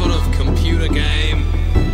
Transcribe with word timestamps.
sort 0.00 0.12
of 0.12 0.32
computer 0.32 0.88
game? 0.88 1.44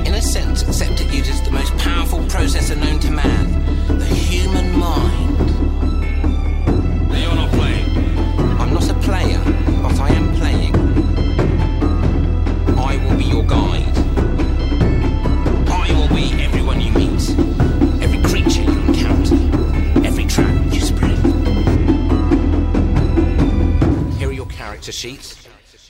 In 0.07 0.15
a 0.15 0.23
sense, 0.23 0.63
except 0.63 1.01
it 1.01 1.13
uses 1.13 1.43
the 1.43 1.51
most 1.51 1.77
powerful 1.79 2.21
processor 2.21 2.77
known 2.77 3.01
to 3.01 3.11
man, 3.11 3.26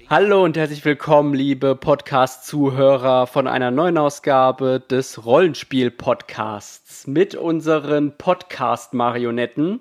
Hallo 0.09 0.45
und 0.45 0.57
herzlich 0.57 0.85
willkommen, 0.85 1.35
liebe 1.35 1.75
Podcast-Zuhörer, 1.75 3.27
von 3.27 3.49
einer 3.49 3.73
neuen 3.73 3.99
Ausgabe 3.99 4.81
des 4.81 5.25
Rollenspiel-Podcasts 5.25 7.07
mit 7.09 7.35
unseren 7.35 8.17
Podcast-Marionetten 8.17 9.81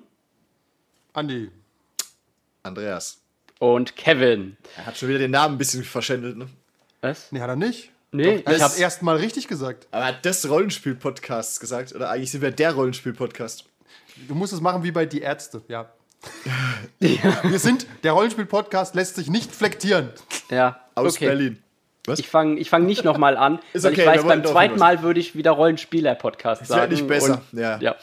Andi. 1.12 1.50
Andreas. 2.64 3.18
und 3.60 3.94
Kevin. 3.96 4.56
Er 4.76 4.86
hat 4.86 4.96
schon 4.98 5.08
wieder 5.08 5.20
den 5.20 5.30
Namen 5.30 5.54
ein 5.54 5.58
bisschen 5.58 5.84
verschändelt, 5.84 6.36
ne? 6.36 6.48
Was? 7.02 7.30
Nee, 7.30 7.40
hat 7.40 7.48
er 7.48 7.56
nicht. 7.56 7.92
Nee, 8.10 8.36
Ich 8.36 8.40
ich 8.40 8.46
habe 8.46 8.60
hab, 8.60 8.78
erst 8.78 9.02
mal 9.02 9.16
richtig 9.16 9.46
gesagt. 9.46 9.86
Aber 9.92 10.02
er 10.04 10.08
hat 10.08 10.24
des 10.24 10.48
Rollenspiel-Podcasts 10.48 11.60
gesagt. 11.60 11.94
Oder 11.94 12.10
eigentlich 12.10 12.32
sind 12.32 12.42
wir 12.42 12.50
der 12.50 12.72
Rollenspiel-Podcast. 12.74 13.64
Du 14.26 14.34
musst 14.34 14.52
es 14.52 14.60
machen 14.60 14.82
wie 14.82 14.90
bei 14.90 15.06
Die 15.06 15.20
Ärzte, 15.20 15.62
ja. 15.68 15.88
Wir 16.98 17.58
sind, 17.58 17.86
der 18.02 18.12
Rollenspiel-Podcast 18.12 18.94
lässt 18.94 19.16
sich 19.16 19.28
nicht 19.28 19.52
flektieren. 19.54 20.10
ja, 20.50 20.80
Aus 20.94 21.16
okay. 21.16 21.26
Berlin. 21.26 21.62
Was? 22.06 22.20
Ich 22.20 22.28
fange 22.28 22.58
ich 22.60 22.70
fang 22.70 22.86
nicht 22.86 23.04
nochmal 23.04 23.36
an, 23.36 23.58
Ist 23.72 23.84
weil 23.84 23.92
okay, 23.92 24.02
ich 24.02 24.06
weiß, 24.06 24.24
beim 24.24 24.44
zweiten. 24.44 24.78
Mal 24.78 25.02
würde 25.02 25.18
ich 25.18 25.34
wieder 25.34 25.50
Rollenspieler-Podcast 25.50 26.62
Ist 26.62 26.68
sagen. 26.68 26.82
ja 26.82 26.88
nicht 26.88 27.08
besser. 27.08 27.42
Und, 27.52 27.58
ja. 27.58 27.78
ja. 27.80 27.96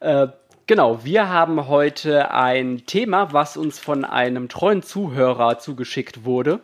Äh, 0.00 0.28
genau, 0.66 1.04
wir 1.04 1.28
haben 1.28 1.68
heute 1.68 2.30
ein 2.30 2.86
Thema, 2.86 3.32
was 3.32 3.56
uns 3.56 3.78
von 3.78 4.04
einem 4.04 4.48
treuen 4.48 4.82
Zuhörer 4.82 5.58
zugeschickt 5.58 6.24
wurde. 6.24 6.60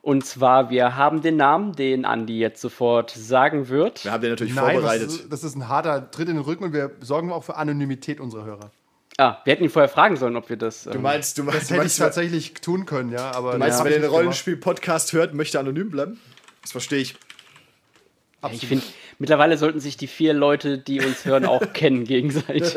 Und 0.00 0.24
zwar, 0.24 0.70
wir 0.70 0.96
haben 0.96 1.20
den 1.20 1.36
Namen, 1.36 1.74
den 1.74 2.06
Andi 2.06 2.38
jetzt 2.38 2.62
sofort 2.62 3.10
sagen 3.10 3.68
wird. 3.68 4.04
Wir 4.04 4.12
haben 4.12 4.22
den 4.22 4.30
natürlich 4.30 4.54
Nein, 4.54 4.64
das 4.64 4.74
vorbereitet. 4.74 5.08
ist, 5.08 5.32
das 5.32 5.44
ist 5.44 5.54
ein 5.54 5.68
harter 5.68 6.10
Tritt 6.10 6.30
in 6.30 6.36
den 6.36 6.44
Rücken 6.44 6.64
und 6.64 6.72
wir 6.72 6.92
sorgen 7.00 7.30
auch 7.30 7.44
für 7.44 7.56
Anonymität 7.56 8.20
unserer 8.20 8.44
Hörer. 8.44 8.70
Ah, 9.20 9.38
wir 9.44 9.52
hätten 9.52 9.64
ihn 9.64 9.70
vorher 9.70 9.88
fragen 9.88 10.16
sollen, 10.16 10.36
ob 10.36 10.48
wir 10.48 10.56
das. 10.56 10.84
Du 10.84 10.92
ähm, 10.92 11.02
meinst, 11.02 11.36
du 11.38 11.42
meinst, 11.42 11.62
Das 11.62 11.68
du 11.68 11.74
hätte 11.74 11.86
ich 11.86 11.96
tatsächlich 11.96 12.54
tun 12.54 12.86
können, 12.86 13.10
ja. 13.10 13.32
Aber 13.32 13.50
du 13.52 13.58
meinst 13.58 13.80
ja, 13.80 13.84
wer 13.84 13.90
den 13.90 13.96
hab 13.96 14.04
ich 14.04 14.10
nicht 14.10 14.16
Rollenspiel-Podcast 14.16 15.12
hört, 15.12 15.34
möchte 15.34 15.58
anonym 15.58 15.90
bleiben? 15.90 16.20
Das 16.62 16.70
verstehe 16.70 17.00
ich. 17.00 17.16
ich 18.52 18.64
finde, 18.64 18.84
mittlerweile 19.18 19.58
sollten 19.58 19.80
sich 19.80 19.96
die 19.96 20.06
vier 20.06 20.34
Leute, 20.34 20.78
die 20.78 21.00
uns 21.00 21.24
hören, 21.24 21.46
auch 21.46 21.72
kennen 21.72 22.04
gegenseitig. 22.04 22.72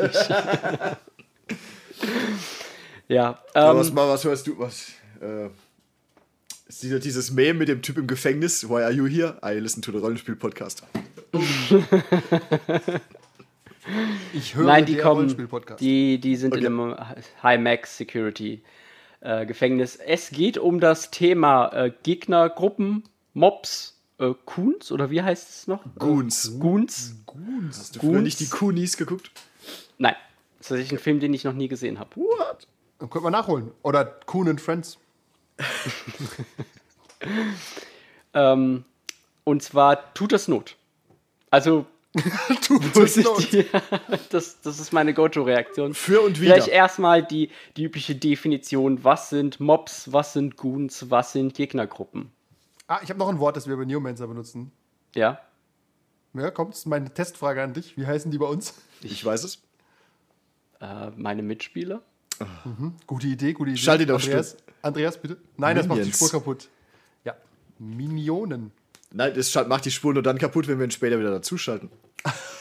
ja, 3.06 3.38
ähm, 3.54 3.76
was, 3.76 3.92
mal, 3.92 4.08
was 4.08 4.24
hörst 4.24 4.48
du? 4.48 4.58
Was? 4.58 4.88
Äh, 5.20 5.48
ist 6.66 7.04
dieses 7.04 7.30
Meme 7.30 7.60
mit 7.60 7.68
dem 7.68 7.82
Typ 7.82 7.98
im 7.98 8.08
Gefängnis? 8.08 8.68
Why 8.68 8.82
are 8.82 8.90
you 8.90 9.06
here? 9.06 9.38
I 9.44 9.60
listen 9.60 9.80
to 9.80 9.92
the 9.92 9.98
Rollenspiel-Podcast. 9.98 10.82
Ich 14.32 14.54
höre 14.54 14.64
Nein, 14.66 14.86
die 14.86 14.96
kommen, 14.96 15.48
die, 15.80 16.18
die 16.18 16.36
sind 16.36 16.54
in 16.54 16.60
Okay. 16.60 16.66
einem 16.66 16.96
High-Max 17.42 17.96
Security 17.96 18.62
äh, 19.20 19.44
Gefängnis. 19.46 19.96
Es 19.96 20.30
geht 20.30 20.56
um 20.58 20.78
das 20.80 21.10
Thema 21.10 21.68
äh, 21.72 21.92
Gegnergruppen, 22.02 23.04
Mobs, 23.34 24.00
äh, 24.18 24.34
Kuhns 24.44 24.92
oder 24.92 25.10
wie 25.10 25.22
heißt 25.22 25.48
es 25.48 25.66
noch? 25.66 25.84
Goons. 25.98 26.48
Äh, 26.48 26.58
Goons? 26.58 27.14
Hast 27.70 27.96
du 27.96 28.00
früher 28.00 28.20
nicht 28.20 28.40
die 28.40 28.48
Kunis 28.48 28.96
geguckt? 28.96 29.30
Nein, 29.98 30.14
das 30.58 30.66
ist 30.66 30.68
tatsächlich 30.68 30.92
ein 31.00 31.02
Film, 31.02 31.20
den 31.20 31.34
ich 31.34 31.44
noch 31.44 31.52
nie 31.54 31.68
gesehen 31.68 31.98
habe. 31.98 32.14
What? 32.16 32.68
Dann 32.98 33.10
könnte 33.10 33.24
man 33.24 33.32
nachholen. 33.32 33.72
Oder 33.82 34.04
Kuhn 34.04 34.48
and 34.48 34.60
Friends. 34.60 34.98
Ähm, 38.34 38.84
und 39.44 39.62
zwar 39.62 40.14
tut 40.14 40.32
das 40.32 40.48
Not. 40.48 40.76
Also, 41.50 41.86
Ich 43.04 43.16
Not. 43.24 43.52
dir, 43.52 43.64
das, 44.30 44.60
das 44.60 44.78
ist 44.80 44.92
meine 44.92 45.14
Go-To-Reaktion. 45.14 45.94
Für 45.94 46.20
und 46.20 46.40
wieder. 46.40 46.54
Vielleicht 46.54 46.68
erstmal 46.68 47.22
die, 47.24 47.50
die 47.76 47.84
übliche 47.84 48.14
Definition: 48.14 49.02
Was 49.04 49.30
sind 49.30 49.60
Mobs, 49.60 50.12
was 50.12 50.34
sind 50.34 50.56
Goons, 50.56 51.10
was 51.10 51.32
sind 51.32 51.54
Gegnergruppen? 51.54 52.30
Ah, 52.86 53.00
ich 53.02 53.08
habe 53.08 53.18
noch 53.18 53.28
ein 53.28 53.38
Wort, 53.38 53.56
das 53.56 53.66
wir 53.66 53.76
bei 53.76 53.84
Neomancer 53.86 54.26
benutzen. 54.26 54.72
Ja, 55.14 55.40
Ja, 56.34 56.50
kommt, 56.50 56.72
das 56.72 56.80
ist 56.80 56.86
meine 56.86 57.12
Testfrage 57.12 57.62
an 57.62 57.72
dich. 57.72 57.96
Wie 57.96 58.06
heißen 58.06 58.30
die 58.30 58.38
bei 58.38 58.46
uns? 58.46 58.74
Ich 59.02 59.24
weiß 59.24 59.44
es. 59.44 59.62
äh, 60.80 61.10
meine 61.16 61.42
Mitspieler. 61.42 62.02
Gute 63.06 63.26
Idee, 63.28 63.52
gute 63.52 63.70
Idee. 63.70 63.78
Schalt 63.80 64.00
ihn 64.00 64.10
auf 64.10 64.22
Andreas, 64.24 64.56
Andreas, 64.82 65.16
bitte. 65.20 65.36
Nein, 65.56 65.76
das 65.76 65.86
macht 65.86 65.98
die 65.98 66.00
Minions. 66.00 66.16
Spur 66.16 66.30
kaputt. 66.30 66.68
Ja. 67.24 67.36
Minionen. 67.78 68.72
Nein, 69.12 69.34
das 69.34 69.54
macht 69.66 69.84
die 69.84 69.90
Spur 69.90 70.14
nur 70.14 70.22
dann 70.22 70.38
kaputt, 70.38 70.68
wenn 70.68 70.78
wir 70.78 70.86
ihn 70.86 70.90
später 70.90 71.18
wieder 71.18 71.30
dazuschalten. 71.30 71.90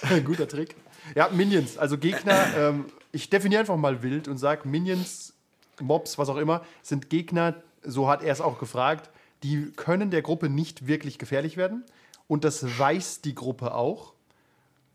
Ein 0.02 0.24
guter 0.26 0.48
Trick. 0.48 0.76
Ja, 1.16 1.30
Minions, 1.30 1.78
also 1.78 1.98
Gegner. 1.98 2.46
ähm, 2.58 2.86
ich 3.12 3.30
definiere 3.30 3.62
einfach 3.62 3.78
mal 3.78 4.04
wild 4.04 4.28
und 4.28 4.38
sage, 4.38 4.68
Minions, 4.68 5.34
Mobs, 5.80 6.18
was 6.18 6.30
auch 6.30 6.38
immer, 6.38 6.66
sind 6.82 7.10
Gegner, 7.10 7.56
so 7.84 8.08
hat 8.08 8.24
er 8.24 8.32
es 8.32 8.42
auch 8.42 8.60
gefragt, 8.60 9.10
die 9.44 9.72
können 9.76 10.12
der 10.12 10.22
Gruppe 10.22 10.50
nicht 10.50 10.88
wirklich 10.88 11.18
gefährlich 11.18 11.58
werden. 11.58 11.84
Und 12.28 12.44
das 12.44 12.78
weiß 12.80 13.22
die 13.22 13.36
Gruppe 13.36 13.74
auch. 13.74 14.14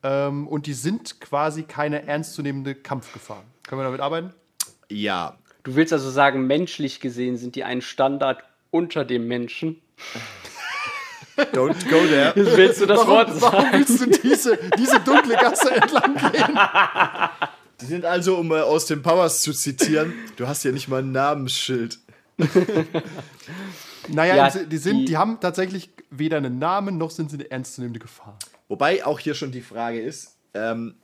Ähm, 0.03 0.47
und 0.47 0.66
die 0.66 0.72
sind 0.72 1.21
quasi 1.21 1.65
keine 1.65 2.06
ernstzunehmende 2.06 2.75
Kampfgefahr. 2.75 3.45
Können 3.66 3.81
wir 3.81 3.84
damit 3.84 4.00
arbeiten? 4.00 4.33
Ja. 4.89 5.37
Du 5.65 5.75
willst 5.75 5.93
also 5.93 6.11
sagen, 6.11 6.47
menschlich 6.47 7.00
gesehen 7.00 7.37
sind 7.37 7.56
die 7.56 7.65
ein 7.65 7.83
Standard 7.83 8.45
unter 8.71 9.05
dem 9.05 9.27
Menschen. 9.27 9.81
Don't 11.53 11.89
go 11.91 12.07
there. 12.07 12.33
Willst 12.35 12.81
du 12.81 12.87
das 12.87 13.07
Wort 13.07 13.29
Warum, 13.41 13.43
warum 13.43 13.73
willst 13.73 14.01
du 14.01 14.07
diese, 14.07 14.59
diese 14.79 15.01
dunkle 15.01 15.35
Gasse 15.35 15.71
entlang 15.75 16.15
gehen? 16.33 16.59
Die 17.81 17.85
sind 17.87 18.05
also, 18.07 18.37
um 18.37 18.51
äh, 18.53 18.61
aus 18.61 18.87
den 18.87 19.03
Powers 19.03 19.43
zu 19.43 19.53
zitieren, 19.53 20.15
du 20.37 20.47
hast 20.49 20.65
ja 20.65 20.73
nicht 20.73 20.89
mal 20.89 21.03
ein 21.03 21.13
Namensschild. 21.13 21.99
Naja, 24.09 24.37
Ja, 24.37 24.51
die, 24.51 24.67
die, 24.67 24.79
sind, 24.79 24.99
die- 25.01 25.05
die 25.07 25.17
haben 25.17 25.39
tatsächlich 25.41 25.91
weder 26.11 26.37
einen 26.39 26.59
Namen 26.59 26.97
noch 26.99 27.11
sind 27.11 27.31
sie 27.31 27.37
eine 27.37 27.51
ernstzunehmende 27.51 27.99
Gefahr. 28.01 28.39
Wobei 28.69 29.05
auch 29.05 29.19
hier 29.19 29.35
schon 29.35 29.53
die 29.53 29.61
Frage 29.61 30.01
ist, 30.01 30.37
ähm, 30.55 30.95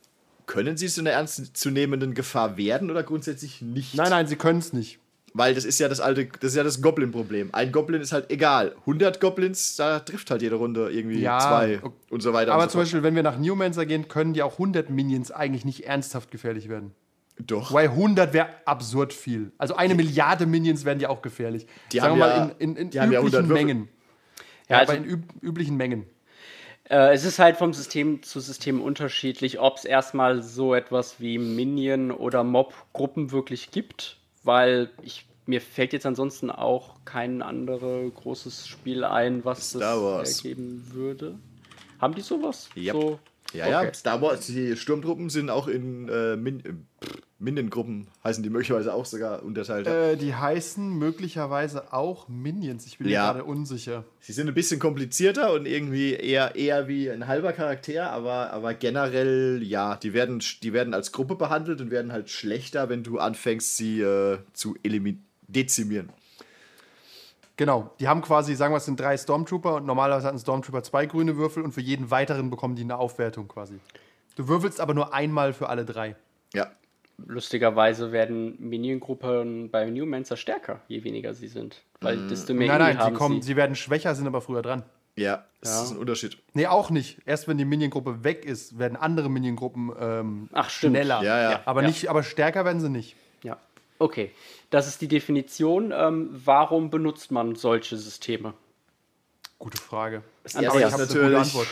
können 0.47 0.76
sie 0.76 0.88
zu 0.88 1.00
einer 1.00 1.10
ernstzunehmenden 1.10 2.15
Gefahr 2.15 2.56
werden 2.56 2.91
oder 2.91 3.03
grundsätzlich 3.03 3.60
nicht? 3.62 3.94
Nein, 3.94 4.10
nein, 4.10 4.26
sie 4.26 4.37
können 4.37 4.59
es 4.60 4.72
nicht. 4.72 4.98
Weil 5.34 5.54
das 5.54 5.65
ist 5.65 5.78
ja 5.78 5.88
das 5.88 6.00
alte, 6.00 6.26
das 6.41 6.50
ist 6.50 6.56
ja 6.56 6.62
das 6.62 6.82
Goblin-Problem. 6.82 7.50
Ein 7.53 7.72
Goblin 7.72 8.03
ist 8.03 8.12
halt 8.12 8.31
egal. 8.31 8.75
100 8.81 9.19
Goblins, 9.19 9.76
da 9.76 10.00
trifft 10.00 10.31
halt 10.31 10.43
jede 10.43 10.56
Runde 10.56 10.91
irgendwie 10.91 11.20
Ja, 11.20 11.38
zwei 11.41 11.81
ok- 11.82 11.94
und 12.10 12.20
so 12.22 12.34
weiter. 12.34 12.53
Aber 12.53 12.65
so 12.65 12.69
zum 12.69 12.78
fort. 12.78 12.84
Beispiel, 12.84 13.03
wenn 13.03 13.15
wir 13.15 13.22
nach 13.22 13.38
Newmancer 13.38 13.87
gehen, 13.87 14.09
können 14.09 14.34
die 14.34 14.42
auch 14.42 14.53
100 14.59 14.91
Minions 14.91 15.31
eigentlich 15.31 15.65
nicht 15.65 15.87
ernsthaft 15.87 16.31
gefährlich 16.31 16.69
werden. 16.69 16.92
Doch. 17.38 17.72
Weil 17.72 17.88
100 17.88 18.34
wäre 18.34 18.48
absurd 18.66 19.15
viel. 19.15 19.53
Also 19.56 19.75
eine 19.75 19.94
Milliarde 19.94 20.44
Minions 20.44 20.84
werden 20.84 21.00
ja 21.00 21.09
auch 21.09 21.22
gefährlich. 21.22 21.66
Die 21.92 21.98
Sagen 22.00 22.12
haben 22.12 22.19
wir 22.19 22.26
ja- 22.28 22.38
mal 22.44 22.54
in, 22.59 22.71
in, 22.72 22.76
in 22.76 22.91
die 22.91 22.97
ja 22.98 23.04
üblichen 23.04 23.25
100 23.25 23.48
Würfel. 23.48 23.54
Mengen. 23.65 23.88
Ja, 24.69 24.76
Ja, 24.76 24.78
also- 24.81 24.92
aber 24.92 25.03
in 25.03 25.09
üb 25.09 25.22
üblichen 25.41 25.76
Mengen. 25.78 26.04
Äh, 26.91 27.15
es 27.15 27.25
ist 27.25 27.38
halt 27.38 27.56
vom 27.56 27.72
System 27.72 28.22
zu 28.22 28.38
System 28.41 28.82
unterschiedlich, 28.82 29.59
ob 29.60 29.78
es 29.78 29.87
erstmal 29.87 30.42
so 30.42 30.75
etwas 30.75 31.21
wie 31.21 31.38
Minion- 31.38 32.10
oder 32.10 32.44
Mob-Gruppen 32.44 33.31
wirklich 33.32 33.71
gibt, 33.71 34.19
weil 34.44 34.91
ich, 35.03 35.26
mir 35.47 35.60
fällt 35.60 35.92
jetzt 35.92 36.06
ansonsten 36.06 36.50
auch 36.50 36.97
kein 37.04 37.42
anderes 37.42 38.12
großes 38.14 38.66
Spiel 38.69 39.04
ein, 39.04 39.44
was 39.44 39.72
das 39.72 39.83
Wars. 39.83 40.36
ergeben 40.39 40.86
würde. 40.92 41.39
Haben 42.00 42.15
die 42.15 42.21
sowas? 42.22 42.68
Yep. 42.77 42.92
So? 42.92 43.18
Ja, 43.53 43.68
ja, 43.68 43.80
Okay. 43.80 43.94
Star 43.94 44.22
Wars, 44.22 44.47
die 44.47 44.77
Sturmtruppen 44.77 45.28
sind 45.28 45.50
auch 45.50 45.68
in 45.68 46.09
äh, 46.09 46.36
Min 46.36 46.60
äh, 46.65 46.72
pff, 47.04 47.22
Minion-Gruppen, 47.42 48.06
heißen 48.24 48.42
die 48.42 48.50
möglicherweise 48.50 48.94
auch 48.94 49.04
sogar 49.04 49.42
unterteilt. 49.42 49.86
Äh, 49.86 50.16
die 50.16 50.34
heißen 50.34 50.97
möglicherweise 50.97 51.92
auch 51.92 52.28
Minions. 52.28 52.86
Ich 52.86 52.98
bin 52.98 53.09
mir 53.09 53.12
Ja. 53.15 53.33
gerade 53.33 53.44
unsicher. 53.44 54.04
Sie 54.21 54.33
sind 54.33 54.48
ein 54.48 54.54
bisschen 54.54 54.78
komplizierter 54.80 55.53
und 55.53 55.66
irgendwie 55.66 56.15
eher, 56.15 56.54
eher 56.54 56.89
wie 56.89 57.10
ein 57.10 57.27
halber 57.27 57.53
Charakter, 57.53 58.10
aber, 58.10 58.53
aber 58.53 58.74
generell, 58.74 59.60
ja, 59.62 59.97
die 59.97 60.12
werden, 60.15 60.42
die 60.62 60.72
werden 60.72 60.94
als 60.94 61.12
Gruppe 61.12 61.34
behandelt 61.34 61.80
und 61.80 61.91
werden 61.91 62.12
halt 62.12 62.30
schlechter, 62.30 62.89
wenn 62.89 63.03
du 63.03 63.18
anfängst, 63.18 63.77
sie 63.77 64.00
äh, 64.00 64.39
zu 64.53 64.77
dezimieren. 65.48 66.10
Genau, 67.56 67.92
die 68.00 68.09
haben 68.09 68.22
quasi, 68.22 68.54
sagen 68.54 68.72
wir 68.72 68.78
es 68.78 68.86
sind 68.86 68.98
drei 68.98 69.16
Stormtrooper 69.16 69.77
und 69.77 69.86
normalerweise 69.86 70.27
hat 70.27 70.34
ein 70.34 70.39
Stormtrooper 70.39 70.83
zwei 70.83 71.06
grüne 71.06 71.36
Würfel 71.36 71.62
und 71.62 71.72
für 71.72 71.80
jeden 71.83 72.10
weiteren 72.10 72.50
bekommen 72.50 72.77
die 72.77 72.83
eine 72.83 72.97
Aufwertung 72.98 73.47
quasi. 73.48 73.78
Du 74.36 74.48
würfelst 74.48 74.80
aber 74.80 74.94
nur 74.94 75.12
einmal 75.12 75.53
für 75.53 75.68
alle 75.68 75.84
drei. 75.84 76.16
Ja. 76.54 76.71
Lustigerweise 77.18 78.12
werden 78.12 78.56
Minion-Gruppen 78.59 79.70
bei 79.70 79.88
Newmancer 79.88 80.36
stärker, 80.36 80.80
je 80.88 81.04
weniger 81.04 81.34
sie 81.34 81.48
sind. 81.48 81.82
Weil 82.00 82.26
desto 82.28 82.54
mehr 82.54 82.68
Nein, 82.78 82.97
nein, 82.97 83.06
sie, 83.06 83.12
kommen, 83.12 83.42
sie. 83.42 83.48
sie 83.48 83.56
werden 83.56 83.76
schwächer, 83.76 84.14
sind 84.14 84.26
aber 84.26 84.41
früher 84.41 84.62
dran. 84.62 84.82
Ja, 85.14 85.44
das 85.60 85.70
Ja. 85.74 85.82
ist 85.84 85.91
ein 85.92 85.98
Unterschied. 85.98 86.38
Nee, 86.54 86.66
auch 86.66 86.88
nicht. 86.91 87.18
Erst 87.26 87.47
wenn 87.47 87.59
die 87.59 87.64
Minion-Gruppe 87.66 88.24
weg 88.24 88.44
ist, 88.47 88.78
werden 88.78 88.97
andere 88.97 89.28
Minion-Gruppen 89.28 89.92
ähm, 90.00 90.48
Ach, 90.53 90.70
schneller. 90.70 91.22
Ja, 91.22 91.50
ja. 91.50 91.60
Aber, 91.66 91.82
Ja. 91.82 91.88
Nicht, 91.88 92.09
aber 92.09 92.22
stärker 92.22 92.64
werden 92.64 92.80
sie 92.80 92.88
nicht. 92.88 93.15
Ja, 93.42 93.58
okay. 93.98 94.30
Das 94.70 94.88
ist 94.88 95.03
die 95.03 95.08
Definition. 95.08 95.92
Ähm, 95.94 96.30
warum 96.32 96.88
benutzt 96.91 97.30
man 97.30 97.54
solche 97.56 97.97
Systeme? 97.98 98.54
Gute 99.58 99.76
Frage. 99.76 100.22
Das 100.44 100.56
Aber 100.56 100.66
ich 100.80 100.86
ist 100.86 100.92
hab 100.92 101.00
eine 101.00 101.06
gute. 101.08 101.38
Antwort. 101.38 101.68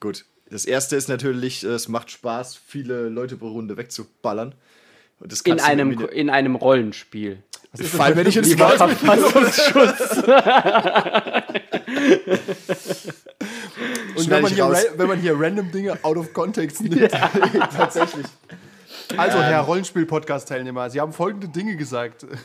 Gut. 0.00 0.24
Das 0.50 0.64
erste 0.64 0.96
ist 0.96 1.08
natürlich, 1.08 1.62
es 1.62 1.88
macht 1.88 2.10
Spaß, 2.10 2.58
viele 2.66 3.08
Leute 3.08 3.36
pro 3.36 3.48
Runde 3.48 3.76
wegzuballern. 3.76 4.54
Und 5.20 5.32
das 5.32 5.40
In 5.42 5.60
einem, 5.60 5.90
irgendwie- 5.92 6.14
in 6.14 6.30
einem 6.30 6.54
Rollenspiel. 6.54 7.42
Vor 7.74 8.04
allem, 8.04 8.16
wenn 8.16 8.26
ich 8.26 8.36
ins 8.36 8.48
Lieber 8.48 8.68
Kreuz 8.70 8.92
Verfassungsschutz. 8.98 10.22
Und 14.16 14.30
wenn 14.30 14.42
man, 14.42 14.50
ich 14.50 14.56
hier 14.56 14.84
wenn 14.96 15.08
man 15.08 15.20
hier 15.20 15.38
random 15.38 15.70
Dinge 15.70 15.98
out 16.02 16.16
of 16.16 16.32
context 16.32 16.82
nimmt. 16.82 17.10
tatsächlich. 17.76 18.26
Also, 19.16 19.38
Herr 19.38 19.60
Rollenspiel-Podcast-Teilnehmer, 19.62 20.90
Sie 20.90 21.00
haben 21.00 21.12
folgende 21.12 21.48
Dinge 21.48 21.76
gesagt. 21.76 22.26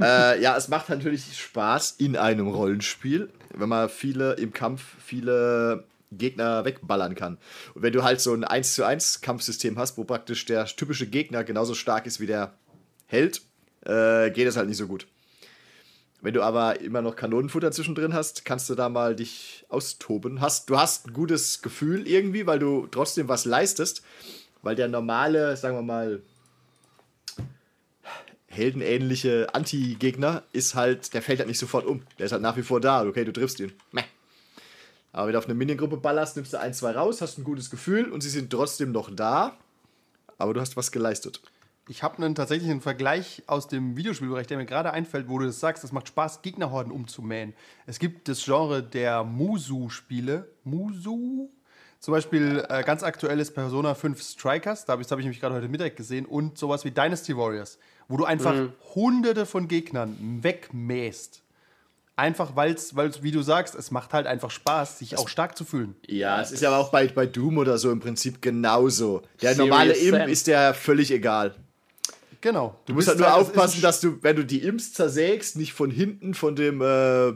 Äh, 0.00 0.42
ja, 0.42 0.56
es 0.56 0.68
macht 0.68 0.90
natürlich 0.90 1.38
Spaß 1.38 1.94
in 1.98 2.16
einem 2.16 2.48
Rollenspiel, 2.48 3.30
wenn 3.54 3.68
man 3.68 3.88
viele 3.88 4.34
im 4.34 4.52
Kampf 4.52 4.82
viele 5.02 5.84
Gegner 6.12 6.64
wegballern 6.64 7.14
kann. 7.14 7.38
Und 7.74 7.82
wenn 7.82 7.92
du 7.92 8.02
halt 8.02 8.20
so 8.20 8.32
ein 8.32 8.44
1 8.44 8.74
zu 8.74 8.84
1 8.84 9.20
Kampfsystem 9.20 9.78
hast, 9.78 9.98
wo 9.98 10.04
praktisch 10.04 10.44
der 10.44 10.66
typische 10.66 11.06
Gegner 11.06 11.44
genauso 11.44 11.74
stark 11.74 12.06
ist 12.06 12.20
wie 12.20 12.26
der 12.26 12.54
Held, 13.06 13.42
äh, 13.84 14.30
geht 14.30 14.46
es 14.46 14.56
halt 14.56 14.68
nicht 14.68 14.78
so 14.78 14.86
gut. 14.86 15.06
Wenn 16.22 16.34
du 16.34 16.42
aber 16.42 16.80
immer 16.80 17.02
noch 17.02 17.14
Kanonenfutter 17.14 17.70
zwischendrin 17.70 18.14
hast, 18.14 18.44
kannst 18.44 18.68
du 18.70 18.74
da 18.74 18.88
mal 18.88 19.14
dich 19.14 19.64
austoben. 19.68 20.40
Hast, 20.40 20.70
du 20.70 20.78
hast 20.78 21.06
ein 21.06 21.12
gutes 21.12 21.62
Gefühl 21.62 22.08
irgendwie, 22.08 22.46
weil 22.46 22.58
du 22.58 22.88
trotzdem 22.90 23.28
was 23.28 23.44
leistest, 23.44 24.02
weil 24.62 24.74
der 24.74 24.88
normale, 24.88 25.56
sagen 25.56 25.76
wir 25.76 25.82
mal, 25.82 26.22
heldenähnliche 28.48 29.54
Anti-Gegner 29.54 30.42
ist 30.52 30.74
halt, 30.74 31.12
der 31.14 31.22
fällt 31.22 31.38
halt 31.38 31.48
nicht 31.48 31.58
sofort 31.58 31.86
um. 31.86 32.02
Der 32.18 32.26
ist 32.26 32.32
halt 32.32 32.42
nach 32.42 32.56
wie 32.56 32.62
vor 32.62 32.80
da. 32.80 33.04
Okay, 33.04 33.24
du 33.24 33.32
triffst 33.32 33.60
ihn. 33.60 33.72
Meh. 33.92 34.02
Aber 35.16 35.28
wenn 35.28 35.32
du 35.32 35.38
auf 35.38 35.46
eine 35.46 35.54
Miniengruppe 35.54 35.96
ballerst, 35.96 36.36
nimmst 36.36 36.52
du 36.52 36.60
ein, 36.60 36.74
zwei 36.74 36.90
raus, 36.90 37.22
hast 37.22 37.38
ein 37.38 37.44
gutes 37.44 37.70
Gefühl 37.70 38.12
und 38.12 38.20
sie 38.20 38.28
sind 38.28 38.50
trotzdem 38.50 38.92
noch 38.92 39.08
da. 39.10 39.56
Aber 40.36 40.52
du 40.52 40.60
hast 40.60 40.76
was 40.76 40.92
geleistet. 40.92 41.40
Ich 41.88 42.02
habe 42.02 42.18
einen 42.18 42.34
tatsächlichen 42.34 42.82
Vergleich 42.82 43.42
aus 43.46 43.66
dem 43.66 43.96
Videospielbereich, 43.96 44.46
der 44.46 44.58
mir 44.58 44.66
gerade 44.66 44.92
einfällt, 44.92 45.30
wo 45.30 45.38
du 45.38 45.46
das 45.46 45.58
sagst, 45.58 45.84
es 45.84 45.92
macht 45.92 46.08
Spaß, 46.08 46.42
Gegnerhorden 46.42 46.92
umzumähen. 46.92 47.54
Es 47.86 47.98
gibt 47.98 48.28
das 48.28 48.44
Genre 48.44 48.82
der 48.82 49.24
Musu-Spiele. 49.24 50.50
Musu? 50.64 51.48
Zum 51.98 52.12
Beispiel 52.12 52.62
äh, 52.68 52.82
ganz 52.84 53.02
aktuelles 53.02 53.50
Persona 53.50 53.94
5 53.94 54.20
Strikers, 54.20 54.84
da 54.84 54.92
habe 54.92 55.02
ich, 55.02 55.10
hab 55.10 55.18
ich 55.18 55.24
nämlich 55.24 55.40
gerade 55.40 55.54
heute 55.54 55.68
Mittag 55.68 55.96
gesehen, 55.96 56.26
und 56.26 56.58
sowas 56.58 56.84
wie 56.84 56.90
Dynasty 56.90 57.34
Warriors, 57.34 57.78
wo 58.06 58.18
du 58.18 58.26
einfach 58.26 58.54
hunderte 58.94 59.46
von 59.46 59.66
Gegnern 59.66 60.14
wegmähst. 60.42 61.40
Einfach, 62.18 62.56
weil 62.56 62.72
es, 62.72 62.94
wie 63.22 63.30
du 63.30 63.42
sagst, 63.42 63.74
es 63.74 63.90
macht 63.90 64.14
halt 64.14 64.26
einfach 64.26 64.50
Spaß, 64.50 65.00
sich 65.00 65.18
auch 65.18 65.28
stark 65.28 65.56
zu 65.56 65.66
fühlen. 65.66 65.94
Ja, 66.06 66.40
es 66.40 66.50
ist 66.50 66.62
ja 66.62 66.74
auch 66.74 66.90
bei, 66.90 67.08
bei 67.08 67.26
Doom 67.26 67.58
oder 67.58 67.76
so 67.76 67.90
im 67.90 68.00
Prinzip 68.00 68.40
genauso. 68.40 69.20
Der 69.42 69.54
Serious 69.54 69.58
normale 69.58 69.92
Imp 69.92 70.16
Sam. 70.16 70.28
ist 70.30 70.46
der 70.46 70.72
völlig 70.72 71.10
egal. 71.10 71.54
Genau. 72.40 72.80
Du 72.86 72.94
musst 72.94 73.08
halt 73.08 73.18
nur 73.18 73.34
aufpassen, 73.34 73.82
dass 73.82 74.00
du, 74.00 74.22
wenn 74.22 74.34
du 74.34 74.46
die 74.46 74.62
Imps 74.62 74.94
zersägst, 74.94 75.56
nicht 75.56 75.74
von 75.74 75.90
hinten 75.90 76.32
von 76.32 76.56
dem, 76.56 76.80
äh, 76.80 77.34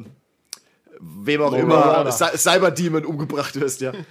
wem 0.99 1.43
auch 1.43 1.53
immer, 1.53 2.11
Cyber-Demon 2.11 3.05
umgebracht 3.05 3.61
wirst, 3.61 3.82
ja. 3.82 3.93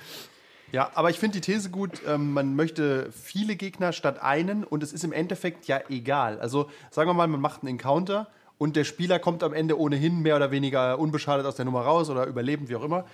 Ja, 0.71 0.91
aber 0.93 1.09
ich 1.09 1.17
finde 1.17 1.39
die 1.39 1.51
These 1.51 1.71
gut, 1.71 1.93
ähm, 2.07 2.33
man 2.33 2.55
möchte 2.55 3.11
viele 3.11 3.55
Gegner 3.55 3.91
statt 3.91 4.21
einen 4.21 4.63
und 4.63 4.83
es 4.83 4.93
ist 4.93 5.03
im 5.03 5.11
Endeffekt 5.11 5.65
ja 5.65 5.79
egal. 5.89 6.39
Also 6.39 6.69
sagen 6.91 7.09
wir 7.09 7.15
mal, 7.15 7.27
man 7.27 7.41
macht 7.41 7.63
einen 7.63 7.69
Encounter 7.69 8.27
und 8.59 8.75
der 8.75 8.83
Spieler 8.83 9.17
kommt 9.17 9.41
am 9.41 9.53
Ende 9.53 9.79
ohnehin 9.79 10.19
mehr 10.19 10.35
oder 10.35 10.51
weniger 10.51 10.99
unbeschadet 10.99 11.45
aus 11.47 11.55
der 11.55 11.65
Nummer 11.65 11.81
raus 11.81 12.09
oder 12.11 12.25
überlebend, 12.27 12.69
wie 12.69 12.75
auch 12.75 12.83
immer. 12.83 13.05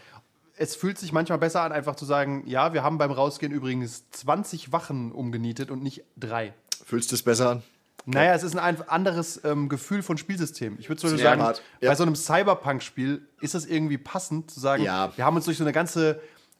Es 0.57 0.75
fühlt 0.75 0.97
sich 0.97 1.13
manchmal 1.13 1.37
besser 1.37 1.61
an, 1.61 1.71
einfach 1.71 1.95
zu 1.95 2.03
sagen, 2.05 2.43
ja, 2.47 2.73
wir 2.73 2.83
haben 2.83 2.97
beim 2.97 3.11
Rausgehen 3.11 3.51
übrigens 3.51 4.09
20 4.11 4.71
Wachen 4.73 5.11
umgenietet 5.11 5.69
und 5.71 5.83
nicht 5.83 6.03
drei. 6.17 6.53
Fühlst 6.83 7.11
du 7.11 7.15
es 7.15 7.23
besser 7.23 7.51
an? 7.51 7.63
Naja, 8.07 8.33
es 8.33 8.43
ist 8.43 8.55
ein 8.57 8.81
anderes 8.87 9.43
ähm, 9.43 9.67
Gefühl 9.69 10.03
von 10.03 10.17
Spielsystem. 10.17 10.77
Ich 10.79 10.89
würde 10.89 11.01
so 11.01 11.15
sagen, 11.17 11.41
ja. 11.41 11.53
bei 11.89 11.95
so 11.95 12.03
einem 12.03 12.15
Cyberpunk-Spiel 12.15 13.27
ist 13.41 13.55
es 13.55 13.65
irgendwie 13.65 13.97
passend 13.97 14.51
zu 14.51 14.59
sagen, 14.59 14.83
Ja. 14.83 15.11
wir 15.15 15.25
haben 15.25 15.35
uns 15.35 15.45
durch 15.45 15.57
so 15.57 15.63
eine 15.63 15.73
ganze 15.73 16.19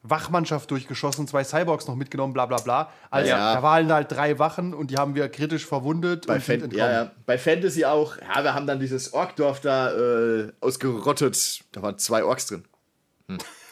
Wachmannschaft 0.10 0.70
durchgeschossen, 0.72 1.28
zwei 1.28 1.44
Cyborgs 1.44 1.88
noch 1.88 1.96
mitgenommen, 1.96 2.34
bla 2.34 2.46
bla 2.46 2.58
bla. 2.58 2.90
Also 3.10 3.30
Ja. 3.30 3.56
da 3.56 3.64
waren 3.64 3.92
halt 3.92 4.12
drei 4.12 4.40
Wachen 4.40 4.74
und 4.74 4.92
die 4.92 4.98
haben 4.98 5.16
wir 5.16 5.30
kritisch 5.30 5.66
verwundet 5.66 6.28
Bei, 6.28 6.40
Fan 6.40 6.70
ja, 6.72 6.92
ja. 6.92 7.12
bei 7.26 7.38
Fantasy 7.38 7.86
auch, 7.86 8.18
ja, 8.18 8.44
wir 8.44 8.54
haben 8.54 8.68
dann 8.68 8.80
dieses 8.80 9.14
Orkdorf 9.14 9.62
da 9.62 9.92
äh, 9.92 10.52
ausgerottet. 10.62 11.62
Da 11.72 11.82
waren 11.82 11.98
zwei 11.98 12.24
Orks 12.24 12.48
drin. 12.48 12.64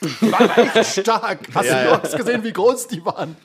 Die 0.01 0.31
waren 0.31 0.49
echt 0.75 0.99
stark. 1.01 1.39
Hast 1.53 1.65
Ja, 1.69 1.97
du 1.97 2.09
ja. 2.09 2.17
Gesehen, 2.17 2.43
wie 2.43 2.51
groß 2.51 2.87
die 2.87 3.05
waren? 3.05 3.37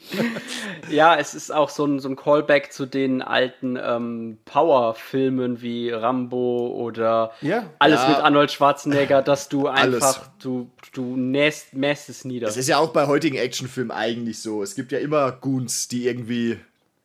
Ja, 0.90 1.16
es 1.16 1.34
ist 1.34 1.52
auch 1.52 1.68
so 1.68 1.84
ein, 1.84 2.00
so 2.00 2.08
ein 2.08 2.16
Callback 2.16 2.72
zu 2.72 2.86
den 2.86 3.22
alten 3.22 3.78
ähm, 3.80 4.38
Power-Filmen 4.44 5.60
wie 5.62 5.90
Rambo 5.90 6.68
oder 6.68 7.32
Ja. 7.42 7.70
alles 7.78 8.00
Ja. 8.02 8.08
mit 8.08 8.18
Arnold 8.18 8.50
Schwarzenegger, 8.50 9.22
dass 9.22 9.48
du 9.48 9.68
Alles. 9.68 10.02
einfach, 10.02 10.30
du, 10.42 10.70
du 10.92 11.16
näst, 11.16 11.74
mäst 11.74 12.08
es 12.08 12.24
nieder. 12.24 12.46
Das 12.46 12.56
ist 12.56 12.68
ja 12.68 12.78
auch 12.78 12.92
bei 12.92 13.06
heutigen 13.06 13.36
Actionfilmen 13.36 13.90
eigentlich 13.92 14.40
so. 14.42 14.62
Es 14.62 14.74
gibt 14.74 14.90
ja 14.90 14.98
immer 14.98 15.30
Goons, 15.32 15.86
die 15.88 16.06
irgendwie 16.06 16.58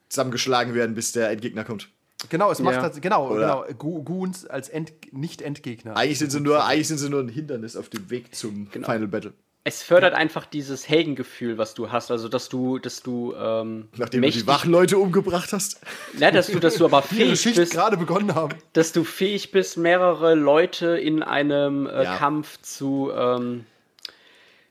zusammengeschlagen 0.09 0.73
werden, 0.73 0.95
bis 0.95 1.11
der 1.11 1.29
Endgegner 1.29 1.63
kommt. 1.63 1.89
Genau, 2.29 2.51
es 2.51 2.59
macht 2.59 2.75
Ja. 2.75 2.81
halt, 2.83 3.01
genau, 3.01 3.29
Oder- 3.31 3.65
genau, 3.67 4.01
Goons 4.03 4.45
als 4.45 4.69
End, 4.69 4.93
Nicht-Endgegner. 5.11 5.95
Eigentlich 5.97 6.19
sind 6.19 6.31
sie 6.31 6.39
nur, 6.39 6.63
eigentlich 6.65 6.87
sind 6.87 6.97
sie 6.97 7.09
nur 7.09 7.21
ein 7.21 7.29
Hindernis 7.29 7.75
auf 7.75 7.89
dem 7.89 8.09
Weg 8.09 8.33
zum 8.35 8.69
Genau. 8.71 8.85
Final 8.91 9.07
Battle. 9.07 9.33
Es 9.65 9.81
fördert 9.81 10.13
einfach 10.13 10.45
dieses 10.45 10.89
Heldengefühl, 10.89 11.57
was 11.57 11.73
du 11.73 11.89
hast. 11.89 12.11
Also, 12.11 12.27
dass 12.27 12.49
du, 12.49 12.79
dass 12.79 13.01
du, 13.01 13.33
ähm, 13.33 13.87
Nachdem 13.95 14.19
du 14.21 14.27
mächtig, 14.27 14.41
die 14.41 14.47
Wachenleute 14.47 14.97
umgebracht 14.97 15.53
hast. 15.53 15.79
Ja, 16.19 16.31
dass 16.31 16.47
du, 16.47 16.59
dass 16.59 16.75
du 16.75 16.83
aber 16.85 17.01
fähig 17.01 17.39
Schicht 17.39 17.55
bist, 17.55 17.71
gerade 17.71 17.95
begonnen 17.95 18.35
haben. 18.35 18.53
dass 18.73 18.91
du 18.91 19.05
fähig 19.05 19.51
bist, 19.51 19.77
mehrere 19.77 20.35
Leute 20.35 20.97
in 20.97 21.23
einem 21.23 21.87
äh, 21.87 22.03
Ja. 22.03 22.17
Kampf 22.17 22.61
zu, 22.61 23.09
ähm, 23.15 23.65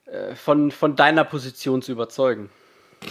äh, 0.04 0.35
von, 0.35 0.71
von 0.71 0.94
deiner 0.94 1.25
Position 1.25 1.80
zu 1.80 1.92
überzeugen. 1.92 2.50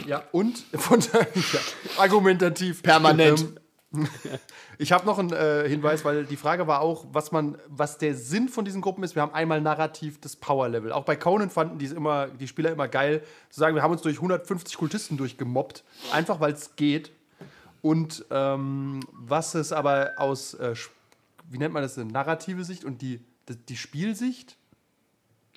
Ja, 0.08 0.24
und 0.32 0.64
von 0.76 1.00
ja, 1.14 1.60
argumentativ. 1.98 2.84
Permanent. 2.84 3.42
Ähm, 3.42 3.58
ich 4.78 4.92
habe 4.92 5.06
noch 5.06 5.20
einen 5.20 5.34
äh, 5.34 5.68
Hinweis, 5.68 6.06
weil 6.06 6.26
die 6.26 6.38
Frage 6.38 6.68
war 6.68 6.82
auch, 6.82 7.06
was 7.12 7.32
man, 7.32 7.58
was 7.68 7.98
der 7.98 8.16
Sinn 8.16 8.48
von 8.48 8.64
diesen 8.64 8.82
Gruppen 8.82 9.04
ist. 9.04 9.16
Wir 9.16 9.22
haben 9.22 9.34
einmal 9.34 9.60
narrativ 9.60 10.20
das 10.22 10.36
Power-Level. 10.36 10.92
Auch 10.92 11.04
bei 11.04 11.16
Conan 11.16 11.50
fanden 11.50 11.78
die 11.78 11.88
immer, 11.88 12.28
die 12.28 12.48
Spieler 12.48 12.72
immer 12.72 12.88
geil, 12.88 13.22
zu 13.50 13.60
sagen, 13.60 13.76
wir 13.76 13.84
haben 13.84 13.92
uns 13.92 14.02
durch 14.02 14.18
150 14.18 14.78
Kultisten 14.78 15.18
durchgemobbt, 15.18 15.84
einfach 16.12 16.40
weil 16.40 16.54
es 16.54 16.76
geht. 16.76 17.12
Und 17.82 18.26
ähm, 18.30 19.02
was 19.12 19.56
es 19.56 19.74
aber 19.74 20.14
aus, 20.18 20.54
äh, 20.54 20.76
wie 21.50 21.58
nennt 21.58 21.74
man 21.74 21.84
das 21.84 21.96
denn, 21.96 22.08
narrative 22.08 22.64
Sicht 22.64 22.86
und 22.86 23.02
die, 23.02 23.20
die, 23.50 23.56
die 23.56 23.78
Spielsicht, 23.78 24.58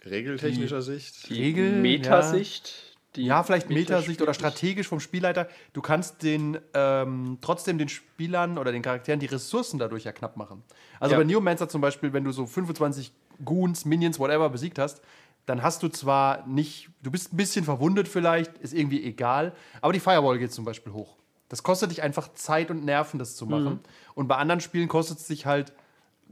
Regeltechnischer 0.04 0.82
Sicht. 0.82 1.28
Die 1.30 1.42
Regeln, 1.42 1.82
Metasicht. 1.82 2.74
Die 2.90 2.93
Ja, 3.16 3.42
vielleicht 3.42 3.70
Metasicht 3.70 4.20
oder 4.22 4.34
strategisch 4.34 4.88
vom 4.88 5.00
Spielleiter. 5.00 5.48
Du 5.72 5.80
kannst 5.82 6.22
den 6.22 6.58
ähm, 6.74 7.38
trotzdem 7.40 7.78
den 7.78 7.88
Spielern 7.88 8.58
oder 8.58 8.72
den 8.72 8.82
Charakteren 8.82 9.20
die 9.20 9.26
Ressourcen 9.26 9.78
dadurch 9.78 10.04
ja 10.04 10.12
knapp 10.12 10.36
machen. 10.36 10.62
Also 11.00 11.14
Ja. 11.14 11.18
bei 11.18 11.24
Neomancer 11.24 11.68
zum 11.68 11.80
Beispiel, 11.80 12.12
wenn 12.12 12.24
du 12.24 12.32
so 12.32 12.46
25 12.46 13.12
Goons, 13.44 13.84
Minions, 13.84 14.18
whatever 14.18 14.48
besiegt 14.50 14.78
hast, 14.78 15.00
dann 15.46 15.62
hast 15.62 15.82
du 15.82 15.88
zwar 15.88 16.46
nicht, 16.46 16.88
du 17.02 17.10
bist 17.10 17.32
ein 17.32 17.36
bisschen 17.36 17.64
verwundet 17.64 18.08
vielleicht, 18.08 18.56
ist 18.58 18.72
irgendwie 18.72 19.04
egal, 19.04 19.52
aber 19.80 19.92
die 19.92 20.00
Firewall 20.00 20.38
geht 20.38 20.52
zum 20.52 20.64
Beispiel 20.64 20.92
hoch. 20.92 21.16
Das 21.50 21.62
kostet 21.62 21.90
dich 21.90 22.02
einfach 22.02 22.32
Zeit 22.34 22.70
und 22.70 22.84
Nerven, 22.84 23.18
das 23.18 23.36
zu 23.36 23.46
machen. 23.46 23.80
Und 24.14 24.26
bei 24.28 24.36
anderen 24.36 24.60
Spielen 24.60 24.88
kostet 24.88 25.18
es 25.18 25.26
dich 25.26 25.44
halt 25.46 25.72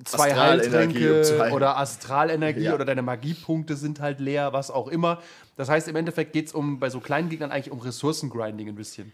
zwei 0.05 0.35
Heiltränke 0.35 1.51
oder 1.53 1.77
Astralenergie 1.79 2.65
Ja. 2.65 2.75
oder 2.75 2.85
deine 2.85 3.03
Magiepunkte 3.03 3.77
sind 3.77 4.01
halt 4.01 4.21
leer, 4.21 4.53
was 4.53 4.71
auch 4.71 4.89
immer. 4.89 5.21
Das 5.57 5.69
heißt, 5.69 5.89
im 5.89 5.97
Endeffekt 5.97 6.33
geht 6.33 6.47
es 6.47 6.53
um, 6.55 6.81
bei 6.81 6.91
so 6.91 7.01
kleinen 7.01 7.29
Gegnern 7.29 7.51
eigentlich 7.51 7.71
um 7.73 7.81
Ressourcengrinding 7.81 8.69
ein 8.69 8.75
bisschen. 8.75 9.13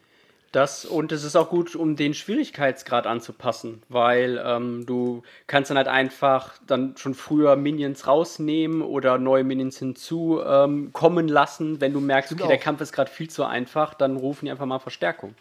Das 0.53 0.87
und 0.87 1.13
es 1.13 1.25
ist 1.25 1.37
auch 1.37 1.51
gut, 1.51 1.77
um 1.77 1.95
den 1.95 2.15
Schwierigkeitsgrad 2.15 3.07
anzupassen, 3.07 3.83
weil 3.91 4.43
ähm, 4.43 4.87
du 4.87 5.23
kannst 5.47 5.71
dann 5.71 5.77
halt 5.77 5.89
einfach 5.89 6.55
dann 6.67 6.97
schon 6.97 7.13
früher 7.15 7.55
Minions 7.57 8.07
rausnehmen 8.07 8.81
oder 8.81 9.19
neue 9.19 9.45
Minions 9.45 9.79
hinzu 9.79 10.41
ähm, 10.43 10.91
lassen. 11.29 11.83
Wenn 11.83 11.93
du 11.93 12.01
merkst, 12.01 12.29
Stimmt 12.29 12.41
okay, 12.43 12.49
der 12.53 12.59
auch. 12.59 12.63
Kampf 12.65 12.81
ist 12.81 12.93
gerade 12.93 13.11
viel 13.11 13.29
zu 13.29 13.45
einfach, 13.45 13.93
dann 13.93 14.17
rufen 14.17 14.47
die 14.47 14.51
einfach 14.51 14.65
mal 14.65 14.79
Verstärkung. 14.79 15.35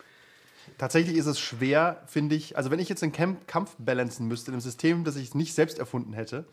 Tatsächlich 0.78 1.18
ist 1.18 1.26
es 1.26 1.40
schwer, 1.40 2.04
finde 2.08 2.36
ich. 2.36 2.58
Also, 2.58 2.72
wenn 2.72 2.80
ich 2.80 2.90
jetzt 2.90 3.02
den 3.02 3.12
Camp 3.12 3.48
Kampf 3.48 3.76
balancen 3.78 4.28
müsste 4.28 4.52
in 4.52 4.56
einem 4.56 4.62
System, 4.62 5.04
das 5.04 5.16
ich 5.16 5.36
nicht 5.36 5.54
selbst 5.54 5.80
erfunden 5.80 6.14
hätte, 6.14 6.46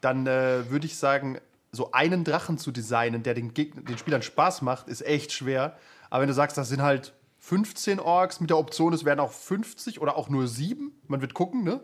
dann 0.00 0.26
äh, 0.26 0.70
würde 0.70 0.86
ich 0.86 0.96
sagen, 0.96 1.38
so 1.72 1.92
einen 1.92 2.24
Drachen 2.24 2.58
zu 2.58 2.70
designen, 2.70 3.22
der 3.22 3.34
den, 3.34 3.54
Gegner, 3.54 3.82
den 3.82 3.98
Spielern 3.98 4.22
Spaß 4.22 4.62
macht, 4.62 4.88
ist 4.88 5.04
echt 5.04 5.32
schwer. 5.32 5.76
Aber 6.10 6.22
wenn 6.22 6.28
du 6.28 6.34
sagst, 6.34 6.56
das 6.56 6.68
sind 6.68 6.82
halt 6.82 7.12
15 7.40 8.00
Orks 8.00 8.40
mit 8.40 8.50
der 8.50 8.58
Option, 8.58 8.92
es 8.92 9.04
werden 9.04 9.20
auch 9.20 9.32
50 9.32 10.00
oder 10.00 10.16
auch 10.16 10.28
nur 10.28 10.46
7, 10.46 10.92
man 11.08 11.20
wird 11.20 11.34
gucken, 11.34 11.64
ne? 11.64 11.80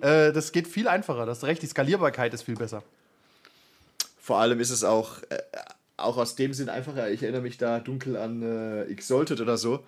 Äh, 0.00 0.32
das 0.32 0.52
geht 0.52 0.68
viel 0.68 0.86
einfacher. 0.86 1.26
Das 1.26 1.38
ist 1.38 1.44
recht, 1.44 1.62
die 1.62 1.66
Skalierbarkeit 1.66 2.32
ist 2.34 2.42
viel 2.42 2.56
besser. 2.56 2.82
Vor 4.20 4.38
allem 4.38 4.60
ist 4.60 4.70
es 4.70 4.84
auch, 4.84 5.18
äh, 5.30 5.38
auch 5.96 6.18
aus 6.18 6.36
dem 6.36 6.52
Sinn 6.52 6.68
einfacher. 6.68 7.10
Ich 7.10 7.22
erinnere 7.22 7.42
mich 7.42 7.58
da 7.58 7.80
dunkel 7.80 8.16
an 8.16 8.42
äh, 8.42 8.82
Exalted 8.84 9.40
oder 9.40 9.56
so, 9.56 9.82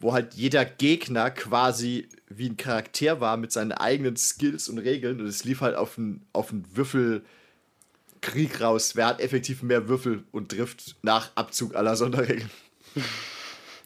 wo 0.00 0.12
halt 0.12 0.34
jeder 0.34 0.64
Gegner 0.64 1.30
quasi 1.30 2.08
wie 2.28 2.48
ein 2.48 2.56
Charakter 2.56 3.20
war 3.20 3.36
mit 3.36 3.52
seinen 3.52 3.72
eigenen 3.72 4.16
Skills 4.16 4.68
und 4.68 4.78
Regeln 4.78 5.20
und 5.20 5.26
es 5.26 5.44
lief 5.44 5.60
halt 5.60 5.76
auf 5.76 5.98
einen 5.98 6.26
auf 6.32 6.52
einen 6.52 6.64
Würfelkrieg 6.74 8.60
raus. 8.60 8.94
Wer 8.94 9.06
hat 9.06 9.20
effektiv 9.20 9.62
mehr 9.62 9.88
Würfel 9.88 10.24
und 10.30 10.50
trifft 10.50 10.96
nach 11.02 11.30
Abzug 11.34 11.74
aller 11.74 11.96
Sonderregeln? 11.96 12.50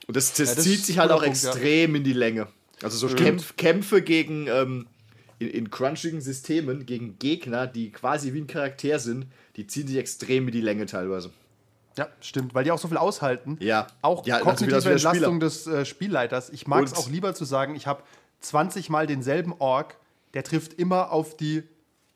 Und 0.08 0.16
das, 0.16 0.32
das, 0.34 0.48
Ja, 0.48 0.54
das 0.56 0.64
zieht 0.64 0.84
sich 0.84 0.98
halt 0.98 1.12
auch 1.12 1.22
Punkt, 1.22 1.40
ja. 1.42 1.50
extrem 1.50 1.94
in 1.94 2.02
die 2.02 2.12
Länge. 2.12 2.48
Also 2.82 3.06
so 3.06 3.14
Kämpf, 3.14 3.56
Kämpfe 3.56 4.02
gegen 4.02 4.48
ähm, 4.48 4.88
in, 5.38 5.48
in 5.48 5.70
crunchigen 5.70 6.20
Systemen 6.20 6.86
gegen 6.86 7.18
Gegner, 7.18 7.66
die 7.66 7.90
quasi 7.90 8.32
wie 8.32 8.40
ein 8.40 8.46
Charakter 8.46 8.98
sind, 8.98 9.26
die 9.56 9.66
ziehen 9.66 9.86
sich 9.86 9.96
extrem 9.96 10.48
in 10.48 10.52
die 10.52 10.60
Länge 10.60 10.86
teilweise. 10.86 11.30
Ja, 11.98 12.08
stimmt, 12.20 12.54
weil 12.54 12.64
die 12.64 12.70
auch 12.72 12.78
so 12.78 12.88
viel 12.88 12.96
aushalten. 12.96 13.56
Ja. 13.60 13.86
Auch 14.00 14.18
das 14.18 14.26
wieder 14.26 14.40
kognitive 14.40 14.80
wieder 14.80 14.92
Entlastung 14.92 15.40
des 15.40 15.66
äh, 15.66 15.84
Spielleiters. 15.84 16.50
Ich 16.50 16.66
mag 16.66 16.84
es 16.84 16.94
auch 16.94 17.08
lieber 17.08 17.34
zu 17.34 17.44
sagen, 17.44 17.74
ich 17.74 17.86
habe 17.86 18.02
20 18.40 18.88
Mal 18.90 19.06
denselben 19.06 19.54
Ork, 19.58 19.96
der 20.34 20.44
trifft 20.44 20.74
immer 20.74 21.12
auf 21.12 21.36
die 21.36 21.62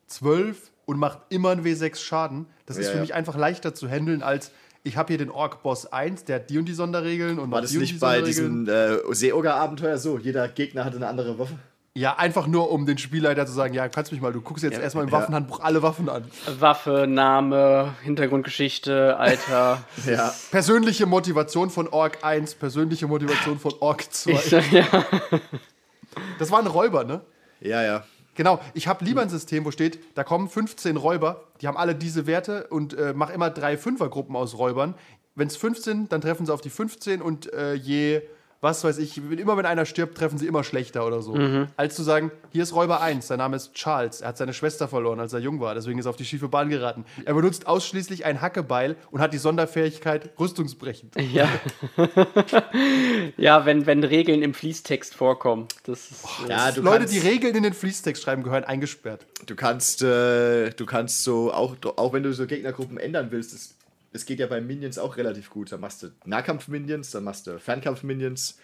12 0.07 0.71
und 0.87 0.99
macht 0.99 1.19
immer 1.29 1.51
ein 1.51 1.65
W6 1.65 1.97
Schaden. 1.97 2.47
Das 2.65 2.77
ist 2.77 2.87
Ja, 2.87 2.93
für 2.93 2.97
ja. 2.99 3.03
mich 3.03 3.15
einfach 3.15 3.37
leichter 3.37 3.75
zu 3.75 3.89
handeln, 3.89 4.23
als 4.23 4.51
ich 4.83 4.97
habe 4.97 5.09
hier 5.09 5.19
den 5.19 5.31
Ork-Boss 5.31 5.93
1, 5.93 6.25
der 6.25 6.37
hat 6.37 6.51
die 6.51 6.59
und 6.59 6.67
die 6.67 6.75
Sonderregeln 6.75 7.41
und 7.41 7.51
War 7.51 7.61
das 7.61 7.73
die 7.73 7.79
nicht 7.79 7.95
die 7.95 7.99
bei 7.99 8.23
diesem 8.23 8.69
äh, 8.69 8.99
Seeoger-Abenteuer 9.13 9.99
so? 9.99 10.17
Jeder 10.17 10.47
Gegner 10.49 10.85
hatte 10.85 10.97
eine 10.97 11.09
andere 11.09 11.39
Waffe? 11.41 11.55
Ja, 11.97 12.17
einfach 12.17 12.47
nur, 12.47 12.71
um 12.71 12.85
den 12.85 12.99
Spielleiter 12.99 13.47
zu 13.47 13.55
sagen, 13.55 13.73
ja, 13.73 13.89
kannst 13.89 14.13
mich 14.13 14.21
mal, 14.21 14.31
du 14.31 14.43
guckst 14.43 14.63
jetzt 14.63 14.79
erstmal 14.79 15.05
im 15.05 15.11
ja. 15.11 15.19
Waffenhandbuch 15.19 15.61
alle 15.61 15.83
Waffen 15.83 16.11
an. 16.11 16.25
Waffe, 16.59 17.07
Name, 17.09 17.95
Hintergrundgeschichte, 18.03 19.17
Alter. 19.17 19.83
Ja. 20.07 20.35
Persönliche 20.51 21.07
Motivation 21.07 21.71
von 21.71 21.89
Ork 21.89 22.19
1, 22.23 22.57
persönliche 22.57 23.07
Motivation 23.07 23.59
von 23.59 23.73
Ork 23.81 24.13
2. 24.13 24.31
Ich, 24.31 24.51
ja. 24.73 24.85
Das 26.39 26.51
waren 26.51 26.67
Räuber, 26.67 27.05
ne? 27.05 27.23
Ja, 27.61 27.83
ja. 27.83 28.05
Genau, 28.35 28.61
ich 28.75 28.89
habe 28.89 29.03
lieber 29.03 29.23
ein 29.23 29.31
System, 29.31 29.65
wo 29.65 29.71
steht, 29.71 29.99
da 30.17 30.23
kommen 30.23 30.51
15 30.51 30.99
Räuber, 30.99 31.45
die 31.63 31.67
haben 31.67 31.79
alle 31.79 31.95
diese 31.95 32.27
Werte 32.27 32.67
und 32.67 32.93
äh, 32.93 33.15
mach 33.17 33.31
immer 33.31 33.49
drei 33.49 33.79
Fünfergruppen 33.79 34.37
aus 34.37 34.59
Räubern. 34.59 34.95
Wenn 35.35 35.49
es 35.49 35.57
15, 35.57 36.11
dann 36.11 36.21
treffen 36.21 36.45
sie 36.45 36.53
auf 36.53 36.61
die 36.61 36.69
15 36.69 37.23
und 37.23 37.51
äh, 37.55 37.73
je, 37.73 38.21
was 38.67 38.83
weiß 38.83 38.99
ich, 38.99 39.17
immer 39.19 39.57
wenn 39.57 39.65
einer 39.65 39.87
stirbt, 39.87 40.19
treffen 40.19 40.39
sie 40.39 40.49
immer 40.49 40.65
schlechter 40.65 41.07
oder 41.07 41.23
so. 41.23 41.39
Als 41.77 41.95
zu 41.95 42.03
sagen, 42.03 42.33
hier 42.51 42.65
ist 42.65 42.75
Räuber 42.75 43.01
1, 43.01 43.29
sein 43.29 43.39
Name 43.39 43.55
ist 43.55 43.75
Charles, 43.75 44.23
er 44.23 44.29
hat 44.29 44.39
seine 44.39 44.53
Schwester 44.53 44.89
verloren, 44.89 45.21
als 45.21 45.33
er 45.33 45.39
jung 45.39 45.61
war, 45.61 45.75
deswegen 45.77 46.01
ist 46.01 46.07
er 46.07 46.11
auf 46.11 46.17
die 46.17 46.25
schiefe 46.25 46.49
Bahn 46.49 46.69
geraten. 46.69 47.05
Er 47.25 47.35
benutzt 47.35 47.69
ausschließlich 47.69 48.25
ein 48.25 48.41
Hackebeil 48.41 48.97
und 49.13 49.21
hat 49.21 49.33
die 49.33 49.39
Sonderfähigkeit 49.39 50.31
rüstungsbrechend. 50.39 51.15
Ja, 51.21 51.49
ja 53.37 53.67
wenn, 53.67 53.87
wenn 53.87 54.03
Regeln 54.03 54.43
im 54.43 54.53
Fließtext 54.53 55.15
vorkommen. 55.15 55.69
Das 55.85 56.11
ist, 56.11 56.25
äh, 56.45 56.51
ja 56.51 56.73
du 56.73 56.83
Leute, 56.83 56.99
kannst, 56.99 57.15
die 57.15 57.19
Regeln 57.19 57.55
in 57.55 57.63
den 57.63 57.73
Fließtext 57.73 58.21
schreiben, 58.21 58.43
gehören 58.43 58.65
eingesperrt. 58.65 59.27
Du 59.47 59.55
kannst, 59.55 60.03
äh, 60.03 60.71
du 60.71 60.87
kannst 60.87 61.23
so, 61.23 61.53
auch, 61.53 61.77
auch 61.97 62.13
wenn 62.13 62.25
du 62.25 62.33
so 62.33 62.47
Gegnergruppen 62.47 62.99
ändern 62.99 63.29
willst, 63.31 63.55
es, 63.55 63.76
es 64.17 64.27
geht 64.27 64.41
ja 64.41 64.47
bei 64.47 64.61
Minions 64.61 64.99
auch 64.99 65.17
relativ 65.17 65.51
gut. 65.51 65.71
Da 65.71 65.79
machst 65.79 66.03
du 66.03 66.09
Nahkampf-Minions, 66.25 67.11
dann 67.11 67.25
machst 67.25 67.47
du 67.47 67.59
Fernkampf-Minions 67.59 68.59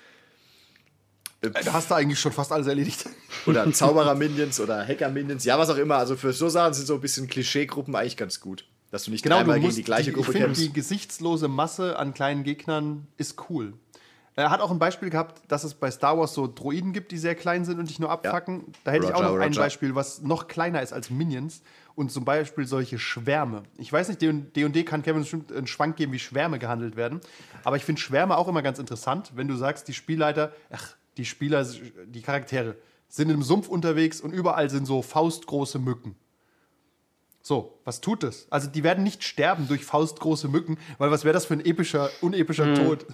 Da 1.40 1.72
hast 1.72 1.90
du 1.90 1.94
eigentlich 1.94 2.18
schon 2.20 2.32
fast 2.32 2.52
alles 2.52 2.66
erledigt. 2.66 3.04
oder 3.46 3.70
Zauberer-Minions 3.72 4.60
oder 4.60 4.86
Hacker-Minions, 4.86 5.44
ja, 5.44 5.58
was 5.58 5.70
auch 5.70 5.76
immer. 5.76 5.96
Also 5.96 6.16
für 6.16 6.32
so 6.32 6.48
Sachen 6.48 6.74
sind 6.74 6.86
so 6.86 6.94
ein 6.94 7.00
bisschen 7.00 7.28
Klischee-Gruppen 7.28 7.94
eigentlich 7.94 8.16
ganz 8.16 8.40
gut. 8.40 8.66
Dass 8.90 9.04
du 9.04 9.10
nicht 9.10 9.22
Genau, 9.22 9.36
du 9.36 9.40
dreimal 9.40 9.56
gegen 9.56 9.66
musst 9.66 9.78
die 9.78 9.84
gleiche 9.84 10.10
die, 10.10 10.12
Gruppe 10.12 10.28
Ich 10.28 10.32
finde, 10.32 10.46
kämpfst. 10.48 10.62
die 10.62 10.72
gesichtslose 10.72 11.48
Masse 11.48 11.98
an 11.98 12.12
kleinen 12.12 12.44
Gegnern 12.44 13.06
ist 13.16 13.36
cool. 13.48 13.74
Er 14.34 14.50
hat 14.50 14.60
auch 14.60 14.70
ein 14.70 14.78
Beispiel 14.78 15.10
gehabt, 15.10 15.42
dass 15.48 15.62
es 15.64 15.74
bei 15.74 15.90
Star 15.90 16.18
Wars 16.18 16.32
so 16.32 16.46
Droiden 16.46 16.92
gibt, 16.92 17.12
die 17.12 17.18
sehr 17.18 17.34
klein 17.34 17.64
sind 17.66 17.78
und 17.78 17.90
dich 17.90 17.98
nur 17.98 18.10
abfacken. 18.10 18.64
Da 18.84 18.90
hätte 18.90 19.06
ich 19.06 19.12
auch 19.12 19.18
Roger, 19.18 19.28
noch 19.28 19.40
ein 19.40 19.48
Roger. 19.48 19.60
Beispiel, 19.60 19.94
was 19.94 20.22
noch 20.22 20.48
kleiner 20.48 20.80
ist 20.80 20.92
als 20.92 21.10
Minions. 21.10 21.62
Und 21.94 22.10
zum 22.10 22.24
Beispiel 22.24 22.66
solche 22.66 22.98
Schwärme. 22.98 23.64
Ich 23.76 23.92
weiß 23.92 24.08
nicht, 24.08 24.22
D&D 24.22 24.84
kann 24.84 25.02
Kevin 25.02 25.20
bestimmt 25.22 25.52
einen 25.52 25.66
Schwank 25.66 25.96
geben, 25.96 26.12
wie 26.12 26.18
Schwärme 26.18 26.58
gehandelt 26.58 26.96
werden. 26.96 27.20
Aber 27.64 27.76
ich 27.76 27.84
finde 27.84 28.00
Schwärme 28.00 28.36
auch 28.38 28.48
immer 28.48 28.62
ganz 28.62 28.78
interessant, 28.78 29.32
wenn 29.34 29.46
du 29.48 29.56
sagst, 29.56 29.88
die 29.88 29.92
Spielleiter, 29.94 30.52
ach, 30.70 30.94
die 31.18 31.26
Spieler, 31.26 31.66
die 32.06 32.22
Charaktere 32.22 32.76
sind 33.08 33.28
im 33.30 33.42
Sumpf 33.42 33.68
unterwegs 33.68 34.22
und 34.22 34.32
überall 34.32 34.70
sind 34.70 34.86
so 34.86 35.02
faustgroße 35.02 35.78
Mücken. 35.78 36.14
So, 37.44 37.76
was 37.84 38.00
tut 38.00 38.22
das? 38.22 38.46
Also 38.50 38.68
die 38.70 38.84
werden 38.84 39.02
nicht 39.02 39.24
sterben 39.24 39.66
durch 39.66 39.84
faustgroße 39.84 40.46
Mücken, 40.46 40.78
weil 40.98 41.10
was 41.10 41.24
wäre 41.24 41.32
das 41.34 41.44
für 41.44 41.54
ein 41.54 41.64
epischer, 41.64 42.08
unepischer 42.20 42.66
Hm. 42.66 42.74
Tod? 42.76 43.06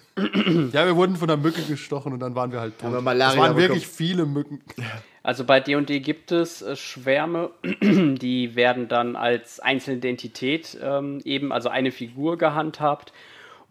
ja, 0.72 0.84
wir 0.86 0.94
wurden 0.96 1.16
von 1.16 1.30
einer 1.30 1.40
Mücke 1.42 1.62
gestochen 1.62 2.12
und 2.12 2.20
dann 2.20 2.34
waren 2.34 2.52
wir 2.52 2.60
halt 2.60 2.74
tot. 2.78 2.84
Haben 2.88 2.92
wir 2.92 3.00
Malaria 3.00 3.28
das 3.28 3.36
waren 3.38 3.56
bekommen. 3.56 3.68
wirklich 3.74 3.88
viele 3.88 4.26
Mücken. 4.26 4.60
Also 5.28 5.44
bei 5.44 5.60
D&D 5.60 6.00
gibt 6.00 6.32
es 6.32 6.62
äh, 6.62 6.74
Schwärme, 6.74 7.50
die 7.82 8.56
werden 8.56 8.88
dann 8.88 9.14
als 9.14 9.60
einzelne 9.60 9.98
Identität 9.98 10.78
ähm, 10.82 11.20
eben, 11.22 11.52
also 11.52 11.68
eine 11.68 11.92
Figur 11.92 12.38
gehandhabt. 12.38 13.12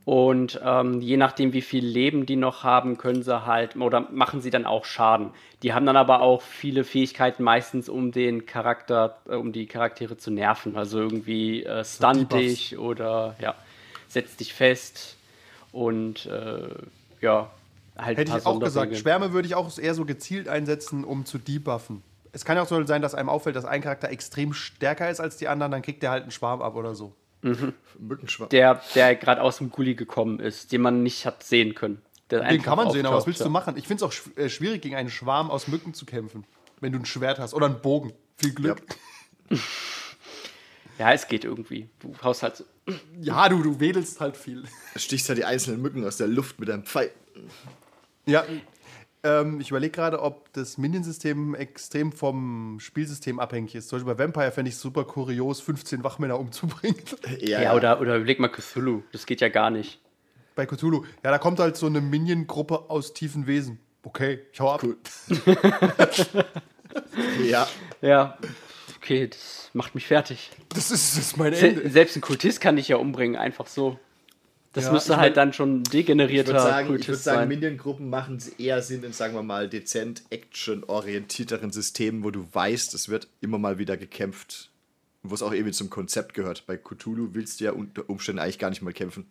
Und 0.06 0.62
ähm, 0.64 1.02
je 1.02 1.18
nachdem, 1.18 1.54
wie 1.54 1.64
viel 1.64 1.84
Leben 1.84 2.28
die 2.28 2.36
noch 2.36 2.64
haben, 2.64 3.00
können 3.00 3.24
sie 3.24 3.48
halt 3.48 3.76
oder 3.76 4.02
machen 4.02 4.40
sie 4.40 4.52
dann 4.52 4.68
auch 4.68 4.86
Schaden. 4.86 5.32
Die 5.64 5.74
haben 5.74 5.88
dann 5.88 5.98
aber 5.98 6.22
auch 6.22 6.44
viele 6.44 6.84
Fähigkeiten 6.84 7.42
meistens, 7.42 7.90
um 7.90 8.12
den 8.12 8.46
Charakter, 8.46 9.18
äh, 9.28 9.34
um 9.34 9.52
die 9.52 9.66
Charaktere 9.66 10.16
zu 10.16 10.30
nerven. 10.30 10.78
Also 10.78 11.00
irgendwie 11.00 11.64
äh, 11.64 11.84
stun 11.84 12.30
dich 12.30 12.78
oder 12.78 13.36
ja, 13.42 13.56
setz 14.08 14.36
dich 14.36 14.54
fest 14.54 15.18
und 15.72 16.28
äh, 16.28 16.70
ja, 17.20 17.50
halt 17.98 18.18
Hätte 18.18 18.38
ich 18.38 18.46
auch 18.46 18.60
gesagt. 18.60 18.96
Schwärme 18.98 19.34
würde 19.34 19.48
ich 19.48 19.56
auch 19.56 19.78
eher 19.78 19.94
so 19.94 20.06
gezielt 20.06 20.48
einsetzen, 20.48 21.04
um 21.04 21.26
zu 21.26 21.38
debuffen. 21.38 22.04
Es 22.32 22.46
kann 22.46 22.58
ja 22.58 22.64
auch 22.64 22.68
so 22.68 22.84
sein, 22.86 23.02
dass 23.02 23.16
einem 23.16 23.30
auffällt, 23.30 23.56
dass 23.56 23.66
ein 23.66 23.82
Charakter 23.82 24.10
extrem 24.10 24.54
stärker 24.54 25.10
ist 25.10 25.20
als 25.20 25.38
die 25.38 25.48
anderen, 25.48 25.72
dann 25.72 25.82
kriegt 25.82 26.04
der 26.04 26.12
halt 26.12 26.24
einen 26.24 26.32
Schwarm 26.32 26.62
ab 26.62 26.76
oder 26.76 26.94
so. 26.94 27.16
Mückenschwarm. 28.00 28.50
der, 28.50 28.82
der 28.96 29.16
gerade 29.16 29.42
aus 29.42 29.60
dem 29.60 29.70
Gully 29.70 29.96
gekommen 29.96 30.40
ist, 30.40 30.72
den 30.72 30.82
man 30.82 31.04
nicht 31.04 31.26
hat 31.26 31.44
sehen 31.44 31.76
können. 31.76 32.02
Der 32.30 32.44
Den 32.44 32.62
kann 32.62 32.76
man 32.76 32.92
sehen, 32.92 33.06
aber 33.06 33.18
was 33.18 33.26
willst 33.26 33.40
ja. 33.40 33.46
du 33.46 33.52
machen? 33.52 33.78
Ich 33.78 33.88
finde 33.88 34.04
es 34.06 34.12
auch 34.12 34.38
äh, 34.38 34.50
schwierig, 34.50 34.82
gegen 34.82 34.96
einen 34.96 35.10
Schwarm 35.10 35.50
aus 35.50 35.68
Mücken 35.68 35.94
zu 35.94 36.06
kämpfen, 36.06 36.46
wenn 36.82 36.92
du 36.92 37.00
ein 37.00 37.06
Schwert 37.06 37.40
hast 37.40 37.54
oder 37.54 37.68
einen 37.68 37.82
Bogen. 37.82 38.14
Viel 38.38 38.54
Glück. 38.54 38.82
Ja, 41.00 41.12
es 41.14 41.28
geht 41.28 41.46
irgendwie. 41.46 41.90
Du 42.00 42.14
haust 42.22 42.44
halt 42.44 42.58
so. 42.58 42.66
Ja, 43.20 43.50
du, 43.50 43.64
du 43.64 43.80
wedelst 43.80 44.20
halt 44.20 44.38
viel. 44.38 44.64
Stichst 44.96 45.30
halt 45.30 45.40
die 45.40 45.46
einzelnen 45.46 45.82
Mücken 45.82 46.06
aus 46.06 46.18
der 46.18 46.28
Luft 46.28 46.60
mit 46.60 46.70
einem 46.70 46.84
Pfeil. 46.84 47.12
Ja. 48.28 48.46
Ähm, 49.24 49.60
ich 49.60 49.72
überlege 49.72 49.92
gerade, 49.92 50.22
ob 50.22 50.54
das 50.54 50.78
Minion-System 50.78 51.56
extrem 51.56 52.12
vom 52.12 52.78
Spielsystem 52.80 53.40
abhängig 53.40 53.74
ist. 53.74 53.90
Zum 53.90 53.98
Beispiel 53.98 54.14
bei 54.14 54.24
Vampire 54.24 54.52
fände 54.52 54.70
ich 54.70 54.76
es 54.76 54.82
super 54.82 55.06
kurios, 55.06 55.60
15 55.60 56.04
Wachmänner 56.04 56.40
umzubringen. 56.40 57.02
Ja, 57.40 57.74
oder, 57.74 58.00
oder 58.00 58.18
überleg 58.18 58.40
mal 58.40 58.50
Cthulhu. 58.50 59.02
Das 59.12 59.26
geht 59.26 59.42
ja 59.42 59.50
gar 59.50 59.72
nicht. 59.72 60.00
bei 60.56 60.66
Cthulhu. 60.68 61.04
Ja, 61.24 61.32
da 61.32 61.40
kommt 61.40 61.60
halt 61.60 61.76
so 61.78 61.88
eine 61.88 62.00
Minion-Gruppe 62.00 62.90
aus 62.90 63.14
tiefen 63.14 63.48
Wesen. 63.48 63.80
Okay, 64.04 64.40
ich 64.54 64.60
hau 64.60 64.72
ab. 64.72 64.84
Cool. 64.84 64.98
Ja. 67.44 67.68
Ja. 68.02 68.38
Okay, 68.98 69.28
das 69.28 69.70
macht 69.74 69.94
mich 69.96 70.08
fertig. 70.08 70.52
Das 70.70 70.92
ist, 70.92 71.16
das 71.18 71.26
ist 71.26 71.38
mein 71.38 71.54
Se 71.54 71.68
Ende. 71.70 71.90
selbst 71.90 72.16
ein 72.16 72.22
Kultist 72.22 72.60
kann 72.62 72.76
dich 72.76 72.88
ja 72.88 72.98
umbringen, 72.98 73.36
einfach 73.36 73.68
so. 73.68 74.00
Das 74.78 74.86
Ja, 74.86 74.92
müsste 74.92 75.14
ich 75.14 75.18
halt 75.18 75.36
mein- 75.36 75.48
dann 75.48 75.54
schon 75.54 75.82
Ich 75.82 75.90
degenerierter 75.90 76.50
würde 76.50 76.60
sagen, 76.60 76.86
ich 76.86 76.90
Kultist 76.90 77.10
würd 77.10 77.20
sagen 77.20 77.38
sein. 77.40 77.48
Minion-Gruppen 77.48 78.10
machen 78.12 78.36
es 78.38 78.48
eher 78.48 78.84
Sinn 78.84 79.04
in, 79.04 79.12
sagen 79.12 79.34
wir 79.34 79.42
mal, 79.42 79.68
dezent 79.68 80.22
action-orientierteren 80.30 81.72
Systemen, 81.72 82.24
wo 82.24 82.30
du 82.30 82.48
weißt, 82.54 82.94
es 82.94 83.10
wird 83.10 83.28
immer 83.42 83.58
mal 83.58 83.80
wieder 83.80 83.98
gekämpft. 83.98 84.70
Wo 85.24 85.34
es 85.34 85.42
auch 85.42 85.52
irgendwie 85.52 85.72
zum 85.74 85.90
Konzept 85.90 86.36
gehört. 86.36 86.68
Bei 86.68 86.78
Cthulhu 86.78 87.30
willst 87.34 87.60
du 87.60 87.64
ja 87.66 87.72
unter 87.72 88.08
Umständen 88.08 88.38
eigentlich 88.40 88.60
gar 88.60 88.70
nicht 88.70 88.84
mal 88.84 88.94
kämpfen. 88.94 89.26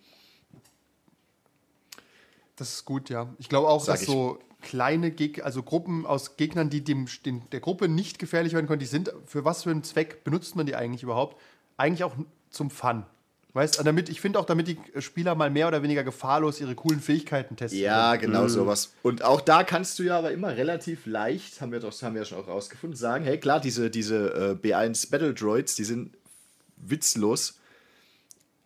Das 2.56 2.72
ist 2.72 2.84
gut, 2.84 3.08
ja. 3.08 3.32
Ich 3.38 3.48
glaube 3.48 3.68
auch, 3.68 3.84
Sag 3.84 3.94
dass 3.94 4.02
ich. 4.02 4.08
so 4.08 4.40
kleine 4.62 5.12
Geg 5.12 5.44
also 5.44 5.62
Gruppen 5.62 6.06
aus 6.06 6.36
Gegnern, 6.36 6.70
die 6.70 6.82
dem, 6.82 7.06
den, 7.24 7.42
der 7.52 7.60
Gruppe 7.60 7.86
nicht 7.88 8.18
gefährlich 8.18 8.52
werden 8.52 8.66
können, 8.66 8.80
die 8.80 8.86
sind, 8.86 9.12
für 9.26 9.44
was 9.44 9.62
für 9.62 9.70
einen 9.70 9.84
Zweck 9.84 10.24
benutzt 10.24 10.56
man 10.56 10.66
die 10.66 10.74
eigentlich 10.74 11.04
überhaupt? 11.04 11.40
Eigentlich 11.76 12.02
auch 12.02 12.14
zum 12.50 12.70
Fun. 12.70 13.04
Weißt 13.56 13.78
du, 13.78 13.82
damit, 13.84 14.10
ich 14.10 14.20
finde 14.20 14.38
auch, 14.38 14.44
damit 14.44 14.68
die 14.68 14.78
Spieler 14.98 15.34
mal 15.34 15.48
mehr 15.48 15.66
oder 15.66 15.82
weniger 15.82 16.04
gefahrlos 16.04 16.60
ihre 16.60 16.74
coolen 16.74 17.00
Fähigkeiten 17.00 17.56
testen. 17.56 17.80
Ja, 17.80 18.14
können. 18.14 18.32
genau 18.32 18.48
sowas. 18.48 18.92
Und 19.00 19.24
auch 19.24 19.40
da 19.40 19.64
kannst 19.64 19.98
du 19.98 20.02
ja 20.02 20.18
aber 20.18 20.30
immer 20.32 20.58
relativ 20.58 21.06
leicht, 21.06 21.62
haben 21.62 21.72
wir 21.72 21.80
doch 21.80 22.02
haben 22.02 22.12
wir 22.12 22.20
ja 22.20 22.26
schon 22.26 22.36
auch 22.36 22.48
rausgefunden, 22.48 22.98
sagen, 22.98 23.24
hey 23.24 23.40
klar, 23.40 23.58
diese, 23.58 23.88
diese 23.88 24.58
äh, 24.62 24.66
B1 24.66 25.10
Battle 25.10 25.32
Droids, 25.32 25.74
die 25.74 25.84
sind 25.84 26.14
witzlos, 26.76 27.58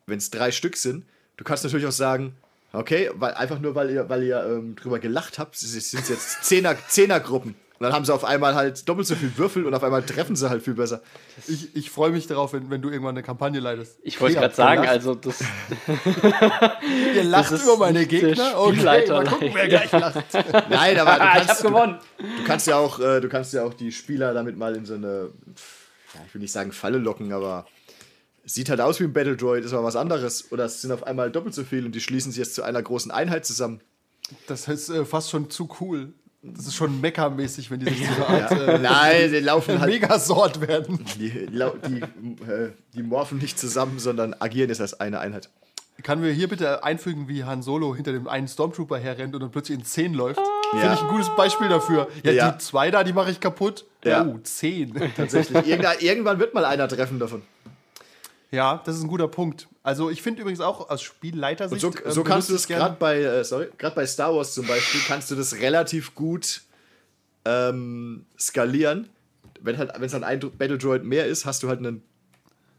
wenn 0.07 0.19
es 0.19 0.29
drei 0.31 0.51
Stück 0.51 0.77
sind. 0.77 1.05
Du 1.37 1.45
kannst 1.45 1.63
natürlich 1.63 1.87
auch 1.87 1.93
sagen, 1.93 2.35
okay, 2.73 3.13
weil, 3.15 3.35
einfach 3.35 3.61
nur, 3.61 3.77
weil 3.77 3.91
ihr, 3.91 4.09
weil 4.09 4.25
ihr 4.25 4.45
ähm, 4.45 4.75
drüber 4.75 4.99
gelacht 4.99 5.39
habt, 5.39 5.55
sind 5.57 5.79
es 5.79 5.93
jetzt 6.09 6.43
Zehner, 6.43 6.77
Zehnergruppen. 6.89 7.55
Und 7.81 7.85
dann 7.87 7.95
haben 7.95 8.05
sie 8.05 8.13
auf 8.13 8.25
einmal 8.25 8.55
halt 8.55 8.87
doppelt 8.87 9.07
so 9.07 9.15
viel 9.15 9.35
Würfel 9.39 9.65
und 9.65 9.73
auf 9.73 9.83
einmal 9.83 10.03
treffen 10.03 10.37
sie 10.37 10.51
halt 10.51 10.63
viel 10.63 10.75
besser. 10.75 11.01
Ich, 11.49 11.75
ich 11.75 11.91
freue 11.91 12.11
mich 12.11 12.27
darauf, 12.27 12.53
wenn, 12.53 12.69
wenn 12.69 12.83
du 12.83 12.91
irgendwann 12.91 13.15
eine 13.15 13.23
Kampagne 13.23 13.59
leitest. 13.59 13.99
Ich 14.03 14.21
wollte 14.21 14.35
gerade 14.35 14.55
sagen, 14.55 14.83
gelacht. 14.83 14.97
also 14.99 15.15
das, 15.15 15.41
Ihr 17.15 17.25
lacht 17.25 17.53
das 17.53 17.63
ist 17.63 17.65
über 17.65 17.79
meine 17.79 18.05
Gegner? 18.05 18.53
Okay, 18.55 18.83
mal 18.83 19.25
gucken, 19.25 19.47
nein. 19.47 19.55
wer 19.55 19.69
gleich 19.69 19.93
lacht. 19.93 20.25
Nein, 20.69 20.99
aber 20.99 21.15
du 21.15 21.21
ah, 21.23 21.39
ich 21.41 21.47
kannst, 21.47 21.49
habe 21.49 21.63
gewonnen. 21.63 21.99
Du 22.19 22.45
kannst 22.45 22.67
ja 22.67 22.77
auch, 22.77 23.01
äh, 23.01 23.21
du 23.23 23.31
kannst 23.31 23.55
ja 23.55 23.65
auch 23.65 23.73
die 23.73 23.93
Spieler 23.93 24.35
damit 24.35 24.59
mal 24.59 24.77
in 24.77 24.85
so 24.85 24.93
eine, 24.93 25.31
ja, 26.15 26.21
ich 26.27 26.35
will 26.35 26.43
nicht 26.43 26.53
sagen 26.53 26.73
Falle 26.73 26.99
locken, 26.99 27.33
aber 27.33 27.65
sieht 28.45 28.69
halt 28.69 28.83
aus 28.83 29.01
wie 29.01 29.05
ein 29.05 29.15
Battle 29.15 29.39
Droid, 29.39 29.65
ist 29.65 29.73
aber 29.73 29.85
was 29.85 29.97
anderes. 29.97 30.53
Oder 30.53 30.67
es 30.67 30.83
sind 30.83 30.93
auf 30.93 31.05
einmal 31.05 31.31
doppelt 31.31 31.55
so 31.55 31.65
viel 31.65 31.87
und 31.87 31.95
die 31.95 32.03
schließen 32.03 32.31
sich 32.31 32.41
jetzt 32.41 32.55
zu 32.57 32.63
einer 32.63 32.83
großen 32.83 33.11
Einheit 33.11 33.47
zusammen. 33.47 33.81
Das 34.47 34.69
ist 34.69 34.91
äh, 34.91 35.07
fast 35.07 35.31
schon 35.31 35.49
zu 35.49 35.71
cool. 35.81 36.13
Das 36.43 36.67
ist 36.67 36.75
schon 36.75 37.01
Mecha-mäßig, 37.03 37.71
wenn 37.71 37.81
die 37.81 37.93
sich 37.93 38.07
so 38.17 38.25
Art 38.25 38.51
äh, 38.53 38.79
Nein, 38.83 39.31
die 39.31 39.41
laufen 39.41 39.79
halt, 39.81 39.91
Megasort 39.93 40.61
werden. 40.67 41.05
die, 41.19 41.31
die, 41.31 42.01
äh, 42.51 42.71
die 42.95 43.03
morphen 43.03 43.39
nicht 43.39 43.59
zusammen, 43.59 43.99
sondern 43.99 44.35
agieren 44.39 44.71
jetzt 44.71 44.81
als 44.81 44.99
eine 45.01 45.21
Einheit. 45.21 45.51
Kann 46.03 46.23
wir 46.23 46.33
hier 46.33 46.49
bitte 46.49 46.83
einfügen, 46.83 47.29
wie 47.29 47.45
Han 47.45 47.61
Solo 47.63 47.95
hinter 47.95 48.13
dem 48.13 48.27
einen 48.27 48.49
Stormtrooper 48.49 48.97
herrennt 48.99 49.35
und 49.35 49.43
dann 49.43 49.51
plötzlich 49.51 49.79
in 49.79 49.85
10 49.85 50.15
läuft? 50.15 50.41
Ja. 50.73 50.79
Finde 50.81 50.95
ich 50.95 51.03
ein 51.03 51.09
gutes 51.09 51.29
Beispiel 51.37 51.69
dafür. 51.69 52.09
Ja, 52.23 52.33
Ja. 52.33 52.51
die 52.53 52.59
zwei 52.59 52.91
da, 52.91 53.05
die 53.05 53.13
mache 53.13 53.31
ich 53.31 53.39
kaputt. 53.39 53.85
Ja. 54.03 54.25
Oh, 54.25 54.39
10. 54.43 54.95
Tatsächlich. 55.15 55.67
Irgendwann, 55.67 55.97
irgendwann 56.01 56.39
wird 56.39 56.55
mal 56.55 56.65
einer 56.65 56.89
treffen 56.89 57.19
davon. 57.19 57.43
Ja, 58.50 58.80
das 58.85 58.97
ist 58.97 59.02
ein 59.02 59.09
guter 59.09 59.28
Punkt. 59.28 59.69
Also 59.83 60.11
ich 60.11 60.23
finde 60.23 60.42
übrigens 60.42 60.61
auch 60.61 60.90
aus 60.90 61.00
Und 61.00 61.00
Spielleitersicht. 61.02 61.80
so, 61.80 61.88
äh, 61.90 62.11
so 62.11 62.23
kannst 62.25 62.49
du 62.50 62.54
gerne- 62.66 62.85
gerade 62.85 62.97
bei, 62.99 63.21
äh, 63.23 63.45
sorry, 63.45 63.69
gerade 63.78 63.95
bei 63.95 64.07
Star 64.07 64.35
Wars 64.35 64.54
zum 64.54 64.66
Beispiel, 64.66 65.00
kannst 65.07 65.30
du 65.30 65.35
das 65.37 65.54
relativ 65.57 66.14
gut 66.14 66.62
ähm, 67.45 68.26
skalieren. 68.38 69.09
Wenn 69.62 69.78
halt, 69.78 69.92
wenn 69.95 70.04
es 70.04 70.12
dann 70.12 70.25
ein 70.25 70.40
Battle 70.40 70.78
Droid 70.78 71.04
mehr 71.04 71.26
ist, 71.26 71.45
hast 71.47 71.62
du 71.62 71.69
halt 71.69 71.78
einen 71.78 72.02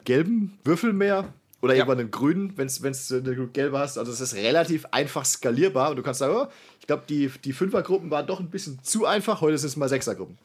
gelben 0.03 0.57
Würfel 0.63 0.93
mehr 0.93 1.33
oder 1.61 1.73
Ja. 1.73 1.79
irgendwann 1.79 1.99
einen 1.99 2.11
grünen, 2.11 2.57
wenn 2.57 2.67
es 2.67 3.11
eine 3.11 3.47
gelbe 3.47 3.77
hast. 3.79 3.97
Also 3.97 4.11
es 4.11 4.19
ist 4.21 4.33
relativ 4.35 4.85
einfach 4.91 5.25
skalierbar 5.25 5.91
und 5.91 5.95
du 5.97 6.03
kannst 6.03 6.19
sagen, 6.19 6.35
oh, 6.35 6.47
ich 6.79 6.87
glaube, 6.87 7.03
die, 7.07 7.31
die 7.43 7.53
Fünfergruppen 7.53 8.09
waren 8.09 8.25
doch 8.25 8.39
ein 8.39 8.49
bisschen 8.49 8.79
zu 8.83 9.05
einfach, 9.05 9.41
heute 9.41 9.57
sind 9.57 9.67
es 9.69 9.75
mal 9.77 9.89
Sechsergruppen. 9.89 10.37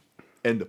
Ende. 0.42 0.68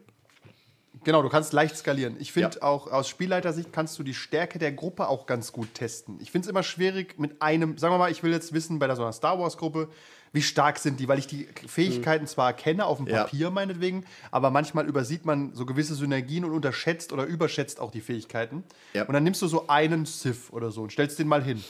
Genau, 1.08 1.22
du 1.22 1.30
kannst 1.30 1.54
leicht 1.54 1.78
skalieren. 1.78 2.18
Ich 2.20 2.34
finde 2.34 2.58
Ja. 2.58 2.64
auch 2.64 2.92
aus 2.92 3.08
Spielleitersicht 3.08 3.72
kannst 3.72 3.98
du 3.98 4.04
die 4.04 4.14
Stärke 4.14 4.60
der 4.60 4.74
Gruppe 4.74 5.08
auch 5.08 5.26
ganz 5.26 5.54
gut 5.54 5.74
testen. 5.74 6.18
Ich 6.20 6.32
finde 6.32 6.48
es 6.48 6.50
immer 6.50 6.64
schwierig 6.64 7.18
mit 7.18 7.42
einem, 7.42 7.78
sagen 7.78 7.94
wir 7.94 7.98
mal, 7.98 8.12
ich 8.12 8.24
will 8.24 8.34
jetzt 8.34 8.52
wissen 8.52 8.78
bei 8.78 8.88
der, 8.88 8.98
so 8.98 9.04
einer 9.04 9.14
Star 9.14 9.40
Wars 9.40 9.56
Gruppe, 9.56 9.88
wie 10.34 10.42
stark 10.42 10.78
sind 10.80 11.00
die, 11.00 11.08
weil 11.08 11.18
ich 11.18 11.26
die 11.26 11.48
Fähigkeiten 11.66 12.28
zwar 12.28 12.52
kenne 12.52 12.86
auf 12.86 12.98
dem 12.98 13.08
Ja. 13.08 13.24
Papier 13.24 13.52
meinetwegen, 13.52 14.04
aber 14.32 14.50
manchmal 14.52 14.86
übersieht 14.86 15.24
man 15.24 15.54
so 15.54 15.66
gewisse 15.66 15.96
Synergien 15.96 16.44
und 16.44 16.52
unterschätzt 16.52 17.14
oder 17.14 17.24
überschätzt 17.24 17.80
auch 17.80 17.92
die 17.92 18.02
Fähigkeiten. 18.02 18.66
Ja. 18.94 19.04
Und 19.06 19.14
dann 19.14 19.24
nimmst 19.24 19.42
du 19.42 19.48
so 19.48 19.68
einen 19.70 20.06
Sith 20.06 20.50
oder 20.52 20.72
so 20.72 20.82
und 20.82 20.92
stellst 20.92 21.18
den 21.20 21.30
mal 21.30 21.42
hin 21.42 21.64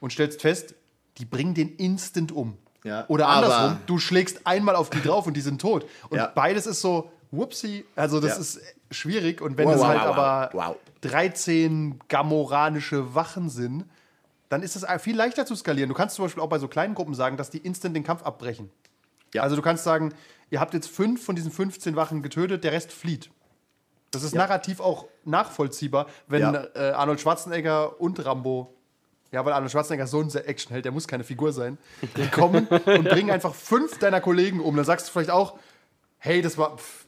und 0.00 0.12
stellst 0.12 0.42
fest, 0.42 0.74
die 1.16 1.24
bringen 1.24 1.54
den 1.54 1.74
instant 1.76 2.32
um. 2.32 2.58
Ja, 2.84 3.06
Oder 3.08 3.28
andersrum, 3.30 3.78
du 3.86 3.96
schlägst 3.98 4.46
einmal 4.46 4.76
auf 4.76 4.90
die 4.90 5.00
drauf 5.00 5.26
und 5.26 5.38
die 5.38 5.40
sind 5.40 5.58
tot. 5.58 5.86
Und 6.10 6.18
Ja. 6.18 6.26
beides 6.26 6.66
ist 6.66 6.82
so, 6.82 7.10
whoopsie, 7.36 7.84
also 7.96 8.20
das 8.20 8.32
Ja. 8.34 8.40
ist 8.40 8.60
schwierig. 8.90 9.40
Und 9.40 9.56
wenn 9.58 9.66
Wow, 9.68 9.74
es 9.74 9.80
wow, 9.80 9.86
halt 9.88 10.00
wow, 10.00 10.08
aber 10.16 10.50
wow. 10.52 10.76
13 11.02 12.00
gamoranische 12.08 13.14
Wachen 13.14 13.48
sind, 13.48 13.84
dann 14.48 14.62
ist 14.62 14.76
es 14.76 14.84
viel 15.02 15.16
leichter 15.16 15.46
zu 15.46 15.54
skalieren. 15.56 15.88
Du 15.88 15.94
kannst 15.94 16.16
zum 16.16 16.24
Beispiel 16.24 16.42
auch 16.42 16.48
bei 16.48 16.58
so 16.58 16.68
kleinen 16.68 16.94
Gruppen 16.94 17.14
sagen, 17.14 17.36
dass 17.36 17.50
die 17.50 17.58
instant 17.58 17.96
den 17.96 18.04
Kampf 18.04 18.22
abbrechen. 18.22 18.70
Ja. 19.34 19.42
Also 19.42 19.56
du 19.56 19.62
kannst 19.62 19.84
sagen, 19.84 20.12
ihr 20.50 20.60
habt 20.60 20.74
jetzt 20.74 20.88
fünf 20.88 21.24
von 21.24 21.34
diesen 21.34 21.50
15 21.50 21.96
Wachen 21.96 22.22
getötet, 22.22 22.62
der 22.64 22.72
Rest 22.72 22.92
flieht. 22.92 23.30
Das 24.12 24.22
ist 24.22 24.34
narrativ 24.34 24.78
auch 24.78 25.06
nachvollziehbar, 25.24 26.06
wenn 26.28 26.42
Ja. 26.42 26.64
äh, 26.76 26.92
Arnold 26.92 27.20
Schwarzenegger 27.20 28.00
und 28.00 28.24
Rambo, 28.24 28.72
ja, 29.32 29.44
weil 29.44 29.52
Arnold 29.52 29.72
Schwarzenegger 29.72 30.06
so 30.06 30.20
ein 30.20 30.30
sehr 30.30 30.48
Actionheld, 30.48 30.84
der 30.84 30.92
muss 30.92 31.08
keine 31.08 31.24
Figur 31.24 31.52
sein, 31.52 31.78
die 32.16 32.28
kommen 32.30 32.68
und 32.68 33.04
bringen 33.08 33.30
einfach 33.32 33.54
fünf 33.54 33.98
deiner 33.98 34.20
Kollegen 34.20 34.60
um. 34.60 34.76
Dann 34.76 34.84
sagst 34.84 35.08
du 35.08 35.12
vielleicht 35.12 35.30
auch, 35.30 35.58
hey, 36.18 36.42
das 36.42 36.56
war, 36.58 36.76
pff, 36.76 37.03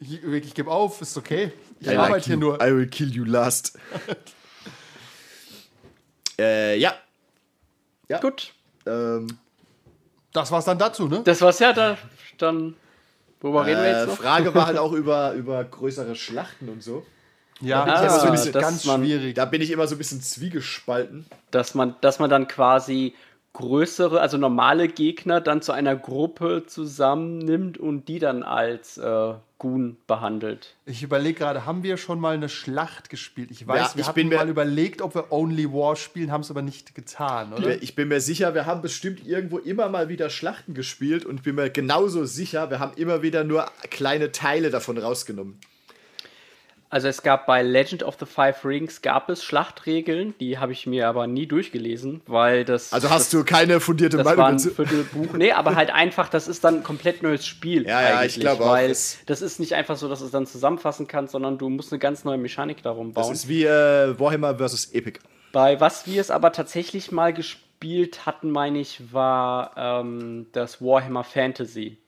ich, 0.00 0.22
ich 0.24 0.54
gebe 0.54 0.70
auf, 0.70 1.00
ist 1.00 1.16
okay. 1.16 1.52
Ich 1.80 1.86
I 1.86 1.90
like 1.90 1.98
arbeite 1.98 2.24
hier 2.26 2.34
you. 2.34 2.40
nur. 2.40 2.60
I 2.62 2.74
will 2.74 2.88
kill 2.88 3.10
you 3.14 3.24
last. 3.24 3.78
äh, 6.38 6.78
ja. 6.78 6.94
Ja. 8.08 8.20
Gut, 8.20 8.52
Ähm, 8.86 9.26
Das 10.32 10.50
war's 10.50 10.64
dann 10.64 10.78
dazu, 10.78 11.08
ne? 11.08 11.20
das 11.24 11.40
war's 11.42 11.58
ja 11.58 11.72
da. 11.72 11.98
Dann, 12.38 12.74
worüber 13.40 13.66
reden 13.66 13.82
wir 13.82 13.88
äh, 13.88 13.98
jetzt 14.00 14.08
noch? 14.08 14.16
Frage 14.16 14.54
war 14.54 14.66
halt 14.66 14.78
auch 14.84 14.92
über, 14.92 15.32
über 15.34 15.62
größere 15.64 16.14
Schlachten 16.16 16.68
und 16.68 16.82
so. 16.82 17.04
Ja, 17.60 17.84
bin 17.84 17.94
ich 17.94 18.00
Ah, 18.00 18.18
so 18.20 18.26
ein 18.26 18.32
bisschen 18.32 18.52
ganz 18.52 18.84
man- 18.84 19.02
schwierig. 19.02 19.34
Da 19.34 19.44
bin 19.44 19.60
ich 19.60 19.70
immer 19.72 19.86
so 19.88 19.96
ein 19.96 19.98
bisschen 19.98 20.22
zwiegespalten. 20.22 21.26
Dass 21.50 21.74
man, 21.74 21.96
dass 22.00 22.20
man 22.20 22.30
dann 22.30 22.46
quasi 22.46 23.14
größere, 23.52 24.20
also 24.20 24.36
normale 24.36 24.88
Gegner 24.88 25.40
dann 25.40 25.62
zu 25.62 25.72
einer 25.72 25.96
Gruppe 25.96 26.64
zusammennimmt 26.66 27.78
und 27.78 28.06
die 28.08 28.18
dann 28.18 28.42
als 28.42 28.98
äh, 28.98 29.34
Goon 29.58 29.96
behandelt. 30.06 30.76
Ich 30.86 31.02
überlege 31.02 31.40
gerade, 31.40 31.66
haben 31.66 31.82
wir 31.82 31.96
schon 31.96 32.20
mal 32.20 32.34
eine 32.34 32.48
Schlacht 32.48 33.10
gespielt? 33.10 33.50
Ich 33.50 33.66
weiß, 33.66 33.80
Ja, 33.80 33.90
wir 33.96 34.00
ich 34.02 34.06
hatten 34.06 34.14
bin 34.14 34.28
mir- 34.28 34.36
mal 34.36 34.48
überlegt, 34.48 35.02
ob 35.02 35.16
wir 35.16 35.32
Only 35.32 35.72
War 35.72 35.96
spielen, 35.96 36.30
haben 36.30 36.42
es 36.42 36.50
aber 36.50 36.62
nicht 36.62 36.94
getan, 36.94 37.52
oder? 37.52 37.82
Ich 37.82 37.96
bin 37.96 38.06
mir 38.08 38.20
sicher, 38.20 38.54
wir 38.54 38.66
haben 38.66 38.82
bestimmt 38.82 39.26
irgendwo 39.26 39.58
immer 39.58 39.88
mal 39.88 40.08
wieder 40.08 40.30
Schlachten 40.30 40.74
gespielt 40.74 41.24
und 41.26 41.36
ich 41.36 41.42
bin 41.42 41.56
mir 41.56 41.70
genauso 41.70 42.24
sicher, 42.24 42.70
wir 42.70 42.78
haben 42.78 42.92
immer 42.96 43.22
wieder 43.22 43.42
nur 43.42 43.66
kleine 43.90 44.30
Teile 44.30 44.70
davon 44.70 44.96
rausgenommen. 44.98 45.58
Also 46.90 47.06
es 47.08 47.22
gab 47.22 47.44
bei 47.46 47.62
Legend 47.62 48.02
of 48.02 48.16
the 48.18 48.24
Five 48.24 48.64
Rings 48.64 49.02
gab 49.02 49.28
es 49.28 49.44
Schlachtregeln, 49.44 50.34
die 50.40 50.56
habe 50.58 50.72
ich 50.72 50.86
mir 50.86 51.06
aber 51.06 51.26
nie 51.26 51.46
durchgelesen, 51.46 52.22
weil 52.26 52.64
das 52.64 52.94
Also 52.94 53.10
hast 53.10 53.32
du 53.34 53.44
keine 53.44 53.78
fundierte 53.80 54.16
das 54.16 54.24
Meinung 54.24 54.38
war 54.38 54.48
ein? 54.48 54.58
Viertelbuch. 54.58 55.34
Nee, 55.34 55.52
aber 55.52 55.74
halt 55.76 55.90
einfach, 55.90 56.30
das 56.30 56.48
ist 56.48 56.64
dann 56.64 56.76
ein 56.76 56.82
komplett 56.82 57.22
neues 57.22 57.46
Spiel. 57.46 57.86
Ja, 57.86 58.00
ja, 58.00 58.08
ich 58.08 58.16
eigentlich, 58.16 58.40
glaube 58.40 58.64
auch, 58.64 58.70
Weil 58.70 58.88
das- 58.88 59.18
das 59.26 59.42
ist 59.42 59.60
nicht 59.60 59.74
einfach 59.74 59.96
so, 59.98 60.08
dass 60.08 60.20
du 60.20 60.24
es 60.24 60.30
dann 60.30 60.46
zusammenfassen 60.46 61.06
kannst, 61.06 61.32
sondern 61.32 61.58
du 61.58 61.68
musst 61.68 61.92
eine 61.92 61.98
ganz 61.98 62.24
neue 62.24 62.38
Mechanik 62.38 62.82
darum 62.82 63.12
Das 63.12 63.26
bauen. 63.26 63.34
ist 63.34 63.48
wie 63.48 63.64
äh, 63.64 64.18
Warhammer 64.18 64.56
vs. 64.58 64.86
Epic. 64.94 65.20
Bei 65.52 65.78
was 65.80 66.06
wir 66.06 66.20
es 66.22 66.30
aber 66.30 66.52
tatsächlich 66.52 67.12
mal 67.12 67.34
gespielt 67.34 68.24
hatten, 68.24 68.50
meine 68.50 68.78
ich, 68.78 69.12
war 69.12 69.72
ähm, 69.76 70.46
das 70.52 70.80
Warhammer 70.80 71.24
Fantasy, 71.24 71.98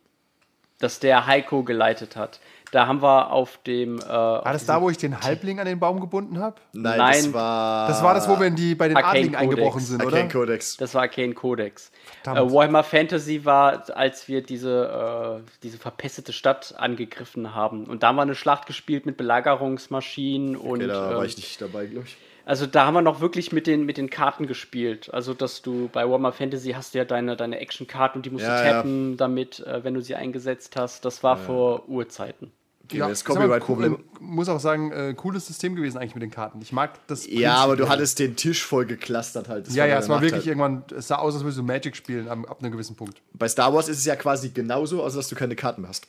das 0.78 1.00
der 1.00 1.26
Heiko 1.26 1.62
geleitet 1.64 2.16
hat. 2.16 2.40
Da 2.72 2.86
haben 2.86 3.02
wir 3.02 3.32
auf 3.32 3.58
dem. 3.66 3.98
Äh, 3.98 4.08
War 4.08 4.52
das 4.52 4.64
da, 4.64 4.80
wo 4.80 4.90
ich 4.90 4.96
den 4.96 5.20
Halbling 5.20 5.58
an 5.58 5.66
den 5.66 5.80
Baum 5.80 6.00
gebunden 6.00 6.38
habe? 6.38 6.56
Nein, 6.72 6.98
Nein. 6.98 7.12
das 7.24 7.32
war. 7.32 7.88
Das 7.88 8.02
war 8.02 8.14
das, 8.14 8.28
wo 8.28 8.38
wir 8.38 8.46
in 8.46 8.54
die, 8.54 8.74
bei 8.76 8.88
den 8.88 8.96
Arcane 8.96 9.10
Adligen 9.10 9.32
Codex. 9.34 9.42
eingebrochen 9.50 9.80
sind, 9.80 10.04
oder? 10.04 10.16
Arcane 10.16 10.28
Codex. 10.30 10.76
Das 10.76 10.94
war 10.94 11.02
Arcane 11.02 11.34
Codex. 11.34 11.90
Äh. 12.24 12.28
Warhammer 12.30 12.84
Fantasy 12.84 13.44
war, 13.44 13.90
als 13.96 14.28
wir 14.28 14.42
diese, 14.42 15.40
äh, 15.40 15.50
diese 15.62 15.78
verpestete 15.78 16.32
Stadt 16.32 16.74
angegriffen 16.78 17.54
haben. 17.54 17.84
Und 17.84 18.02
da 18.02 18.08
haben 18.08 18.16
wir 18.16 18.22
eine 18.22 18.34
Schlacht 18.36 18.66
gespielt 18.66 19.04
mit 19.04 19.16
Belagerungsmaschinen 19.16 20.56
und. 20.56 20.78
Okay, 20.82 20.86
da 20.86 21.10
war 21.10 21.18
ähm, 21.20 21.24
ich 21.26 21.36
nicht 21.36 21.60
dabei, 21.60 21.86
glaube 21.86 22.06
ich. 22.06 22.16
Also 22.46 22.66
da 22.66 22.86
haben 22.86 22.94
wir 22.94 23.02
noch 23.02 23.20
wirklich 23.20 23.52
mit 23.52 23.66
den, 23.66 23.84
mit 23.84 23.96
den 23.96 24.10
Karten 24.10 24.46
gespielt. 24.46 25.12
Also 25.12 25.34
dass 25.34 25.62
du 25.62 25.88
bei 25.92 26.04
Warhammer 26.08 26.32
Fantasy 26.32 26.70
hast 26.72 26.94
du 26.94 26.98
ja 26.98 27.04
deine, 27.04 27.36
deine 27.36 27.60
Action-Karten 27.60 28.18
und 28.18 28.26
die 28.26 28.30
musst 28.30 28.44
Ja, 28.44 28.60
du 28.60 28.66
ja. 28.66 28.72
tappen, 28.72 29.16
damit, 29.16 29.60
äh, 29.60 29.84
wenn 29.84 29.94
du 29.94 30.00
sie 30.00 30.14
eingesetzt 30.16 30.74
hast. 30.76 31.04
Das 31.04 31.22
war 31.22 31.36
vor 31.36 31.88
Urzeiten. 31.88 32.50
Ja, 32.98 33.08
das 33.08 33.24
Copyright-Problem. 33.24 33.92
cool- 33.94 34.04
muss 34.20 34.48
auch 34.48 34.60
sagen, 34.60 34.92
äh, 34.92 35.14
cooles 35.14 35.46
System 35.46 35.74
gewesen 35.76 35.98
eigentlich 35.98 36.14
mit 36.14 36.22
den 36.22 36.30
Karten. 36.30 36.60
Ich 36.62 36.72
mag 36.72 37.06
das. 37.06 37.26
Ja, 37.26 37.54
aber 37.56 37.74
du 37.76 37.84
Prinzip. 37.84 37.92
hattest 37.92 38.18
den 38.18 38.36
Tisch 38.36 38.64
voll 38.64 38.84
geklustert 38.86 39.48
halt. 39.48 39.66
Das 39.66 39.74
Ja, 39.74 39.86
ja, 39.86 39.98
es 39.98 40.08
war 40.08 40.16
Nachteil. 40.16 40.30
wirklich 40.32 40.46
irgendwann, 40.48 40.84
es 40.96 41.08
sah 41.08 41.16
aus, 41.16 41.34
als 41.34 41.42
würdest 41.42 41.58
du 41.58 41.62
Magic 41.62 41.96
spielen 41.96 42.28
am, 42.28 42.44
ab 42.44 42.60
einem 42.62 42.72
gewissen 42.72 42.96
Punkt. 42.96 43.20
Bei 43.32 43.48
Star 43.48 43.72
Wars 43.74 43.88
ist 43.88 43.98
es 43.98 44.04
ja 44.04 44.16
quasi 44.16 44.50
genauso, 44.50 45.02
also 45.02 45.18
dass 45.18 45.28
du 45.28 45.34
keine 45.36 45.56
Karten 45.56 45.82
mehr 45.82 45.90
hast. 45.90 46.06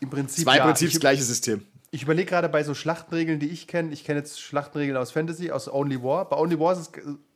Im 0.00 0.10
Prinzip. 0.10 0.44
Zwei 0.44 0.56
ja. 0.56 0.64
Prinzip 0.66 0.88
Ich, 0.88 0.94
das 0.94 1.00
gleiche 1.00 1.22
System. 1.22 1.62
ich 1.90 2.02
überlege 2.02 2.28
gerade 2.30 2.48
bei 2.48 2.62
so 2.64 2.74
Schlachtenregeln, 2.74 3.38
die 3.38 3.48
ich 3.48 3.66
kenne. 3.66 3.92
Ich 3.92 4.04
kenne 4.04 4.20
jetzt 4.20 4.40
Schlachtenregeln 4.40 4.96
aus 4.96 5.10
Fantasy, 5.10 5.50
aus 5.50 5.72
Only 5.72 6.02
War. 6.02 6.28
Bei 6.28 6.36
Only 6.36 6.58
War 6.58 6.72
ist 6.72 6.78
es 6.78 6.90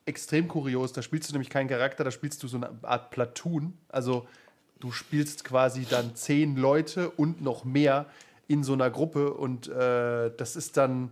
extrem 0.07 0.49
kurios. 0.49 0.93
Da 0.93 1.03
spielst 1.03 1.29
du 1.29 1.35
nämlich 1.35 1.51
keinen 1.51 1.69
Charakter, 1.69 2.05
da 2.05 2.11
spielst 2.11 2.43
du 2.43 2.49
so 2.49 2.57
eine 2.57 2.71
Art 2.83 3.11
Platoon. 3.11 3.75
Also 3.89 4.27
du 4.81 4.93
spielst 4.93 5.45
quasi 5.45 5.87
dann 5.89 6.15
zehn 6.15 6.57
Leute 6.57 7.11
und 7.11 7.43
noch 7.43 7.65
mehr 7.65 8.07
in 8.49 8.63
so 8.65 8.73
einer 8.75 8.91
Gruppe 8.91 9.33
und 9.33 9.69
äh, 9.69 10.31
das 10.37 10.57
ist 10.57 10.77
dann. 10.77 11.11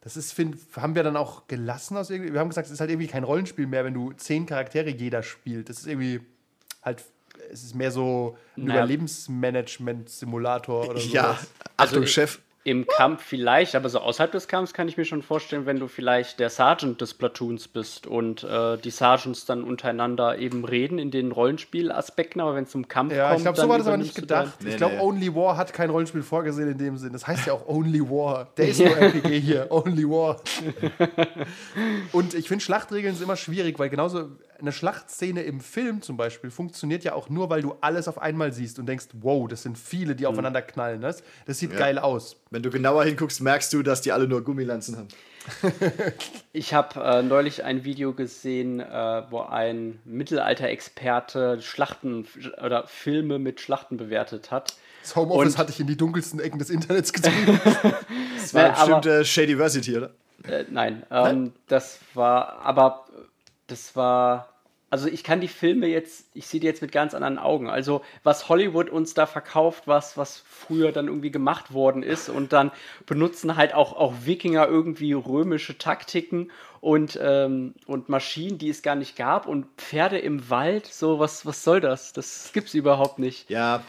das 0.00 0.16
ist, 0.16 0.32
find, 0.32 0.56
haben 0.76 0.94
wir 0.94 1.02
dann 1.04 1.16
auch 1.16 1.46
gelassen 1.46 1.96
aus 1.96 2.10
irgendwie. 2.10 2.32
Wir 2.32 2.40
haben 2.40 2.48
gesagt, 2.48 2.66
es 2.66 2.72
ist 2.72 2.80
halt 2.80 2.90
irgendwie 2.90 3.06
kein 3.08 3.24
Rollenspiel 3.24 3.66
mehr, 3.66 3.84
wenn 3.84 3.94
du 3.94 4.12
zehn 4.12 4.46
Charaktere 4.46 4.90
jeder 4.90 5.22
spielt. 5.22 5.68
Das 5.68 5.78
ist 5.78 5.86
irgendwie 5.86 6.20
halt, 6.82 7.04
es 7.52 7.62
ist 7.64 7.74
mehr 7.74 7.90
so 7.92 8.36
ein 8.56 8.64
Naja. 8.64 8.80
Überlebensmanagement-Simulator 8.80 10.90
oder 10.90 11.00
so. 11.00 11.08
Ja, 11.08 11.38
Achtung, 11.76 12.02
Also, 12.02 12.06
Chef. 12.06 12.40
Im 12.66 12.84
Kampf 12.84 13.22
vielleicht, 13.22 13.76
aber 13.76 13.88
so 13.88 14.00
außerhalb 14.00 14.32
des 14.32 14.48
Kampfs 14.48 14.74
kann 14.74 14.88
ich 14.88 14.96
mir 14.96 15.04
schon 15.04 15.22
vorstellen, 15.22 15.66
wenn 15.66 15.78
du 15.78 15.86
vielleicht 15.86 16.40
der 16.40 16.50
Sergeant 16.50 17.00
des 17.00 17.14
Platoons 17.14 17.68
bist 17.68 18.08
und 18.08 18.42
äh, 18.42 18.76
die 18.76 18.90
Sergeants 18.90 19.46
dann 19.46 19.62
untereinander 19.62 20.36
eben 20.38 20.64
reden 20.64 20.98
in 20.98 21.12
den 21.12 21.30
Rollenspielaspekten, 21.30 22.40
aber 22.40 22.56
wenn 22.56 22.64
es 22.64 22.70
zum 22.70 22.88
Kampf 22.88 23.14
Ja, 23.14 23.28
kommt, 23.28 23.36
ich 23.38 23.44
glaube, 23.44 23.56
so 23.56 23.62
dann 23.62 23.70
war 23.70 23.78
das 23.78 23.86
aber 23.86 23.98
nicht 23.98 24.16
gedacht. 24.16 24.54
Nee, 24.64 24.70
ich 24.70 24.76
glaube, 24.78 24.96
nee. 24.96 25.00
Only 25.00 25.32
War 25.36 25.56
hat 25.56 25.72
kein 25.72 25.90
Rollenspiel 25.90 26.24
vorgesehen 26.24 26.68
in 26.68 26.76
dem 26.76 26.96
Sinn. 26.96 27.12
Das 27.12 27.28
heißt 27.28 27.46
ja 27.46 27.52
auch 27.52 27.68
Only 27.68 28.00
War. 28.00 28.48
Der 28.56 28.66
ist 28.66 28.80
nur 28.84 28.96
RPG 28.96 29.38
hier. 29.38 29.68
Only 29.70 30.02
War. 30.02 30.40
Und 32.10 32.34
ich 32.34 32.48
finde, 32.48 32.64
Schlachtregeln 32.64 33.14
sind 33.14 33.22
immer 33.22 33.36
schwierig, 33.36 33.78
weil 33.78 33.90
genauso 33.90 34.30
eine 34.58 34.72
Schlachtszene 34.72 35.42
im 35.42 35.60
Film 35.60 36.02
zum 36.02 36.16
Beispiel 36.16 36.50
funktioniert 36.50 37.04
ja 37.04 37.14
auch 37.14 37.28
nur, 37.28 37.50
weil 37.50 37.62
du 37.62 37.74
alles 37.80 38.08
auf 38.08 38.18
einmal 38.20 38.52
siehst 38.52 38.78
und 38.78 38.86
denkst, 38.86 39.06
wow, 39.14 39.46
das 39.48 39.62
sind 39.62 39.76
viele, 39.78 40.14
die 40.14 40.26
aufeinander 40.26 40.62
knallen. 40.62 41.00
Das, 41.00 41.22
das 41.46 41.58
sieht 41.58 41.76
geil 41.76 41.98
aus. 41.98 42.36
Wenn 42.50 42.62
du 42.62 42.70
genauer 42.70 43.04
hinguckst, 43.04 43.40
merkst 43.40 43.72
du, 43.72 43.82
dass 43.82 44.00
die 44.00 44.12
alle 44.12 44.26
nur 44.28 44.42
Gummilanzen 44.42 44.96
haben. 44.96 45.08
Ich 46.52 46.72
habe 46.72 46.98
äh, 47.04 47.22
neulich 47.22 47.64
ein 47.64 47.84
Video 47.84 48.14
gesehen, 48.14 48.80
äh, 48.80 49.22
wo 49.30 49.40
ein 49.42 50.00
Mittelalter-Experte 50.06 51.60
Schlachten 51.60 52.26
oder 52.64 52.86
Filme 52.86 53.38
mit 53.38 53.60
Schlachten 53.60 53.96
bewertet 53.96 54.50
hat. 54.50 54.74
Das 55.02 55.14
Homeoffice 55.16 55.52
Und- 55.54 55.58
hatte 55.58 55.70
ich 55.70 55.80
in 55.80 55.86
die 55.86 55.96
dunkelsten 55.96 56.40
Ecken 56.40 56.58
des 56.58 56.70
Internets 56.70 57.12
getrieben. 57.12 57.60
Das 58.36 58.54
war 58.54 58.62
Nee, 58.62 58.68
aber- 58.68 59.00
bestimmt 59.00 59.06
äh, 59.06 59.24
Shadyversity, 59.24 59.96
oder? 59.98 60.10
Äh, 60.48 60.64
nein, 60.70 61.02
ähm, 61.10 61.52
das 61.68 61.98
war, 62.14 62.60
aber 62.60 63.04
das 63.66 63.96
war, 63.96 64.48
also 64.90 65.08
ich 65.08 65.24
kann 65.24 65.40
die 65.40 65.48
Filme 65.48 65.86
jetzt, 65.86 66.26
ich 66.34 66.46
sehe 66.46 66.60
die 66.60 66.66
jetzt 66.66 66.82
mit 66.82 66.92
ganz 66.92 67.14
anderen 67.14 67.38
Augen. 67.38 67.68
Also 67.68 68.02
was 68.22 68.48
Hollywood 68.48 68.90
uns 68.90 69.14
da 69.14 69.26
verkauft, 69.26 69.84
was, 69.86 70.16
was 70.16 70.42
früher 70.46 70.92
dann 70.92 71.08
irgendwie 71.08 71.30
gemacht 71.30 71.72
worden 71.72 72.02
ist 72.02 72.28
und 72.28 72.52
dann 72.52 72.70
benutzen 73.06 73.56
halt 73.56 73.74
auch, 73.74 73.92
auch 73.94 74.14
Wikinger 74.24 74.66
irgendwie 74.66 75.12
römische 75.12 75.78
Taktiken 75.78 76.50
und, 76.80 77.18
ähm, 77.20 77.74
und 77.86 78.08
Maschinen, 78.08 78.58
die 78.58 78.68
es 78.68 78.82
gar 78.82 78.94
nicht 78.94 79.16
gab 79.16 79.46
und 79.46 79.66
Pferde 79.76 80.18
im 80.18 80.50
Wald, 80.50 80.86
so 80.86 81.18
was, 81.18 81.44
was 81.44 81.64
soll 81.64 81.80
das? 81.80 82.12
Das 82.12 82.50
gibt's 82.52 82.74
überhaupt 82.74 83.18
nicht. 83.18 83.50
Ja, 83.50 83.82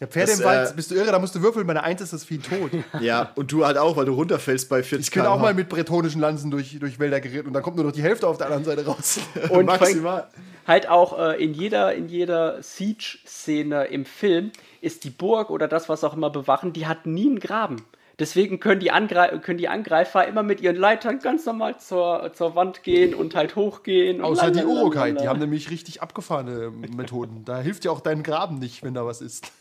Ja, 0.00 0.06
Pferde 0.06 0.30
Das, 0.30 0.40
im 0.40 0.46
Wald, 0.46 0.70
äh, 0.70 0.74
bist 0.74 0.90
du 0.90 0.94
irre, 0.94 1.10
da 1.10 1.18
musst 1.18 1.34
du 1.34 1.42
würfeln, 1.42 1.66
bei 1.66 1.72
der 1.72 1.82
1 1.82 2.00
ist 2.00 2.12
das 2.12 2.24
Vieh 2.24 2.38
tot. 2.38 2.70
ja. 3.00 3.32
Und 3.34 3.50
du 3.50 3.66
halt 3.66 3.78
auch, 3.78 3.96
weil 3.96 4.04
du 4.04 4.12
runterfällst 4.12 4.68
bei 4.68 4.82
40 4.82 5.08
Ich 5.08 5.12
bin 5.12 5.26
auch 5.26 5.40
mal 5.40 5.54
mit 5.54 5.68
bretonischen 5.68 6.20
Lanzen 6.20 6.50
durch, 6.50 6.78
durch 6.78 7.00
Wälder 7.00 7.20
geritten 7.20 7.48
und 7.48 7.52
dann 7.52 7.62
kommt 7.62 7.76
nur 7.76 7.84
noch 7.84 7.92
die 7.92 8.02
Hälfte 8.02 8.28
auf 8.28 8.38
der 8.38 8.46
anderen 8.46 8.64
Seite 8.64 8.86
raus. 8.86 9.18
Und 9.50 9.66
maximal. 9.66 10.28
halt 10.66 10.88
auch 10.88 11.18
äh, 11.18 11.42
in 11.42 11.52
jeder, 11.52 11.94
in 11.94 12.08
jeder 12.08 12.62
Siege-Szene 12.62 13.86
im 13.86 14.04
Film 14.04 14.52
ist 14.80 15.02
die 15.02 15.10
Burg 15.10 15.50
oder 15.50 15.66
das, 15.66 15.88
was 15.88 16.04
auch 16.04 16.14
immer 16.14 16.30
bewachen, 16.30 16.72
die 16.72 16.86
hat 16.86 17.06
nie 17.06 17.26
einen 17.26 17.40
Graben. 17.40 17.84
Deswegen 18.20 18.58
können 18.58 18.80
die, 18.80 18.90
Angre 18.90 19.40
können 19.42 19.58
die 19.58 19.68
Angreifer 19.68 20.26
immer 20.26 20.42
mit 20.42 20.60
ihren 20.60 20.76
Leitern 20.76 21.20
ganz 21.20 21.46
normal 21.46 21.78
zur, 21.78 22.32
zur 22.34 22.56
Wand 22.56 22.82
gehen 22.82 23.14
und 23.14 23.36
halt 23.36 23.54
hochgehen. 23.54 24.18
und 24.18 24.24
Außer 24.24 24.50
die. 24.50 24.64
Urukai, 24.64 25.12
die 25.12 25.28
haben 25.28 25.38
nämlich 25.38 25.70
richtig 25.70 26.02
abgefahrene 26.02 26.70
Methoden. 26.70 27.44
Da 27.44 27.60
hilft 27.60 27.84
ja 27.84 27.92
auch 27.92 28.00
dein 28.00 28.24
Graben 28.24 28.58
nicht, 28.58 28.82
wenn 28.82 28.94
da 28.94 29.06
was 29.06 29.20
ist. 29.20 29.52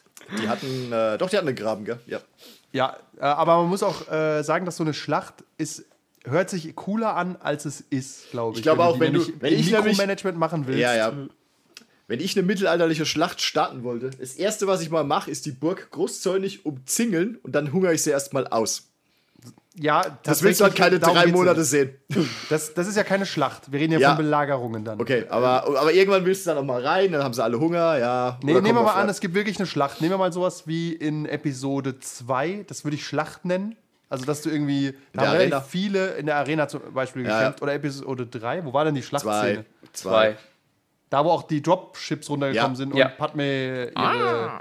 Die 0.42 0.48
hatten, 0.50 0.92
äh, 0.92 1.18
doch, 1.18 1.30
die 1.30 1.38
hatten 1.38 1.48
einen 1.48 1.56
Graben, 1.56 1.86
gell? 1.86 2.00
Ja. 2.06 2.20
Ja, 2.74 2.98
äh, 3.18 3.22
aber 3.22 3.58
man 3.58 3.70
muss 3.70 3.82
auch 3.84 4.12
äh, 4.12 4.44
sagen, 4.44 4.66
dass 4.66 4.76
so 4.78 4.84
eine 4.84 4.94
Schlacht 4.94 5.36
ist, 5.58 5.86
hört 6.26 6.50
sich 6.50 6.76
cooler 6.76 7.16
an, 7.16 7.38
als 7.38 7.66
es 7.66 7.82
ist, 7.90 8.32
glaube 8.32 8.54
ich. 8.54 8.58
Ich 8.60 8.64
glaube 8.64 8.84
auch, 8.84 9.00
wenn 9.00 9.14
du- 9.14 9.26
wenn 9.40 9.54
ich 9.54 9.72
Mikromanagement 9.72 10.38
machen 10.38 10.68
willst. 10.68 10.82
Ja, 10.82 10.94
ja. 10.96 11.14
Wenn 12.10 12.20
ich 12.22 12.38
eine 12.38 12.46
mittelalterliche 12.46 13.06
Schlacht 13.06 13.42
starten 13.42 13.84
wollte, 13.84 14.10
das 14.12 14.34
erste, 14.36 14.66
was 14.68 14.82
ich 14.82 14.90
mal 14.90 15.04
mache, 15.04 15.30
ist 15.32 15.46
die 15.46 15.52
Burg 15.52 15.90
großzäunig 15.92 16.66
umzingeln 16.66 17.38
und 17.44 17.54
dann 17.54 17.74
hungere 17.74 17.94
ich 17.94 18.02
sie 18.04 18.12
erstmal 18.12 18.48
aus. 18.48 18.87
Ja, 19.80 20.02
Das 20.24 20.42
willst 20.42 20.60
du 20.60 20.64
halt 20.66 20.76
keine 20.76 20.98
drei 21.00 21.28
Monate 21.28 21.60
nicht. 21.60 21.70
sehen. 21.70 21.96
Das, 22.50 22.74
das 22.74 22.88
ist 22.88 22.96
ja 22.98 23.04
keine 23.04 23.26
Schlacht. 23.28 23.72
Wir 23.72 23.80
reden 23.80 23.94
ja, 23.94 24.00
Ja. 24.00 24.10
von 24.16 24.18
Belagerungen 24.26 24.84
dann. 24.84 25.00
Okay, 25.00 25.26
aber, 25.30 25.66
aber 25.66 25.94
irgendwann 25.94 26.26
willst 26.26 26.46
du 26.46 26.50
dann 26.50 26.58
noch 26.58 26.74
mal 26.74 26.82
rein, 26.84 27.12
dann 27.12 27.24
haben 27.24 27.34
sie 27.34 27.44
alle 27.44 27.60
Hunger, 27.60 27.98
ja. 28.00 28.40
Nee, 28.42 28.54
nehmen 28.54 28.66
wir 28.66 28.74
mal 28.74 28.82
auf- 28.86 28.96
an, 28.96 29.08
es 29.10 29.20
gibt 29.20 29.36
wirklich 29.36 29.58
eine 29.60 29.68
Schlacht. 29.68 30.02
Nehmen 30.02 30.14
wir 30.14 30.18
mal 30.18 30.34
sowas 30.34 30.64
wie 30.66 30.94
in 30.94 31.26
Episode 31.28 32.00
2, 32.00 32.66
das 32.68 32.86
würde 32.86 32.96
ich 32.96 33.06
Schlacht 33.06 33.46
nennen. 33.46 33.76
Also, 34.10 34.26
dass 34.26 34.42
du 34.42 34.50
irgendwie, 34.50 34.96
da 35.14 35.24
haben 35.24 35.32
relativ 35.32 35.54
Arena. 35.54 35.62
viele 35.62 36.08
in 36.16 36.26
der 36.28 36.38
Arena 36.38 36.68
zum 36.70 36.82
Beispiel 36.94 37.26
Ja, 37.28 37.38
gekämpft. 37.40 37.62
Oder 37.62 37.74
Episode 37.74 38.26
3, 38.26 38.64
wo 38.66 38.72
war 38.74 38.86
denn 38.86 38.96
die 38.96 39.04
Schlachtszene? 39.04 39.66
Zwei. 39.92 40.32
Zwei. 40.32 40.38
Da, 41.10 41.24
wo 41.26 41.30
auch 41.30 41.44
die 41.44 41.62
Dropships 41.62 42.30
runtergekommen 42.30 42.72
Ja. 42.72 42.76
sind 42.78 42.96
Ja. 42.96 43.06
und 43.08 43.18
Padme 43.18 43.92
ihre 43.92 44.52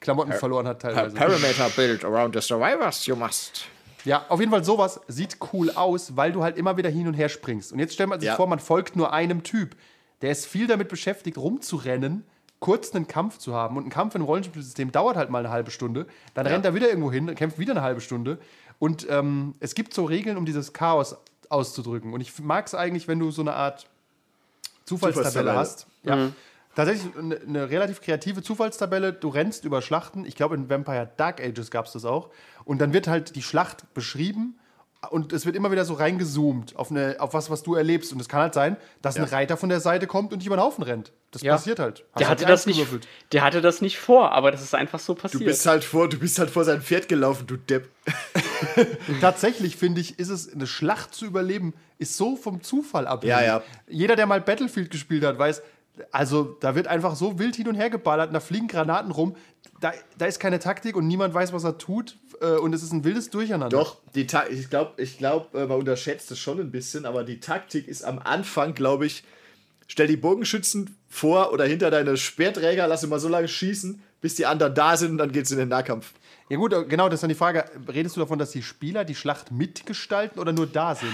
Klamotten 0.00 0.32
verloren 0.32 0.66
hat 0.68 0.80
teilweise. 0.82 1.14
Parameter 1.16 1.68
build 1.74 2.04
around 2.04 2.34
the 2.34 2.40
survivors, 2.40 3.04
you 3.06 3.16
must. 3.16 3.64
Ja, 4.04 4.24
auf 4.28 4.40
jeden 4.40 4.50
Fall 4.52 4.64
sowas 4.64 5.00
sieht 5.08 5.36
cool 5.52 5.70
aus, 5.70 6.16
weil 6.16 6.32
du 6.32 6.42
halt 6.42 6.56
immer 6.56 6.76
wieder 6.76 6.88
hin 6.88 7.06
und 7.06 7.14
her 7.14 7.28
springst. 7.28 7.72
Und 7.72 7.78
jetzt 7.78 7.94
stellt 7.94 8.08
man 8.08 8.20
sich 8.20 8.28
Ja. 8.28 8.36
vor, 8.36 8.46
man 8.46 8.58
folgt 8.58 8.96
nur 8.96 9.12
einem 9.12 9.42
Typ. 9.42 9.76
Der 10.22 10.30
ist 10.30 10.46
viel 10.46 10.66
damit 10.66 10.88
beschäftigt, 10.88 11.38
rumzurennen, 11.38 12.24
kurz 12.60 12.94
einen 12.94 13.08
Kampf 13.08 13.38
zu 13.38 13.54
haben. 13.54 13.76
Und 13.76 13.86
ein 13.86 13.90
Kampf 13.90 14.14
in 14.14 14.20
einem 14.20 14.26
Rollenspielsystem 14.26 14.92
dauert 14.92 15.16
halt 15.16 15.30
mal 15.30 15.38
eine 15.40 15.50
halbe 15.50 15.70
Stunde. 15.70 16.06
Dann 16.34 16.46
rennt 16.46 16.64
er 16.64 16.74
wieder 16.74 16.88
irgendwo 16.88 17.10
hin, 17.10 17.34
kämpft 17.34 17.58
wieder 17.58 17.72
eine 17.72 17.82
halbe 17.82 18.00
Stunde. 18.00 18.38
Und 18.78 19.06
ähm, 19.10 19.54
es 19.60 19.74
gibt 19.74 19.92
so 19.94 20.04
Regeln, 20.04 20.36
um 20.36 20.44
dieses 20.46 20.72
Chaos 20.72 21.16
auszudrücken. 21.48 22.12
Und 22.14 22.20
ich 22.20 22.38
mag 22.38 22.66
es 22.66 22.74
eigentlich, 22.74 23.08
wenn 23.08 23.18
du 23.18 23.30
so 23.30 23.42
eine 23.42 23.54
Art 23.54 23.86
Zufallstabelle 24.84 25.30
Zufallstabelle. 25.30 25.58
hast. 25.58 25.86
Ja. 26.02 26.30
Tatsächlich 26.74 27.16
eine, 27.16 27.36
eine 27.40 27.70
relativ 27.70 28.00
kreative 28.00 28.42
Zufallstabelle. 28.42 29.12
Du 29.12 29.28
rennst 29.28 29.64
über 29.64 29.82
Schlachten. 29.82 30.24
Ich 30.24 30.36
glaube, 30.36 30.54
in 30.54 30.70
Vampire 30.70 31.10
Dark 31.16 31.40
Ages 31.40 31.70
gab 31.70 31.86
es 31.86 31.92
das 31.92 32.04
auch. 32.04 32.30
Und 32.64 32.80
dann 32.80 32.92
wird 32.92 33.08
halt 33.08 33.34
die 33.36 33.42
Schlacht 33.42 33.92
beschrieben 33.92 34.56
und 35.10 35.32
es 35.32 35.46
wird 35.46 35.56
immer 35.56 35.72
wieder 35.72 35.86
so 35.86 35.94
reingezoomt 35.94 36.76
auf, 36.76 36.90
eine, 36.90 37.16
auf 37.20 37.32
was, 37.32 37.48
was 37.50 37.62
du 37.62 37.74
erlebst. 37.74 38.12
Und 38.12 38.20
es 38.20 38.28
kann 38.28 38.40
halt 38.40 38.52
sein, 38.54 38.76
dass 39.02 39.16
ein 39.16 39.24
Reiter 39.24 39.56
von 39.56 39.68
der 39.70 39.80
Seite 39.80 40.06
kommt 40.06 40.32
und 40.32 40.40
dich 40.40 40.46
über 40.46 40.56
den 40.56 40.62
Haufen 40.62 40.84
rennt. 40.84 41.10
Das 41.30 41.40
Ja. 41.42 41.54
passiert 41.54 41.78
halt. 41.78 42.04
Hast 42.12 42.20
Der 42.20 42.28
hatte, 42.28 42.44
das 42.44 42.66
nicht, 42.66 42.76
gewürfelt. 42.76 43.08
der 43.32 43.42
hatte 43.42 43.62
das 43.62 43.80
nicht 43.80 43.98
vor, 43.98 44.32
aber 44.32 44.50
das 44.52 44.62
ist 44.62 44.74
einfach 44.74 44.98
so 45.00 45.14
passiert. 45.14 45.40
Du 45.42 45.46
bist 45.46 45.64
halt 45.66 45.84
vor, 45.84 46.08
du 46.08 46.18
bist 46.18 46.38
halt 46.38 46.50
vor 46.50 46.64
sein 46.64 46.82
Pferd 46.82 47.08
gelaufen, 47.08 47.46
du 47.46 47.56
Depp. 47.56 47.88
Tatsächlich 49.20 49.76
finde 49.76 50.00
ich, 50.00 50.18
ist 50.18 50.28
es 50.28 50.52
eine 50.52 50.66
Schlacht 50.66 51.14
zu 51.14 51.24
überleben, 51.26 51.74
ist 51.98 52.16
so 52.16 52.36
vom 52.36 52.62
Zufall 52.62 53.06
abhängig. 53.06 53.30
Ja, 53.36 53.42
ja. 53.42 53.62
Jeder, 53.88 54.16
der 54.16 54.26
mal 54.26 54.40
Battlefield 54.40 54.90
gespielt 54.90 55.24
hat, 55.24 55.38
weiß, 55.38 55.62
also 56.10 56.56
da 56.60 56.74
wird 56.74 56.86
einfach 56.86 57.14
so 57.16 57.38
wild 57.38 57.56
hin 57.56 57.68
und 57.68 57.74
her 57.74 57.90
geballert, 57.90 58.28
und 58.28 58.34
da 58.34 58.40
fliegen 58.40 58.68
Granaten 58.68 59.10
rum. 59.10 59.36
Da, 59.80 59.92
da 60.18 60.26
ist 60.26 60.40
keine 60.40 60.58
Taktik 60.58 60.96
und 60.96 61.06
niemand 61.06 61.32
weiß, 61.32 61.52
was 61.52 61.64
er 61.64 61.78
tut. 61.78 62.18
äh, 62.40 62.56
Und 62.56 62.74
es 62.74 62.82
ist 62.82 62.92
ein 62.92 63.04
wildes 63.04 63.30
Durcheinander. 63.30 63.68
Doch, 63.76 63.96
die 64.14 64.26
Ta 64.26 64.44
ich 64.48 64.68
glaube, 64.70 65.00
ich 65.02 65.18
glaub, 65.18 65.54
äh, 65.54 65.66
man 65.66 65.78
unterschätzt 65.78 66.30
es 66.30 66.38
schon 66.38 66.60
ein 66.60 66.70
bisschen, 66.70 67.06
aber 67.06 67.24
die 67.24 67.40
Taktik 67.40 67.88
ist 67.88 68.02
am 68.04 68.18
Anfang, 68.18 68.74
glaube 68.74 69.06
ich, 69.06 69.24
stell 69.86 70.06
die 70.06 70.16
Bogenschützen 70.16 70.96
vor 71.08 71.52
oder 71.52 71.64
hinter 71.64 71.90
deine 71.90 72.16
Speerträger, 72.16 72.86
lass 72.86 73.00
sie 73.00 73.06
mal 73.06 73.18
so 73.20 73.28
lange 73.28 73.48
schießen, 73.48 74.02
bis 74.20 74.34
die 74.34 74.46
anderen 74.46 74.74
da 74.74 74.96
sind 74.96 75.12
und 75.12 75.18
dann 75.18 75.32
geht's 75.32 75.50
in 75.50 75.58
den 75.58 75.68
Nahkampf. 75.68 76.12
Ja 76.48 76.56
gut, 76.56 76.72
äh, 76.72 76.84
genau, 76.84 77.08
das 77.08 77.18
ist 77.18 77.22
dann 77.22 77.28
die 77.30 77.34
Frage. 77.34 77.64
Redest 77.88 78.16
du 78.16 78.20
davon, 78.20 78.38
dass 78.38 78.50
die 78.50 78.62
Spieler 78.62 79.04
die 79.04 79.14
Schlacht 79.14 79.50
mitgestalten 79.50 80.40
oder 80.40 80.52
nur 80.52 80.66
da 80.66 80.94
sind? 80.94 81.12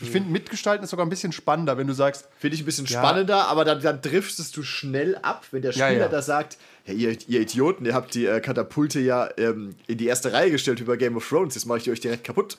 Ich 0.00 0.10
finde, 0.10 0.30
mitgestalten 0.30 0.82
ist 0.84 0.90
sogar 0.90 1.04
ein 1.06 1.10
bisschen 1.10 1.30
spannender, 1.32 1.76
wenn 1.76 1.86
du 1.86 1.92
sagst, 1.92 2.28
Finde 2.38 2.54
ich 2.56 2.62
ein 2.62 2.64
bisschen 2.66 2.86
Ja. 2.86 2.98
spannender, 3.00 3.48
aber 3.48 3.64
dann, 3.64 3.80
dann 3.80 4.00
driftest 4.00 4.56
du 4.56 4.62
schnell 4.62 5.16
ab, 5.22 5.44
wenn 5.50 5.62
der 5.62 5.72
Ja, 5.72 5.86
Spieler 5.88 6.04
ja. 6.06 6.08
da 6.08 6.22
sagt, 6.22 6.56
hey, 6.84 6.96
ihr, 6.96 7.16
ihr 7.28 7.40
Idioten, 7.42 7.84
ihr 7.84 7.94
habt 7.94 8.14
die 8.14 8.26
äh, 8.26 8.40
Katapulte 8.40 8.98
ja 9.00 9.28
ähm, 9.36 9.74
in 9.86 9.98
die 9.98 10.06
erste 10.06 10.32
Reihe 10.32 10.50
gestellt 10.50 10.80
über 10.80 10.96
Game 10.96 11.16
of 11.16 11.28
Thrones, 11.28 11.54
jetzt 11.54 11.66
mache 11.66 11.78
ich 11.78 11.84
die 11.84 11.90
euch 11.90 12.00
direkt 12.00 12.24
kaputt. 12.24 12.56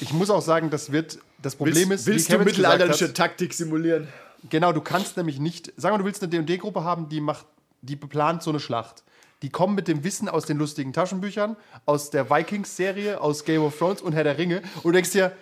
ich 0.00 0.12
muss 0.12 0.30
auch 0.30 0.42
sagen, 0.42 0.70
das 0.70 0.92
wird, 0.92 1.18
das 1.42 1.56
Problem 1.56 1.90
Willst, 1.90 1.92
ist, 1.92 2.06
willst 2.06 2.28
wie 2.32 2.36
du 2.38 2.44
mittelalterliche 2.44 3.12
Taktik 3.12 3.52
simulieren? 3.52 4.08
Genau, 4.48 4.72
du 4.72 4.80
kannst 4.80 5.16
nämlich 5.16 5.38
nicht. 5.38 5.72
Sag 5.76 5.92
mal, 5.92 5.98
du 5.98 6.04
willst 6.04 6.22
eine 6.22 6.30
D&D-Gruppe 6.30 6.84
haben, 6.84 7.08
die 7.08 7.20
macht, 7.20 7.46
die 7.82 7.96
beplant 7.96 8.42
so 8.42 8.50
eine 8.50 8.60
Schlacht. 8.60 9.02
Die 9.42 9.50
kommen 9.50 9.74
mit 9.74 9.86
dem 9.88 10.02
Wissen 10.04 10.28
aus 10.30 10.46
den 10.46 10.56
lustigen 10.56 10.92
Taschenbüchern, 10.94 11.56
aus 11.84 12.08
der 12.10 12.30
Vikings-Serie, 12.30 13.20
aus 13.20 13.44
Game 13.44 13.62
of 13.62 13.76
Thrones 13.78 14.00
und 14.00 14.14
Herr 14.14 14.24
der 14.24 14.38
Ringe. 14.38 14.62
Und 14.76 14.84
du 14.84 14.92
denkst 14.92 15.10
dir, 15.10 15.32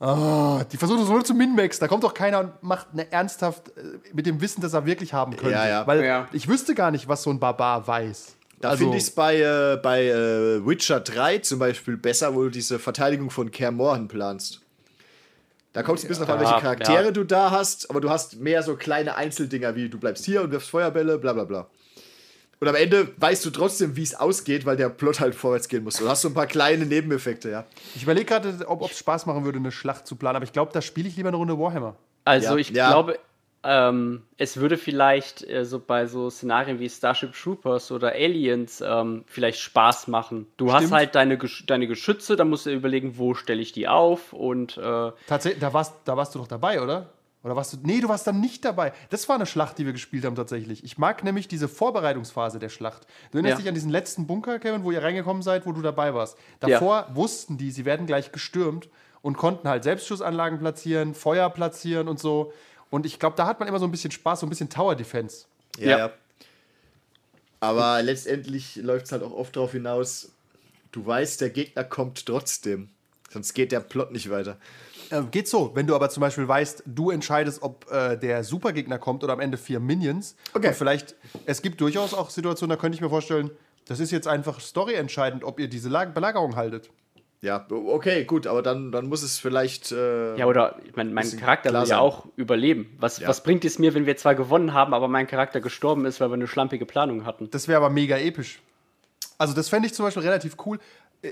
ah, 0.00 0.64
die 0.72 0.76
versuchen 0.76 1.04
so 1.04 1.12
nur 1.12 1.24
zu 1.24 1.34
Minmax. 1.34 1.78
Da 1.78 1.86
kommt 1.88 2.02
doch 2.04 2.14
keiner 2.14 2.40
und 2.40 2.62
macht 2.62 2.88
eine 2.92 3.10
ernsthaft 3.12 3.68
äh, 3.76 3.82
mit 4.12 4.26
dem 4.26 4.40
Wissen, 4.40 4.60
das 4.60 4.72
er 4.72 4.86
wirklich 4.86 5.12
haben 5.12 5.36
könnte. 5.36 5.52
Ja, 5.54 5.68
ja. 5.68 5.86
Weil 5.86 6.04
Ja. 6.04 6.28
ich 6.32 6.48
wüsste 6.48 6.74
gar 6.74 6.90
nicht, 6.90 7.06
was 7.08 7.22
so 7.22 7.30
ein 7.30 7.38
Barbar 7.38 7.86
weiß. 7.86 8.34
Da 8.60 8.70
Also- 8.70 8.84
finde 8.84 8.96
ich 8.98 9.04
es 9.04 9.10
bei, 9.10 9.36
äh, 9.40 9.78
bei 9.82 10.06
äh, 10.06 10.66
Witcher 10.66 11.00
3 11.00 11.38
zum 11.38 11.58
Beispiel 11.58 11.96
besser, 11.96 12.34
wo 12.34 12.42
du 12.42 12.50
diese 12.50 12.78
Verteidigung 12.78 13.30
von 13.30 13.50
Kaer 13.50 13.70
Morhen 13.70 14.08
planst. 14.08 14.60
Da 15.72 15.82
kommt 15.84 15.98
es 16.00 16.04
ein 16.04 16.08
bisschen 16.08 16.24
auf 16.24 16.30
an, 16.30 16.40
welche 16.40 16.54
Charaktere 16.60 17.04
ja. 17.06 17.10
du 17.12 17.22
da 17.24 17.52
hast, 17.52 17.88
aber 17.90 18.00
du 18.00 18.10
hast 18.10 18.40
mehr 18.40 18.62
so 18.64 18.74
kleine 18.74 19.14
Einzeldinger 19.16 19.76
wie 19.76 19.88
du 19.88 19.98
bleibst 19.98 20.24
hier 20.24 20.42
und 20.42 20.50
wirfst 20.50 20.68
Feuerbälle, 20.68 21.16
bla 21.18 21.32
bla 21.32 21.44
bla. 21.44 21.66
Und 22.60 22.68
am 22.68 22.74
Ende 22.74 23.08
weißt 23.16 23.44
du 23.46 23.50
trotzdem, 23.50 23.96
wie 23.96 24.02
es 24.02 24.14
ausgeht, 24.14 24.66
weil 24.66 24.76
der 24.76 24.90
Plot 24.90 25.20
halt 25.20 25.34
vorwärts 25.34 25.68
gehen 25.68 25.82
muss. 25.82 25.96
Du 25.96 26.06
hast 26.08 26.20
so 26.20 26.28
ein 26.28 26.34
paar 26.34 26.46
kleine 26.46 26.84
Nebeneffekte, 26.84 27.50
ja. 27.50 27.64
Ich 27.96 28.02
überlege 28.02 28.26
gerade, 28.26 28.54
ob 28.66 28.82
es 28.82 28.98
Spaß 28.98 29.24
machen 29.24 29.44
würde, 29.44 29.58
eine 29.58 29.72
Schlacht 29.72 30.06
zu 30.06 30.14
planen, 30.14 30.36
aber 30.36 30.44
ich 30.44 30.52
glaube, 30.52 30.70
da 30.72 30.82
spiele 30.82 31.08
ich 31.08 31.16
lieber 31.16 31.28
eine 31.28 31.38
Runde 31.38 31.58
Warhammer. 31.58 31.96
Also 32.26 32.50
Ja, 32.50 32.56
ich 32.56 32.70
ja. 32.70 32.90
glaube, 32.90 33.18
ähm, 33.62 34.24
es 34.36 34.58
würde 34.58 34.76
vielleicht 34.76 35.48
äh, 35.48 35.64
so 35.64 35.78
bei 35.78 36.06
so 36.06 36.28
Szenarien 36.28 36.78
wie 36.80 36.88
Starship 36.88 37.32
Troopers 37.32 37.90
oder 37.92 38.12
Aliens 38.12 38.82
ähm, 38.86 39.24
vielleicht 39.26 39.60
Spaß 39.60 40.08
machen. 40.08 40.46
Du 40.58 40.72
hast 40.72 40.82
Stimmt. 40.82 40.94
halt 40.94 41.14
deine, 41.14 41.38
Gesch 41.38 41.64
deine 41.66 41.86
Geschütze, 41.86 42.36
da 42.36 42.44
musst 42.44 42.66
du 42.66 42.70
überlegen, 42.70 43.16
wo 43.16 43.34
stelle 43.34 43.62
ich 43.62 43.72
die 43.72 43.88
auf 43.88 44.34
und 44.34 44.76
äh, 44.76 45.12
Tatsächlich, 45.26 45.60
da 45.60 45.72
warst, 45.72 45.94
da 46.04 46.16
warst 46.16 46.34
du 46.34 46.40
doch 46.40 46.48
dabei, 46.48 46.82
oder? 46.82 47.08
Oder 47.42 47.56
warst 47.56 47.72
du. 47.72 47.78
Nee, 47.82 48.00
du 48.00 48.08
warst 48.08 48.26
dann 48.26 48.40
nicht 48.40 48.64
dabei. 48.66 48.92
Das 49.08 49.28
war 49.28 49.36
eine 49.36 49.46
Schlacht, 49.46 49.78
die 49.78 49.86
wir 49.86 49.92
gespielt 49.94 50.24
haben 50.26 50.34
tatsächlich. 50.36 50.84
Ich 50.84 50.98
mag 50.98 51.24
nämlich 51.24 51.48
diese 51.48 51.68
Vorbereitungsphase 51.68 52.58
der 52.58 52.68
Schlacht. 52.68 53.06
Du 53.30 53.38
erinnerst 53.38 53.52
Ja. 53.54 53.58
dich 53.60 53.68
an 53.68 53.74
diesen 53.74 53.90
letzten 53.90 54.26
Bunker, 54.26 54.58
Kevin, 54.58 54.84
wo 54.84 54.90
ihr 54.90 55.02
reingekommen 55.02 55.42
seid, 55.42 55.64
wo 55.66 55.72
du 55.72 55.80
dabei 55.80 56.12
warst. 56.12 56.36
Davor 56.60 57.06
wussten 57.14 57.56
die, 57.56 57.70
sie 57.70 57.86
werden 57.86 58.06
gleich 58.06 58.30
gestürmt 58.32 58.90
und 59.22 59.38
konnten 59.38 59.68
halt 59.68 59.84
Selbstschussanlagen 59.84 60.58
platzieren, 60.58 61.14
Feuer 61.14 61.48
platzieren 61.48 62.08
und 62.08 62.18
so. 62.20 62.52
Und 62.90 63.06
ich 63.06 63.18
glaube, 63.18 63.36
da 63.36 63.46
hat 63.46 63.58
man 63.58 63.68
immer 63.68 63.78
so 63.78 63.86
ein 63.86 63.90
bisschen 63.90 64.10
Spaß, 64.10 64.40
so 64.40 64.46
ein 64.46 64.50
bisschen 64.50 64.68
Tower 64.68 64.94
Defense. 64.94 65.46
Ja, 65.78 65.86
Ja. 65.90 65.98
ja. 65.98 66.10
Aber 67.60 68.02
letztendlich 68.02 68.76
läuft 68.76 69.06
es 69.06 69.12
halt 69.12 69.22
auch 69.22 69.32
oft 69.32 69.54
darauf 69.56 69.72
hinaus, 69.72 70.30
du 70.92 71.04
weißt, 71.04 71.40
der 71.42 71.50
Gegner 71.50 71.84
kommt 71.84 72.24
trotzdem. 72.26 72.88
Sonst 73.32 73.54
geht 73.54 73.72
der 73.72 73.80
Plot 73.80 74.10
nicht 74.12 74.28
weiter. 74.30 74.58
Äh, 75.10 75.22
geht 75.30 75.48
so, 75.48 75.70
wenn 75.74 75.86
du 75.86 75.94
aber 75.94 76.10
zum 76.10 76.20
Beispiel 76.20 76.46
weißt, 76.46 76.82
du 76.86 77.10
entscheidest, 77.10 77.62
ob 77.62 77.90
äh, 77.90 78.16
der 78.16 78.44
Supergegner 78.44 78.98
kommt 78.98 79.24
oder 79.24 79.32
am 79.32 79.40
Ende 79.40 79.56
vier 79.56 79.80
Minions. 79.80 80.36
Okay. 80.52 80.68
Und 80.68 80.74
vielleicht, 80.76 81.14
es 81.46 81.62
gibt 81.62 81.80
durchaus 81.80 82.12
auch 82.12 82.28
Situationen, 82.30 82.76
da 82.76 82.80
könnte 82.80 82.96
ich 82.96 83.00
mir 83.00 83.08
vorstellen, 83.08 83.50
das 83.86 84.00
ist 84.00 84.10
jetzt 84.10 84.28
einfach 84.28 84.60
storyentscheidend, 84.60 85.42
ob 85.44 85.58
ihr 85.58 85.68
diese 85.68 85.88
Lag 85.88 86.12
Belagerung 86.12 86.56
haltet. 86.56 86.90
Ja, 87.42 87.66
okay, 87.70 88.24
gut, 88.24 88.46
aber 88.46 88.60
dann, 88.60 88.92
dann 88.92 89.08
muss 89.08 89.22
es 89.22 89.38
vielleicht. 89.38 89.92
Äh, 89.92 90.36
ja, 90.36 90.44
oder 90.44 90.78
mein, 90.94 91.14
mein 91.14 91.38
Charakter 91.38 91.72
will 91.72 91.88
ja 91.88 91.98
auch 91.98 92.26
überleben. 92.36 92.94
Was, 93.00 93.18
Ja. 93.18 93.28
was 93.28 93.42
bringt 93.42 93.64
es 93.64 93.78
mir, 93.78 93.94
wenn 93.94 94.04
wir 94.04 94.16
zwar 94.18 94.34
gewonnen 94.34 94.74
haben, 94.74 94.92
aber 94.92 95.08
mein 95.08 95.26
Charakter 95.26 95.62
gestorben 95.62 96.04
ist, 96.04 96.20
weil 96.20 96.28
wir 96.28 96.34
eine 96.34 96.46
schlampige 96.46 96.84
Planung 96.84 97.24
hatten? 97.24 97.48
Das 97.50 97.66
wäre 97.66 97.78
aber 97.78 97.88
mega 97.88 98.18
episch. 98.18 98.60
Also, 99.38 99.54
das 99.54 99.70
fände 99.70 99.86
ich 99.86 99.94
zum 99.94 100.04
Beispiel 100.04 100.22
relativ 100.22 100.56
cool. 100.66 100.78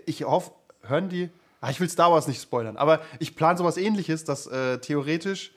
Ich 0.07 0.25
hoffe, 0.25 0.53
hören 0.83 1.11
die. 1.11 1.29
Ah, 1.61 1.71
ich 1.71 1.81
will 1.81 1.89
Star 1.89 2.13
Wars 2.13 2.29
nicht 2.29 2.41
spoilern, 2.41 2.77
aber 2.77 3.01
ich 3.19 3.35
plane 3.35 3.59
sowas 3.59 3.77
ähnliches, 3.77 4.25
dass 4.25 4.47
äh, 4.47 4.79
theoretisch. 4.79 5.53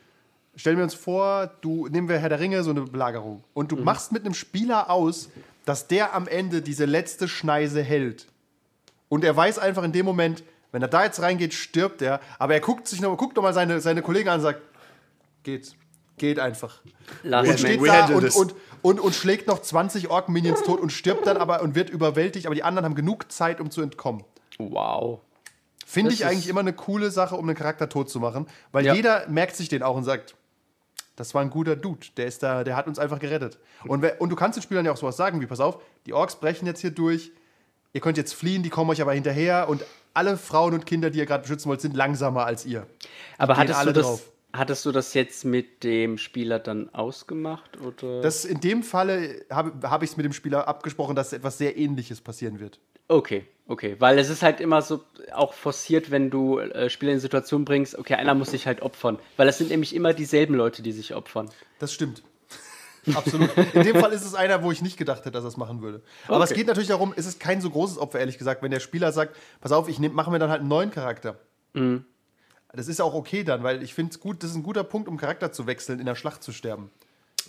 Stellen 0.56 0.76
wir 0.78 0.84
uns 0.84 0.96
vor, 0.96 1.50
du 1.62 1.88
nehmen 1.88 2.10
wir 2.10 2.20
Herr 2.20 2.28
der 2.28 2.42
Ringe 2.42 2.64
so 2.64 2.72
eine 2.72 2.82
Belagerung 2.82 3.44
und 3.54 3.72
du 3.72 3.78
machst 3.78 4.12
mit 4.12 4.26
einem 4.26 4.34
Spieler 4.34 4.90
aus, 4.90 5.30
dass 5.64 5.88
der 5.88 6.14
am 6.14 6.28
Ende 6.28 6.62
diese 6.62 6.84
letzte 6.84 7.30
Schneise 7.30 7.82
hält. 7.82 8.28
Und 9.08 9.24
er 9.24 9.36
weiß 9.36 9.60
einfach 9.60 9.84
in 9.84 9.94
dem 9.94 10.06
Moment, 10.06 10.44
wenn 10.72 10.82
er 10.82 10.88
da 10.88 11.04
jetzt 11.04 11.22
reingeht, 11.22 11.54
stirbt 11.54 12.02
er. 12.02 12.20
Aber 12.40 12.54
er 12.54 12.62
guckt 12.62 12.88
sich 12.88 13.02
noch, 13.02 13.16
guckt 13.18 13.36
noch 13.36 13.44
mal 13.44 13.54
seine, 13.54 13.82
seine 13.82 14.02
Kollegen 14.02 14.30
an 14.30 14.36
und 14.36 14.42
sagt, 14.42 14.62
geht, 15.44 15.76
geht 16.18 16.40
einfach. 16.40 16.82
Last 17.24 17.50
Und 17.50 17.60
steht 17.60 17.86
da 17.86 18.06
und, 18.08 18.36
und, 18.36 18.56
und, 18.82 19.00
und 19.00 19.16
schlägt 19.16 19.48
noch 19.48 19.60
20 19.60 20.10
Ork-Minions 20.10 20.64
tot 20.64 20.80
und 20.80 20.92
stirbt 20.92 21.28
dann 21.28 21.38
aber 21.38 21.62
und 21.62 21.76
wird 21.76 21.90
überwältigt, 21.90 22.46
aber 22.46 22.56
die 22.56 22.64
anderen 22.64 22.86
haben 22.86 22.96
genug 22.96 23.32
Zeit, 23.32 23.60
um 23.60 23.70
zu 23.70 23.82
entkommen. 23.82 24.24
Wow. 24.58 25.20
Finde 25.92 26.14
ich 26.14 26.26
eigentlich 26.26 26.48
immer 26.48 26.62
eine 26.62 26.74
coole 26.74 27.12
Sache, 27.12 27.36
um 27.36 27.48
einen 27.48 27.58
Charakter 27.58 27.90
tot 27.90 28.10
zu 28.10 28.20
machen, 28.20 28.48
weil 28.72 28.86
Ja. 28.86 28.94
jeder 28.94 29.28
merkt 29.28 29.56
sich 29.56 29.68
den 29.68 29.84
auch 29.84 29.96
und 29.96 30.04
sagt, 30.06 30.36
das 31.18 31.34
war 31.34 31.42
ein 31.42 31.50
guter 31.50 31.76
Dude, 31.76 32.08
der 32.18 32.26
ist 32.28 32.42
da, 32.42 32.64
der 32.64 32.76
hat 32.76 32.88
uns 32.88 32.98
einfach 32.98 33.20
gerettet. 33.20 33.60
Und, 33.86 34.02
wer, 34.02 34.22
und 34.22 34.30
du 34.30 34.36
kannst 34.36 34.58
den 34.58 34.64
Spielern 34.64 34.86
ja 34.86 34.92
auch 34.94 34.98
sowas 34.98 35.18
sagen, 35.18 35.42
wie, 35.42 35.46
pass 35.46 35.60
auf, 35.60 35.82
die 36.06 36.14
Orks 36.14 36.36
brechen 36.38 36.66
jetzt 36.66 36.80
hier 36.80 36.92
durch, 36.92 37.32
ihr 37.94 38.02
könnt 38.02 38.18
jetzt 38.18 38.34
fliehen, 38.34 38.64
die 38.64 38.70
kommen 38.70 38.90
euch 38.90 39.02
aber 39.02 39.14
hinterher 39.14 39.68
und 39.68 39.84
alle 40.14 40.38
Frauen 40.38 40.74
und 40.74 40.86
Kinder, 40.86 41.10
die 41.10 41.20
ihr 41.20 41.26
gerade 41.26 41.42
beschützen 41.42 41.70
wollt, 41.70 41.82
sind 41.82 41.96
langsamer 41.96 42.46
als 42.46 42.66
ihr. 42.66 42.88
Aber 43.38 43.58
hattest 43.58 43.86
du, 43.86 43.92
das, 43.92 44.06
drauf. 44.06 44.22
hattest 44.54 44.86
du 44.86 44.92
das 44.92 45.14
jetzt 45.14 45.46
mit 45.46 45.84
dem 45.84 46.18
Spieler 46.18 46.60
dann 46.60 46.90
ausgemacht? 46.94 47.80
Oder? 47.82 48.22
Das, 48.22 48.46
in 48.46 48.60
dem 48.62 48.84
Falle 48.84 49.46
habe 49.50 49.90
hab 49.90 50.04
ich 50.04 50.12
es 50.12 50.18
mit 50.18 50.26
dem 50.26 50.34
Spieler 50.34 50.68
abgesprochen, 50.68 51.16
dass 51.16 51.34
etwas 51.34 51.58
sehr 51.58 51.78
ähnliches 51.78 52.22
passieren 52.22 52.60
wird. 52.60 52.80
Okay, 53.12 53.46
okay. 53.68 53.96
Weil 54.00 54.18
es 54.20 54.30
ist 54.30 54.42
halt 54.42 54.60
immer 54.62 54.82
so 54.82 55.04
auch 55.34 55.54
forciert, 55.54 56.12
wenn 56.12 56.30
du 56.30 56.60
äh, 56.60 56.90
Spieler 56.90 57.12
in 57.12 57.16
eine 57.16 57.22
Situation 57.22 57.66
bringst, 57.66 57.98
okay, 57.98 58.16
einer 58.16 58.34
muss 58.34 58.52
sich 58.52 58.68
halt 58.68 58.82
opfern. 58.82 59.20
Weil 59.38 59.48
es 59.50 59.58
sind 59.58 59.70
nämlich 59.70 59.94
immer 59.96 60.14
dieselben 60.14 60.56
Leute, 60.56 60.82
die 60.82 60.92
sich 60.92 61.14
opfern. 61.14 61.50
Das 61.80 61.94
stimmt. 61.94 62.24
Absolut. 63.16 63.50
In 63.74 63.84
dem 63.84 63.96
Fall 63.98 64.12
ist 64.14 64.24
es 64.26 64.36
einer, 64.36 64.62
wo 64.64 64.72
ich 64.72 64.82
nicht 64.84 64.96
gedacht 64.98 65.22
hätte, 65.22 65.32
dass 65.32 65.44
er 65.44 65.48
es 65.48 65.58
machen 65.58 65.82
würde. 65.82 66.02
Aber 66.28 66.44
es 66.44 66.52
Okay. 66.52 66.60
geht 66.60 66.68
natürlich 66.68 66.90
darum, 66.90 67.14
es 67.16 67.26
ist 67.26 67.40
kein 67.40 67.60
so 67.60 67.70
großes 67.72 67.98
Opfer, 67.98 68.20
ehrlich 68.20 68.38
gesagt, 68.38 68.62
wenn 68.62 68.70
der 68.72 68.80
Spieler 68.80 69.12
sagt, 69.12 69.36
pass 69.60 69.72
auf, 69.72 69.90
ich 69.90 69.98
mache 70.00 70.30
mir 70.30 70.38
dann 70.40 70.52
halt 70.52 70.60
einen 70.60 70.70
neuen 70.70 70.92
Charakter. 70.92 71.40
Das 72.74 72.88
ist 72.88 73.02
auch 73.02 73.14
okay 73.16 73.44
dann, 73.44 73.64
weil 73.64 73.82
ich 73.84 73.94
finde 73.94 74.12
es 74.12 74.20
gut, 74.20 74.44
das 74.44 74.52
ist 74.52 74.56
ein 74.56 74.64
guter 74.64 74.84
Punkt, 74.84 75.08
um 75.08 75.18
Charakter 75.18 75.52
zu 75.52 75.66
wechseln, 75.68 76.00
in 76.00 76.06
der 76.06 76.16
Schlacht 76.16 76.44
zu 76.44 76.52
sterben. 76.52 76.92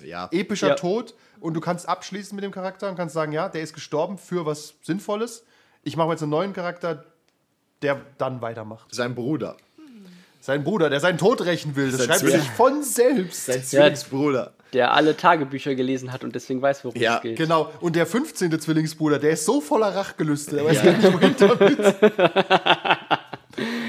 ja. 0.03 0.29
Epischer 0.33 0.69
Ja. 0.69 0.75
Tod 0.75 1.15
und 1.39 1.53
du 1.55 1.61
kannst 1.61 1.87
abschließen 1.89 2.35
mit 2.35 2.43
dem 2.45 2.51
Charakter 2.51 2.89
und 2.89 2.97
kannst 2.97 3.13
sagen, 3.15 3.33
ja, 3.33 3.49
der 3.51 3.61
ist 3.63 3.75
gestorben 3.75 4.17
für 4.19 4.47
was 4.47 4.75
Sinnvolles. 4.83 5.45
Ich 5.83 5.97
mache 5.97 6.11
jetzt 6.11 6.23
einen 6.23 6.31
neuen 6.31 6.53
Charakter, 6.53 7.05
der 7.83 8.01
dann 8.19 8.41
weitermacht. 8.41 8.95
Sein 8.95 9.15
Bruder. 9.15 9.57
Sein 10.41 10.65
Bruder, 10.65 10.91
der 10.91 10.99
seinen 11.01 11.19
Tod 11.19 11.45
rächen 11.45 11.77
will, 11.77 11.91
das 11.91 11.99
Sein 12.01 12.07
schreibt 12.09 12.21
Zwilling. 12.21 12.41
sich 12.41 12.51
von 12.51 12.83
selbst. 12.83 13.47
Sein 13.47 13.63
Zwillingsbruder. 13.63 14.55
Der 14.73 14.93
alle 14.95 15.17
Tagebücher 15.17 15.75
gelesen 15.75 16.13
hat 16.13 16.25
und 16.25 16.35
deswegen 16.35 16.61
weiß, 16.63 16.85
worum 16.85 17.01
Ja, 17.01 17.17
es 17.17 17.23
geht. 17.23 17.37
Genau, 17.37 17.71
und 17.81 17.95
der 17.95 18.07
15. 18.07 18.59
Zwillingsbruder, 18.59 19.19
der 19.19 19.33
ist 19.33 19.45
so 19.45 19.61
voller 19.61 19.95
Rachgelüste, 19.95 20.57
der 20.57 20.65
weiß 20.65 20.83
gar 20.83 20.93
nicht, 20.93 21.13
wohin 21.13 21.35
damit. 21.39 21.79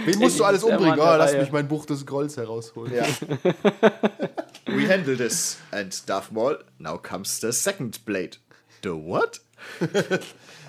Wen 0.06 0.20
musst 0.20 0.40
du 0.40 0.44
alles 0.44 0.64
umbringen? 0.64 1.00
Oh, 1.00 1.04
lass 1.18 1.34
mich 1.34 1.52
mein 1.52 1.68
Buch 1.68 1.86
des 1.86 2.06
Grolls 2.06 2.36
herausholen. 2.38 2.94
Ja. 2.94 3.06
We 4.68 4.88
handle 4.92 5.16
this. 5.16 5.58
And 5.72 6.08
Darth 6.10 6.32
Maul, 6.32 6.60
now 6.78 6.98
comes 6.98 7.40
the 7.40 7.52
second 7.52 8.04
blade. 8.06 8.38
The 8.84 8.90
what? 8.90 9.40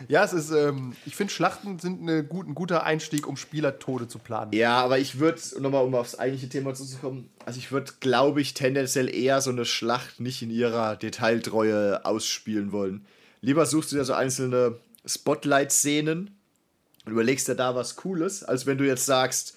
Ja, 0.09 0.24
es 0.24 0.33
ist, 0.33 0.50
ähm, 0.50 0.94
ich 1.07 1.16
finde, 1.16 1.33
Schlachten 1.33 1.78
sind 1.78 2.02
eine 2.02 2.24
gut, 2.24 2.48
ein 2.48 2.54
guter 2.54 2.85
Einstieg, 2.85 3.26
um 3.26 3.37
Spielertode 3.37 4.09
zu 4.09 4.18
planen. 4.18 4.52
Ja, 4.52 4.78
aber 4.78 4.98
ich 4.98 5.18
würde, 5.18 5.40
nochmal 5.61 5.85
um 5.85 5.94
aufs 5.94 6.18
eigentliche 6.18 6.48
Thema 6.48 6.74
zuzukommen, 6.74 7.30
also 7.44 7.59
ich 7.59 7.72
würde, 7.72 7.92
glaube 8.00 8.40
ich, 8.40 8.54
tendenziell 8.54 9.14
eher 9.14 9.40
so 9.40 9.50
eine 9.50 9.64
Schlacht 9.64 10.20
nicht 10.20 10.42
in 10.42 10.50
ihrer 10.50 10.96
Detailtreue 10.96 12.04
ausspielen 12.04 12.72
wollen. 12.72 13.07
Lieber 13.40 13.66
suchst 13.66 13.92
du 13.92 13.96
dir 13.96 14.04
so 14.04 14.14
einzelne 14.14 14.78
Spotlight-Szenen 15.07 16.37
und 17.04 17.12
überlegst 17.12 17.48
dir 17.48 17.54
da 17.54 17.74
was 17.74 17.96
Cooles, 17.96 18.42
als 18.42 18.66
wenn 18.66 18.78
du 18.78 18.85
jetzt 18.85 19.07
sagst, 19.07 19.57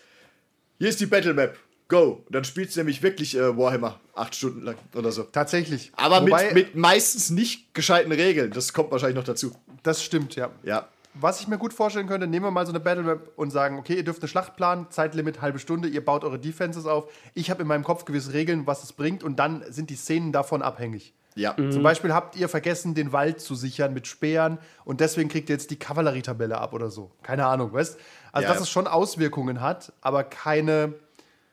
hier 0.77 0.89
ist 0.89 0.99
die 0.99 1.05
Battle 1.05 1.33
Map, 1.33 1.57
go. 1.87 2.23
Und 2.25 2.35
dann 2.35 2.43
spielst 2.43 2.75
du 2.75 2.79
nämlich 2.79 3.01
wirklich 3.01 3.35
äh, 3.35 3.57
Warhammer 3.57 3.99
acht 4.15 4.35
Stunden 4.35 4.61
lang 4.63 4.75
oder 4.95 5.11
so. 5.11 5.23
Tatsächlich. 5.23 5.91
Aber 5.95 6.21
Wobei, 6.21 6.45
mit, 6.45 6.53
mit 6.53 6.75
meistens 6.75 7.29
nicht 7.29 7.73
gescheiten 7.73 8.11
Regeln. 8.11 8.51
Das 8.51 8.73
kommt 8.73 8.91
wahrscheinlich 8.91 9.17
noch 9.17 9.23
dazu. 9.23 9.51
Das 9.83 10.03
stimmt, 10.03 10.35
ja. 10.35 10.49
Ja. 10.63 10.87
Was 11.19 11.41
ich 11.41 11.47
mir 11.47 11.57
gut 11.57 11.73
vorstellen 11.73 12.07
könnte, 12.07 12.27
nehmen 12.27 12.45
wir 12.45 12.51
mal 12.51 12.65
so 12.65 12.71
eine 12.71 12.79
Battle 12.79 13.03
Map 13.03 13.31
und 13.37 13.49
sagen, 13.49 13.79
okay, 13.79 13.95
ihr 13.95 14.03
dürft 14.03 14.21
eine 14.21 14.27
Schlacht 14.27 14.55
planen, 14.55 14.85
Zeitlimit 14.91 15.41
halbe 15.41 15.57
Stunde, 15.57 15.87
ihr 15.87 16.05
baut 16.05 16.23
eure 16.23 16.37
Defenses 16.37 16.85
auf. 16.85 17.11
Ich 17.33 17.49
habe 17.49 17.63
in 17.63 17.67
meinem 17.67 17.83
Kopf 17.83 18.05
gewisse 18.05 18.33
Regeln, 18.33 18.67
was 18.67 18.83
es 18.83 18.93
bringt 18.93 19.23
und 19.23 19.37
dann 19.39 19.63
sind 19.69 19.89
die 19.89 19.95
Szenen 19.95 20.31
davon 20.31 20.61
abhängig. 20.61 21.13
Ja. 21.33 21.55
Zum 21.55 21.83
Beispiel 21.83 22.13
habt 22.13 22.35
ihr 22.35 22.49
vergessen, 22.49 22.95
den 22.95 23.13
Wald 23.13 23.39
zu 23.41 23.53
sichern 23.55 23.93
mit 23.93 24.07
Speeren 24.07 24.57
und 24.85 25.01
deswegen 25.01 25.29
kriegt 25.29 25.49
ihr 25.49 25.55
jetzt 25.55 25.69
die 25.69 25.77
Kavallerietabelle 25.77 26.57
ab 26.57 26.73
oder 26.73 26.89
so. 26.89 27.11
Keine 27.23 27.45
Ahnung, 27.45 27.73
weißt? 27.73 27.97
Also, 28.31 28.47
Ja. 28.47 28.53
dass 28.53 28.61
es 28.61 28.69
schon 28.69 28.87
Auswirkungen 28.87 29.61
hat, 29.61 29.93
aber 30.01 30.23
keine, 30.23 30.93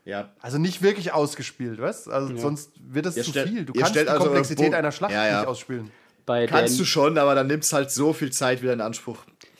Ja. 0.05 0.29
also 0.39 0.59
nicht 0.59 0.81
wirklich 0.81 1.13
ausgespielt, 1.13 1.81
weißt? 1.81 2.09
Also, 2.09 2.37
sonst 2.37 2.71
wird 2.79 3.07
es 3.07 3.17
Ihr 3.17 3.23
zu 3.23 3.31
viel. 3.33 3.65
Du 3.65 3.73
kannst 3.73 3.95
die 3.95 4.07
also 4.07 4.23
Komplexität 4.23 4.73
einer 4.73 4.91
Schlacht 4.91 5.11
Ja, 5.11 5.25
ja. 5.27 5.39
nicht 5.39 5.47
ausspielen. 5.47 5.91
Bei 6.25 6.45
Kannst 6.45 6.79
du 6.79 6.85
schon, 6.85 7.17
aber 7.17 7.35
dann 7.35 7.47
nimmst 7.47 7.73
halt 7.73 7.91
so 7.91 8.13
viel 8.13 8.31
Zeit 8.31 8.61
wieder 8.61 8.73
in 8.73 8.81
Anspruch. 8.81 9.17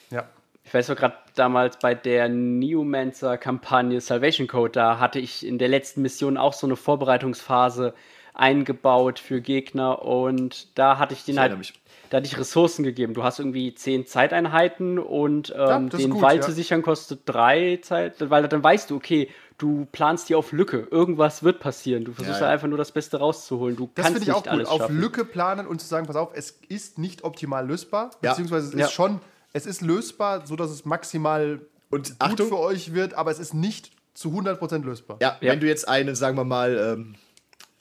Ja. 0.09 0.27
Ich 0.63 0.73
weiß 0.73 0.89
noch 0.89 0.95
gerade 0.95 1.15
damals 1.35 1.77
bei 1.77 1.93
der 1.93 2.27
Neomancer-Kampagne 2.29 4.01
Salvation 4.01 4.47
Code, 4.47 4.71
da 4.71 4.99
hatte 4.99 5.19
ich 5.19 5.45
in 5.45 5.57
der 5.59 5.67
letzten 5.67 6.01
Mission 6.01 6.37
auch 6.37 6.53
so 6.53 6.65
eine 6.65 6.75
Vorbereitungsphase 6.75 7.93
eingebaut 8.33 9.19
für 9.19 9.41
Gegner 9.41 10.03
und 10.03 10.77
da 10.77 10.97
hatte 10.97 11.13
ich 11.13 11.23
den 11.23 11.35
Ich 11.35 11.39
halt, 11.39 11.57
mich. 11.57 11.73
da 12.09 12.17
hatte 12.17 12.27
ich 12.27 12.37
Ressourcen 12.37 12.83
gegeben. 12.83 13.13
Du 13.13 13.23
hast 13.23 13.39
irgendwie 13.39 13.73
zehn 13.73 14.05
Zeiteinheiten 14.05 14.99
und 14.99 15.53
ähm, 15.57 15.89
das 15.89 15.99
ist 15.99 16.05
den 16.07 16.11
gut, 16.11 16.21
Wald 16.21 16.37
ja. 16.37 16.41
zu 16.41 16.51
sichern 16.51 16.81
kostet 16.81 17.21
drei 17.25 17.79
Zeit, 17.81 18.15
weil 18.29 18.47
dann 18.47 18.63
weißt 18.63 18.89
du, 18.89 18.95
okay, 18.97 19.29
du 19.57 19.87
planst 19.91 20.29
dir 20.29 20.37
auf 20.37 20.51
Lücke. 20.51 20.87
Irgendwas 20.91 21.43
wird 21.43 21.59
passieren. 21.59 22.03
Du 22.05 22.11
versuchst 22.13 22.41
Ja, 22.41 22.47
ja. 22.47 22.53
einfach 22.53 22.67
nur 22.67 22.77
das 22.77 22.91
Beste 22.91 23.17
rauszuholen. 23.17 23.75
Du 23.75 23.89
Das 23.95 24.03
kannst 24.05 24.19
finde 24.19 24.31
ich 24.31 24.35
auch 24.35 24.41
nicht 24.41 24.43
gut. 24.45 24.51
alles 24.53 24.67
Auf 24.69 24.81
schaffen. 24.81 24.99
Lücke 24.99 25.25
planen 25.25 25.67
und 25.67 25.79
zu 25.81 25.87
sagen, 25.87 26.07
pass 26.07 26.15
auf, 26.15 26.31
es 26.33 26.59
ist 26.67 26.97
nicht 26.97 27.23
optimal 27.23 27.65
lösbar, 27.67 28.11
Ja. 28.21 28.31
beziehungsweise 28.31 28.67
es 28.69 28.73
Ja. 28.73 28.85
ist 28.87 28.91
schon, 28.93 29.21
es 29.53 29.65
ist 29.65 29.81
lösbar, 29.81 30.45
sodass 30.45 30.69
es 30.71 30.83
maximal 30.85 31.61
Und 31.89 32.09
gut 32.09 32.15
Achtung, 32.19 32.47
für 32.49 32.59
euch 32.59 32.93
wird, 32.93 33.13
aber 33.13 33.31
es 33.31 33.39
ist 33.39 33.53
nicht 33.53 33.91
zu 34.13 34.31
100% 34.31 34.85
lösbar. 34.85 35.17
ja, 35.21 35.37
Ja. 35.39 35.51
wenn 35.51 35.59
du 35.59 35.67
jetzt 35.67 35.87
einen, 35.87 36.15
sagen 36.15 36.37
wir 36.37 36.43
mal, 36.45 36.77
ähm, 36.77 37.15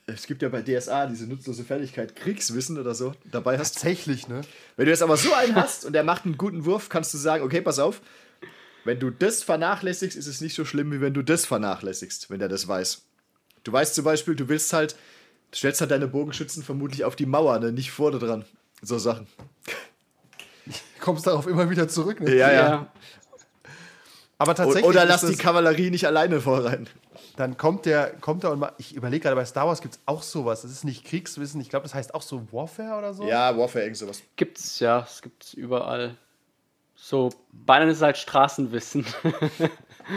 Es 0.06 0.26
gibt 0.26 0.42
ja 0.42 0.50
bei 0.50 0.60
DSA 0.60 1.06
diese 1.06 1.26
nutzlose 1.26 1.64
Fertigkeit 1.64 2.14
Kriegswissen 2.14 2.78
oder 2.78 2.94
so 2.94 3.14
dabei 3.32 3.56
hast. 3.58 3.72
Tatsächlich, 3.76 4.28
ne? 4.28 4.42
Wenn 4.76 4.84
du 4.84 4.90
jetzt 4.90 5.02
aber 5.02 5.16
so 5.16 5.32
einen 5.32 5.54
hast 5.56 5.86
und 5.86 5.94
der 5.94 6.04
macht 6.04 6.26
einen 6.26 6.36
guten 6.36 6.66
Wurf, 6.66 6.90
kannst 6.90 7.14
du 7.14 7.18
sagen, 7.18 7.42
okay, 7.42 7.62
pass 7.62 7.78
auf, 7.78 8.02
wenn 8.84 8.98
du 9.00 9.10
das 9.10 9.42
vernachlässigst, 9.42 10.16
ist 10.16 10.26
es 10.26 10.40
nicht 10.40 10.54
so 10.54 10.64
schlimm, 10.64 10.92
wie 10.92 11.00
wenn 11.00 11.14
du 11.14 11.22
das 11.22 11.46
vernachlässigst, 11.46 12.30
wenn 12.30 12.38
der 12.38 12.48
das 12.48 12.66
weiß. 12.68 13.02
Du 13.64 13.72
weißt 13.72 13.94
zum 13.94 14.04
Beispiel, 14.04 14.34
du 14.36 14.48
willst 14.48 14.72
halt, 14.72 14.94
du 15.50 15.56
stellst 15.58 15.80
halt 15.80 15.90
deine 15.90 16.06
Bogenschützen 16.08 16.62
vermutlich 16.62 17.04
auf 17.04 17.16
die 17.16 17.26
Mauer, 17.26 17.58
ne? 17.58 17.72
nicht 17.72 17.90
vorne 17.90 18.18
dran. 18.18 18.44
So 18.82 18.98
Sachen. 18.98 19.26
Kommst 21.00 21.26
darauf 21.26 21.46
immer 21.46 21.68
wieder 21.70 21.88
zurück, 21.88 22.20
ne? 22.20 22.34
Ja, 22.34 22.52
ja. 22.52 22.92
Aber 24.38 24.52
O- 24.52 24.54
tatsächlich. 24.54 24.84
Oder 24.84 25.04
lass 25.04 25.24
die 25.26 25.36
Kavallerie 25.36 25.90
nicht 25.90 26.06
alleine 26.06 26.40
vorreiten. 26.40 26.86
Dann 27.36 27.56
kommt 27.56 27.84
der, 27.86 28.10
kommt 28.20 28.44
er 28.44 28.52
und 28.52 28.60
ma- 28.60 28.72
ich 28.78 28.94
überlege 28.94 29.22
gerade, 29.24 29.36
bei 29.36 29.44
Star 29.44 29.66
Wars 29.66 29.80
gibt 29.80 29.94
es 29.94 30.00
auch 30.06 30.22
sowas. 30.22 30.62
Das 30.62 30.70
ist 30.70 30.84
nicht 30.84 31.04
Kriegswissen, 31.04 31.60
ich 31.60 31.68
glaube, 31.68 31.82
das 31.84 31.94
heißt 31.94 32.14
auch 32.14 32.22
so 32.22 32.46
Warfare 32.52 32.96
oder 32.98 33.12
so. 33.12 33.24
Ja, 33.26 33.56
Warfare, 33.56 33.84
irgend 33.84 33.96
sowas. 33.96 34.22
Gibt's 34.36 34.78
ja, 34.80 35.06
es 35.08 35.20
gibt's 35.20 35.52
überall. 35.54 36.16
So, 37.06 37.28
bei 37.52 37.74
anderen 37.74 37.90
ist 37.92 37.98
es 37.98 38.02
halt 38.02 38.16
Straßenwissen. 38.16 39.04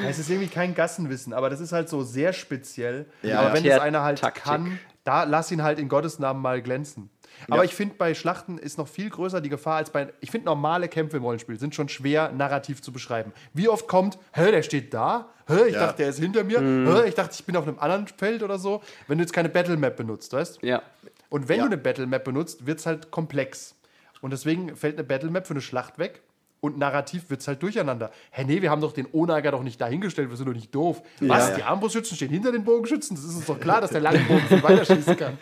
Ja, 0.04 0.10
Es 0.10 0.20
ist 0.20 0.30
irgendwie 0.30 0.50
kein 0.50 0.76
Gassenwissen, 0.76 1.32
aber 1.32 1.50
das 1.50 1.62
ist 1.62 1.72
halt 1.72 1.88
so 1.88 2.04
sehr 2.04 2.34
speziell. 2.34 3.06
Ja, 3.24 3.40
aber 3.40 3.48
ja. 3.50 3.54
wenn 3.54 3.66
es 3.66 3.80
einer 3.80 4.04
halt 4.04 4.20
Taktik. 4.20 4.44
kann, 4.44 4.80
da 5.06 5.24
lass 5.24 5.50
ihn 5.50 5.64
halt 5.64 5.80
in 5.80 5.88
Gottes 5.88 6.20
Namen 6.20 6.42
mal 6.42 6.62
glänzen. 6.62 7.10
Aber 7.50 7.64
ich 7.64 7.74
finde, 7.74 7.96
bei 7.96 8.14
Schlachten 8.14 8.58
ist 8.58 8.78
noch 8.78 8.90
viel 8.90 9.10
größer 9.10 9.40
die 9.40 9.48
Gefahr 9.48 9.78
als 9.78 9.90
bei. 9.92 10.12
Ich 10.20 10.30
finde, 10.30 10.46
normale 10.48 10.90
Kämpfe 10.90 11.16
im 11.16 11.24
Rollenspiel 11.24 11.58
sind 11.58 11.74
schon 11.74 11.88
schwer 11.88 12.34
narrativ 12.34 12.82
zu 12.82 12.92
beschreiben. 12.92 13.32
Wie 13.54 13.70
oft 13.70 13.88
kommt, 13.88 14.18
hä, 14.34 14.52
der 14.52 14.62
steht 14.62 14.94
da? 14.94 15.30
Hä, 15.48 15.68
ich 15.68 15.76
Ja. 15.76 15.86
dachte, 15.86 15.98
der 16.00 16.10
ist 16.10 16.20
hinter 16.20 16.44
mir. 16.44 16.60
Hä, 16.60 17.08
ich 17.08 17.16
dachte, 17.16 17.34
ich 17.40 17.46
bin 17.46 17.56
auf 17.56 17.66
einem 17.66 17.80
anderen 17.80 18.08
Feld 18.08 18.44
oder 18.44 18.60
so. 18.60 18.82
Wenn 19.08 19.18
du 19.20 19.24
jetzt 19.24 19.32
keine 19.34 19.48
Battle 19.48 19.78
Map 19.78 19.96
benutzt, 19.96 20.34
weißt 20.34 20.62
ja. 20.64 20.82
Und 21.30 21.48
wenn 21.48 21.60
Ja. 21.60 21.64
du 21.64 21.68
eine 21.68 21.78
Battle 21.78 22.08
Map 22.08 22.26
benutzt, 22.26 22.66
wird 22.66 22.80
es 22.80 22.86
halt 22.86 23.10
komplex. 23.10 23.76
Und 24.20 24.32
deswegen 24.32 24.76
fällt 24.76 24.96
eine 24.98 25.06
Battle 25.06 25.30
Map 25.30 25.48
für 25.48 25.54
eine 25.54 25.62
Schlacht 25.62 25.98
weg. 25.98 26.24
Und 26.68 26.78
narrativ 26.78 27.30
wird 27.30 27.42
es 27.42 27.48
halt 27.48 27.64
durcheinander. 27.64 28.12
Hä, 28.32 28.44
nee, 28.46 28.62
wir 28.62 28.70
haben 28.70 28.82
doch 28.82 28.92
den 28.92 29.08
Onager 29.14 29.52
doch 29.52 29.64
nicht 29.64 29.80
dahingestellt, 29.80 30.30
wir 30.30 30.36
sind 30.36 30.48
doch 30.48 30.54
nicht 30.54 30.76
doof. 30.76 31.02
Was? 31.22 31.50
ja. 31.50 31.56
Die 31.56 31.64
Armbrustschützen 31.64 32.16
stehen 32.18 32.30
hinter 32.30 32.52
den 32.52 32.64
Bogenschützen? 32.66 33.16
Das 33.16 33.24
ist 33.26 33.36
uns 33.36 33.46
doch 33.46 33.60
klar, 33.60 33.82
dass 33.82 33.92
der 33.92 34.02
lange 34.08 34.20
Bogen 34.20 34.46
viel 34.48 34.62
weiter 34.62 34.84
schießen 34.86 35.16
kann. 35.16 35.38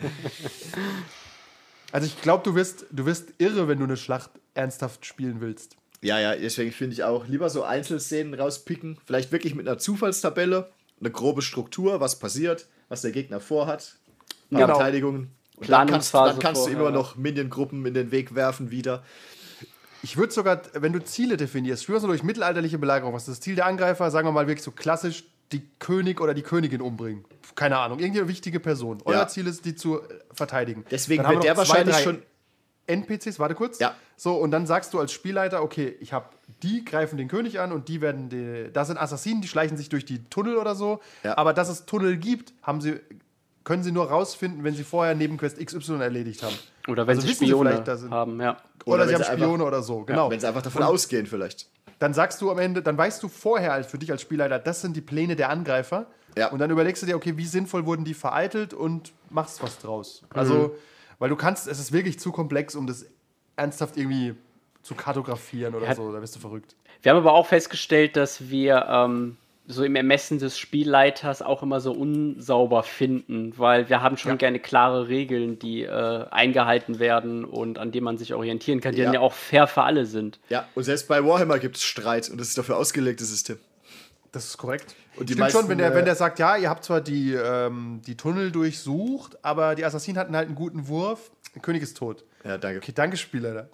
Also 1.92 2.06
ich 2.06 2.20
glaube, 2.22 2.44
du 2.44 2.54
wirst, 2.54 2.86
du 2.90 3.06
wirst 3.06 3.32
irre, 3.38 3.68
wenn 3.68 3.78
du 3.78 3.84
eine 3.84 3.96
Schlacht 3.96 4.30
ernsthaft 4.54 5.04
spielen 5.04 5.40
willst. 5.40 5.76
Ja, 6.02 6.20
ja, 6.20 6.36
deswegen 6.36 6.72
finde 6.72 6.94
ich 6.94 7.04
auch 7.04 7.26
lieber 7.26 7.50
so 7.50 7.64
Einzelszenen 7.64 8.34
rauspicken. 8.34 8.98
Vielleicht 9.04 9.32
wirklich 9.32 9.54
mit 9.54 9.66
einer 9.66 9.78
Zufallstabelle, 9.78 10.70
eine 11.00 11.10
grobe 11.10 11.42
Struktur, 11.42 12.00
was 12.00 12.18
passiert, 12.18 12.66
was 12.88 13.02
der 13.02 13.12
Gegner 13.12 13.40
vorhat, 13.40 13.96
Genau. 14.50 14.66
Verteidigungen. 14.66 15.30
Und 15.56 15.70
dann 15.70 15.88
kannst, 15.88 16.10
Planungsphase 16.10 16.32
dann 16.34 16.40
kannst 16.40 16.66
du 16.66 16.70
immer 16.70 16.90
noch 16.90 17.16
Minion-Gruppen 17.16 17.84
in 17.86 17.94
den 17.94 18.10
Weg 18.10 18.34
werfen 18.34 18.70
wieder. 18.70 19.02
Ich 20.06 20.16
würde 20.16 20.32
sogar, 20.32 20.62
wenn 20.74 20.92
du 20.92 21.02
Ziele 21.02 21.36
definierst, 21.36 21.84
früher 21.84 21.98
so 21.98 22.06
durch 22.06 22.22
mittelalterliche 22.22 22.78
Belagerung, 22.78 23.12
was 23.12 23.22
ist 23.26 23.28
das 23.28 23.40
Ziel 23.40 23.56
der 23.56 23.66
Angreifer, 23.66 24.08
sagen 24.12 24.28
wir 24.28 24.30
mal 24.30 24.46
wirklich 24.46 24.62
so 24.62 24.70
klassisch, 24.70 25.24
die 25.50 25.62
König 25.80 26.20
oder 26.20 26.32
die 26.32 26.42
Königin 26.42 26.80
umbringen. 26.80 27.24
Keine 27.56 27.78
Ahnung, 27.78 27.98
irgendeine 27.98 28.28
wichtige 28.28 28.60
Person. 28.60 28.98
Euer 29.04 29.16
Ja. 29.16 29.26
Ziel 29.26 29.48
ist, 29.48 29.64
die 29.64 29.74
zu 29.74 30.00
äh, 30.00 30.04
verteidigen. 30.32 30.84
Deswegen 30.92 31.24
wird 31.24 31.32
wir 31.32 31.40
der 31.40 31.54
zwei, 31.54 31.58
wahrscheinlich 31.58 31.98
schon. 31.98 32.22
NPCs, 32.86 33.40
warte 33.40 33.56
kurz. 33.56 33.80
Ja. 33.80 33.96
So, 34.16 34.36
und 34.36 34.52
dann 34.52 34.68
sagst 34.68 34.94
du 34.94 35.00
als 35.00 35.10
Spielleiter, 35.10 35.60
okay, 35.64 35.96
ich 35.98 36.12
habe 36.12 36.26
die 36.62 36.84
greifen 36.84 37.18
den 37.18 37.26
König 37.26 37.58
an 37.58 37.72
und 37.72 37.88
die 37.88 38.00
werden, 38.00 38.28
die, 38.28 38.70
da 38.72 38.84
sind 38.84 38.98
Assassinen, 38.98 39.40
die 39.40 39.48
schleichen 39.48 39.76
sich 39.76 39.88
durch 39.88 40.04
die 40.04 40.22
Tunnel 40.26 40.56
oder 40.56 40.76
so. 40.76 41.00
Ja. 41.24 41.36
Aber 41.36 41.52
dass 41.52 41.68
es 41.68 41.84
Tunnel 41.86 42.16
gibt, 42.16 42.52
haben 42.62 42.80
sie, 42.80 43.00
können 43.66 43.82
sie 43.82 43.90
nur 43.90 44.08
rausfinden, 44.08 44.62
wenn 44.64 44.74
sie 44.74 44.84
vorher 44.84 45.14
Nebenquest 45.16 45.58
XY 45.58 45.94
erledigt 46.00 46.42
haben. 46.44 46.54
Oder 46.86 47.06
wenn 47.06 47.16
Also 47.16 47.26
sie 47.26 47.34
sie 47.34 47.46
Spione 47.46 47.70
vielleicht, 47.70 47.88
da 47.88 47.96
sind- 47.96 48.12
haben, 48.12 48.40
ja. 48.40 48.56
Oder, 48.84 48.94
Oder 49.02 49.08
sie 49.08 49.14
haben 49.14 49.22
sie 49.24 49.28
einfach- 49.28 49.44
Spione 49.44 49.64
oder 49.64 49.82
so, 49.82 50.04
genau. 50.04 50.30
Wenn 50.30 50.38
sie 50.38 50.46
einfach 50.46 50.62
davon 50.62 50.82
Und 50.82 50.88
ausgehen, 50.88 51.26
vielleicht. 51.26 51.68
dann 51.98 52.14
sagst 52.14 52.40
du 52.40 52.50
am 52.52 52.58
Ende, 52.60 52.80
dann 52.80 52.96
weißt 52.96 53.20
du 53.22 53.28
vorher 53.28 53.72
als 53.72 53.88
für 53.88 53.98
dich 53.98 54.12
als 54.12 54.22
Spielleiter, 54.22 54.58
das 54.60 54.80
sind 54.82 54.94
die 54.96 55.00
Pläne 55.00 55.34
der 55.34 55.50
Angreifer. 55.50 56.06
Ja. 56.38 56.50
Und 56.50 56.60
dann 56.60 56.70
überlegst 56.70 57.02
du 57.02 57.06
dir, 57.06 57.16
okay, 57.16 57.36
wie 57.36 57.46
sinnvoll 57.46 57.86
wurden 57.86 58.04
die 58.04 58.14
vereitelt 58.14 58.72
und 58.72 59.12
machst 59.30 59.60
was 59.62 59.78
draus. 59.78 60.22
Also, 60.30 60.76
weil 61.18 61.28
du 61.30 61.36
kannst, 61.36 61.66
es 61.66 61.80
ist 61.80 61.90
wirklich 61.92 62.18
zu 62.20 62.30
komplex, 62.30 62.74
um 62.76 62.86
das 62.86 63.06
ernsthaft 63.56 63.96
irgendwie 63.96 64.34
zu 64.82 64.94
kartografieren 64.94 65.74
oder 65.74 65.86
Ja. 65.86 65.94
so. 65.96 66.12
Da 66.12 66.20
bist 66.20 66.36
du 66.36 66.38
verrückt. 66.40 66.76
Wir 67.02 67.10
haben 67.10 67.18
aber 67.18 67.32
auch 67.32 67.46
festgestellt, 67.46 68.16
dass 68.16 68.48
wir 68.48 68.86
ähm, 68.88 69.36
so 69.68 69.82
im 69.84 69.96
Ermessen 69.96 70.38
des 70.38 70.58
Spielleiters 70.58 71.42
auch 71.42 71.62
immer 71.62 71.80
so 71.80 71.92
unsauber 71.92 72.82
finden, 72.82 73.52
weil 73.56 73.88
wir 73.88 74.00
haben 74.02 74.16
schon 74.16 74.38
gerne 74.38 74.60
klare 74.60 75.08
Regeln, 75.08 75.58
die 75.58 75.82
äh, 75.82 76.24
eingehalten 76.30 76.98
werden 76.98 77.44
und 77.44 77.78
an 77.78 77.90
denen 77.92 78.04
man 78.04 78.16
sich 78.18 78.32
orientieren 78.34 78.80
kann, 78.80 78.92
die 78.94 78.98
Ja. 79.00 79.04
dann 79.06 79.14
ja 79.14 79.20
auch 79.20 79.32
fair 79.32 79.66
für 79.66 79.82
alle 79.82 80.06
sind. 80.06 80.38
Ja, 80.48 80.68
und 80.74 80.84
selbst 80.84 81.08
bei 81.08 81.24
Warhammer 81.24 81.58
gibt 81.58 81.76
es 81.76 81.82
Streit 81.84 82.28
und 82.30 82.38
das 82.40 82.48
ist 82.48 82.58
dafür 82.58 82.76
ausgelegtes 82.76 83.28
System. 83.28 83.58
Das 84.32 84.44
ist 84.44 84.58
korrekt. 84.58 84.94
Und 85.16 85.30
die 85.30 85.32
Stimmt 85.32 85.50
schon, 85.50 85.60
meisten, 85.62 85.70
wenn 85.70 85.78
der, 85.78 85.92
äh, 85.92 85.94
wenn 85.94 86.04
der 86.04 86.14
sagt, 86.14 86.38
ja, 86.38 86.56
ihr 86.56 86.68
habt 86.68 86.84
zwar 86.84 87.00
die, 87.00 87.32
ähm, 87.32 88.02
die 88.06 88.16
Tunnel 88.16 88.52
durchsucht, 88.52 89.38
aber 89.42 89.74
die 89.74 89.84
Assassinen 89.84 90.18
hatten 90.18 90.36
halt 90.36 90.46
einen 90.46 90.56
guten 90.56 90.88
Wurf. 90.88 91.30
Der 91.54 91.62
König 91.62 91.82
ist 91.82 91.96
tot. 91.96 92.22
Ja, 92.44 92.58
danke. 92.58 92.78
Okay, 92.78 92.92
danke, 92.94 93.16
Spielleiter. 93.16 93.68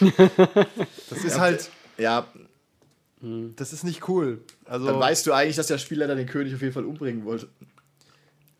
das 1.10 1.24
ist 1.24 1.38
halt, 1.38 1.70
Ja, 1.98 2.26
das 3.20 3.72
ist 3.72 3.82
nicht 3.82 4.08
cool. 4.08 4.42
Also, 4.66 4.86
dann 4.86 5.00
weißt 5.00 5.26
du 5.26 5.32
eigentlich, 5.32 5.56
dass 5.56 5.68
der 5.68 5.78
Spieler 5.78 6.06
dann 6.06 6.18
den 6.18 6.26
König 6.26 6.54
auf 6.54 6.60
jeden 6.60 6.74
Fall 6.74 6.84
umbringen 6.84 7.24
wollte. 7.24 7.48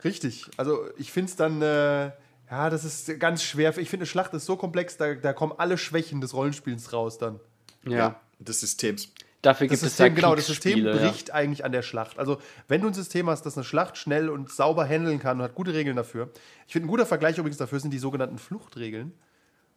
Richtig. 0.04 0.46
Also 0.56 0.86
ich 0.96 1.12
finde 1.12 1.30
es 1.30 1.36
dann, 1.36 1.62
äh, 1.62 2.12
ja, 2.50 2.70
das 2.70 2.84
ist 2.84 3.18
ganz 3.18 3.42
schwer. 3.42 3.76
Ich 3.76 3.90
finde, 3.90 4.02
eine 4.02 4.06
Schlacht 4.06 4.32
ist 4.34 4.46
so 4.46 4.56
komplex, 4.56 4.96
da, 4.96 5.14
da 5.14 5.32
kommen 5.32 5.52
alle 5.56 5.78
Schwächen 5.78 6.20
des 6.20 6.34
Rollenspiels 6.34 6.92
raus 6.92 7.18
dann. 7.18 7.40
Ja. 7.84 8.20
Des 8.38 8.60
Systems. 8.60 9.12
Dafür 9.42 9.68
Das 9.68 9.80
gibt 9.80 9.90
System, 9.90 10.06
es 10.06 10.10
ja 10.10 10.14
genau, 10.14 10.34
das 10.34 10.46
System 10.46 10.72
Kriegsspiele, 10.72 11.02
ja. 11.02 11.10
bricht 11.10 11.30
eigentlich 11.32 11.64
an 11.64 11.72
der 11.72 11.82
Schlacht. 11.82 12.18
Also, 12.18 12.40
wenn 12.68 12.80
du 12.80 12.88
ein 12.88 12.94
System 12.94 13.28
hast, 13.28 13.42
das 13.46 13.56
eine 13.56 13.64
Schlacht 13.64 13.96
schnell 13.96 14.28
und 14.28 14.50
sauber 14.50 14.86
handeln 14.86 15.18
kann 15.18 15.38
und 15.38 15.44
hat 15.44 15.54
gute 15.54 15.72
Regeln 15.72 15.96
dafür. 15.96 16.30
Ich 16.66 16.72
finde, 16.72 16.86
ein 16.86 16.90
guter 16.90 17.06
Vergleich 17.06 17.38
übrigens 17.38 17.58
dafür 17.58 17.80
sind 17.80 17.92
die 17.92 17.98
sogenannten 17.98 18.38
Fluchtregeln. 18.38 19.12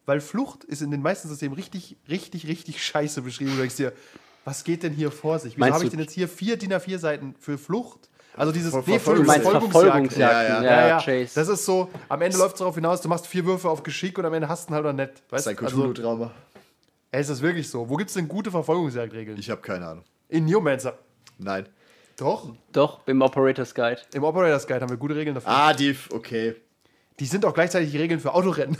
Weil 0.05 0.21
Flucht 0.21 0.63
ist 0.63 0.81
in 0.81 0.89
den 0.91 1.01
meisten 1.01 1.27
Systemen 1.27 1.55
richtig, 1.55 1.97
richtig, 2.07 2.47
richtig 2.47 2.83
scheiße 2.85 3.21
beschrieben. 3.21 3.51
Du 3.51 3.57
denkst 3.57 3.75
dir, 3.75 3.93
was 4.49 4.63
geht 4.63 4.83
denn 4.83 4.93
hier 4.93 5.11
vor 5.11 5.37
sich? 5.39 5.55
Wieso 5.57 5.71
habe 5.73 5.83
ich 5.83 5.89
denn 5.91 5.99
jetzt 5.99 6.13
hier 6.13 6.27
vier 6.27 6.57
DIN 6.57 6.73
A4-Seiten 6.73 7.35
für 7.39 7.57
Flucht? 7.57 8.09
Also 8.35 8.51
dieses 8.51 8.71
Ver- 8.71 8.83
meinst 8.87 9.05
Verfolgungsjagd. 9.05 10.17
Ja, 10.17 10.43
ja, 10.43 10.63
Ja, 10.63 10.87
ja, 10.87 10.97
Chase. 11.01 11.31
das 11.35 11.47
ist 11.49 11.65
so, 11.65 11.89
am 12.07 12.21
Ende 12.21 12.37
läuft 12.37 12.55
es 12.55 12.59
darauf 12.59 12.75
hinaus, 12.75 13.01
du 13.01 13.09
machst 13.09 13.27
vier 13.27 13.45
Würfe 13.45 13.69
auf 13.69 13.83
Geschick 13.83 14.17
und 14.17 14.25
am 14.25 14.33
Ende 14.33 14.47
hast 14.47 14.69
du 14.69 14.71
ihn 14.71 14.75
halt 14.75 14.85
oder 14.85 14.93
nicht. 14.93 15.21
Das 15.29 15.41
ist 15.41 15.47
ein 15.47 15.57
Also, 15.59 15.75
Cthulhu-Trauma. 15.77 16.31
ey, 17.11 17.21
ist 17.21 17.29
das 17.29 17.41
wirklich 17.41 17.69
so? 17.69 17.89
Wo 17.89 17.95
gibt 17.97 18.09
es 18.09 18.13
denn 18.15 18.27
gute 18.27 18.49
Verfolgungsjagdregeln? 18.49 19.37
Ich 19.37 19.49
habe 19.49 19.61
keine 19.61 19.85
Ahnung. 19.87 20.03
In 20.29 20.45
Neomancer. 20.45 20.97
Nein. 21.37 21.67
Doch. 22.17 22.53
Doch, 22.71 22.99
im 23.07 23.21
Operators 23.21 23.73
Guide. 23.75 24.01
Im 24.13 24.23
Operators 24.23 24.67
Guide 24.67 24.81
haben 24.81 24.89
wir 24.89 24.97
gute 24.97 25.15
Regeln 25.15 25.35
dafür. 25.35 25.49
Ah, 25.51 25.73
die, 25.73 25.95
okay. 26.11 26.55
Die 27.19 27.25
sind 27.25 27.45
auch 27.45 27.53
gleichzeitig 27.53 27.91
die 27.91 27.97
Regeln 27.97 28.19
für 28.19 28.33
Autorennen. 28.33 28.77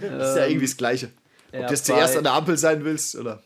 Das 0.00 0.30
ist 0.30 0.36
ja 0.36 0.46
irgendwie 0.46 0.66
das 0.66 0.76
Gleiche. 0.76 1.06
Ob 1.06 1.54
Ähm, 1.54 1.60
ja, 1.62 1.66
du 1.66 1.72
jetzt 1.74 1.86
zuerst 1.86 2.16
an 2.16 2.24
der 2.24 2.32
Ampel 2.34 2.56
sein 2.58 2.84
willst 2.84 3.16
oder. 3.16 3.42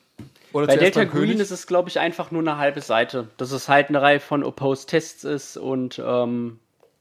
Oder 0.55 0.69
Bei 0.69 0.77
Delta 0.77 1.03
Green 1.03 1.23
König. 1.27 1.41
ist 1.41 1.51
es, 1.51 1.67
glaube 1.67 1.89
ich, 1.89 1.99
einfach 1.99 2.31
nur 2.31 2.41
eine 2.41 2.57
halbe 2.59 2.81
Seite. 2.81 3.27
Dass 3.39 3.51
es 3.51 3.69
halt 3.69 3.89
eine 3.89 4.01
Reihe 4.01 4.21
von 4.21 4.45
Opposed-Tests 4.45 5.25
ist 5.25 5.57
und 5.57 6.01
ähm, 6.05 6.61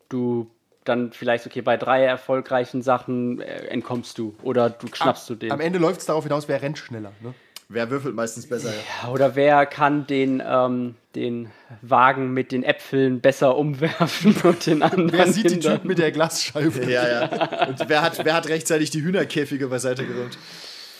du 0.09 0.49
dann 0.85 1.11
vielleicht, 1.13 1.45
okay, 1.45 1.61
bei 1.61 1.77
drei 1.77 2.03
erfolgreichen 2.03 2.81
Sachen 2.81 3.41
äh, 3.41 3.67
entkommst 3.67 4.17
du 4.17 4.35
oder 4.41 4.71
du 4.71 4.87
schnappst 4.91 5.29
du 5.29 5.35
den. 5.35 5.51
Am 5.51 5.61
Ende 5.61 5.77
läuft 5.77 5.99
es 5.99 6.07
darauf 6.07 6.23
hinaus, 6.23 6.47
wer 6.47 6.63
rennt 6.63 6.79
schneller. 6.79 7.11
Ne? 7.21 7.35
Wer 7.69 7.91
würfelt 7.91 8.15
meistens 8.15 8.47
besser? 8.47 8.69
Ja. 8.69 9.07
Ja, 9.07 9.09
Oder 9.09 9.35
wer 9.35 9.67
kann 9.67 10.07
den, 10.07 10.41
ähm, 10.45 10.95
den 11.15 11.51
Wagen 11.83 12.33
mit 12.33 12.51
den 12.51 12.63
Äpfeln 12.63 13.21
besser 13.21 13.55
umwerfen 13.55 14.35
und 14.43 14.65
den 14.65 14.81
anderen 14.81 15.11
Wer 15.11 15.31
sieht 15.31 15.45
die 15.45 15.53
hindern? 15.53 15.75
Typen 15.75 15.87
mit 15.89 15.99
der 15.99 16.11
Glasscheibe? 16.11 16.91
Ja, 16.91 17.07
ja. 17.07 17.67
Und 17.67 17.87
wer 17.87 18.01
hat, 18.01 18.25
wer 18.25 18.33
hat 18.33 18.47
rechtzeitig 18.47 18.89
die 18.89 19.03
Hühnerkäfige 19.03 19.67
beiseite 19.67 20.05
geräumt? 20.05 20.37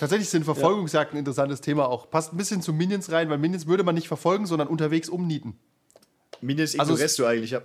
Tatsächlich 0.04 0.30
sind 0.30 0.44
Verfolgungsjagden 0.44 1.16
ein 1.18 1.20
interessantes 1.20 1.62
Thema 1.62 1.88
auch. 1.88 2.10
Passt 2.10 2.34
ein 2.34 2.38
bisschen 2.38 2.62
zu 2.62 2.74
Minions 2.74 3.12
rein, 3.12 3.30
weil 3.30 3.38
Minions 3.38 3.68
würde 3.68 3.84
man 3.84 3.96
nicht 3.96 4.08
verfolgen, 4.08 4.46
sondern 4.46 4.68
unterwegs 4.68 5.08
umnieten. 5.10 5.58
Minions 6.42 6.78
Also 6.78 6.94
ignorierst 6.94 7.20
du 7.20 7.26
eigentlich, 7.26 7.52
ja. 7.52 7.62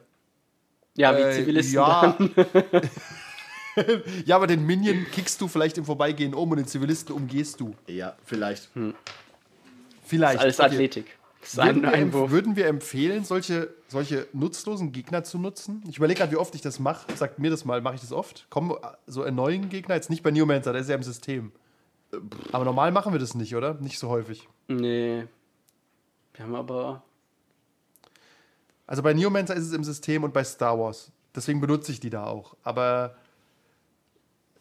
Ja, 0.96 1.16
wie 1.16 1.22
Äh, 1.22 1.32
Zivilisten. 1.32 1.74
ja. 1.74 2.16
dann. 2.16 2.30
ja, 4.24 4.36
aber 4.36 4.46
den 4.46 4.64
Minion 4.66 5.06
kickst 5.12 5.40
du 5.40 5.48
vielleicht 5.48 5.78
im 5.78 5.84
Vorbeigehen 5.84 6.34
um 6.34 6.50
und 6.50 6.56
den 6.58 6.66
Zivilisten 6.66 7.14
umgehst 7.14 7.60
du. 7.60 7.74
Ja, 7.86 8.16
vielleicht. 8.24 8.68
Vielleicht. 10.06 10.40
Alles 10.40 10.58
Okay. 10.60 10.66
Athletik. 10.68 11.06
Das 11.40 11.50
ist 11.50 11.56
Würden 11.56 11.68
ein 11.68 11.82
wir, 11.82 11.92
Einwurf. 11.92 12.28
empf- 12.28 12.32
würden 12.32 12.56
wir 12.56 12.66
empfehlen, 12.66 13.24
solche, 13.24 13.72
solche 13.86 14.26
nutzlosen 14.32 14.90
Gegner 14.92 15.22
zu 15.22 15.38
nutzen? 15.38 15.82
Ich 15.88 15.96
überlege 15.98 16.18
gerade, 16.18 16.32
wie 16.32 16.36
oft 16.36 16.54
ich 16.54 16.60
das 16.62 16.78
mache. 16.80 17.06
Sagt 17.16 17.38
mir 17.38 17.50
das 17.50 17.64
mal, 17.64 17.80
mache 17.80 17.94
ich 17.94 18.00
das 18.00 18.12
oft? 18.12 18.46
Kommen 18.50 18.72
so 19.06 19.24
neuen 19.30 19.68
Gegner, 19.68 19.94
jetzt 19.94 20.10
nicht 20.10 20.22
bei 20.24 20.30
Neomancer, 20.32 20.72
der 20.72 20.82
ist 20.82 20.88
ja 20.88 20.96
im 20.96 21.02
System. 21.04 21.52
Aber 22.52 22.64
normal 22.64 22.92
machen 22.92 23.12
wir 23.12 23.20
das 23.20 23.34
nicht, 23.34 23.54
oder? 23.54 23.74
Nicht 23.74 23.98
so 23.98 24.08
häufig. 24.08 24.48
Nee. 24.68 25.26
Wir 26.34 26.44
haben 26.44 26.54
aber. 26.54 27.02
Also 28.86 29.02
bei 29.02 29.12
Neomancer 29.12 29.54
ist 29.54 29.66
es 29.66 29.72
im 29.72 29.84
System 29.84 30.24
und 30.24 30.32
bei 30.32 30.44
Star 30.44 30.78
Wars. 30.78 31.12
deswegen 31.34 31.60
benutze 31.60 31.92
ich 31.92 32.00
die 32.00 32.10
da 32.10 32.24
auch. 32.24 32.56
Aber 32.62 33.16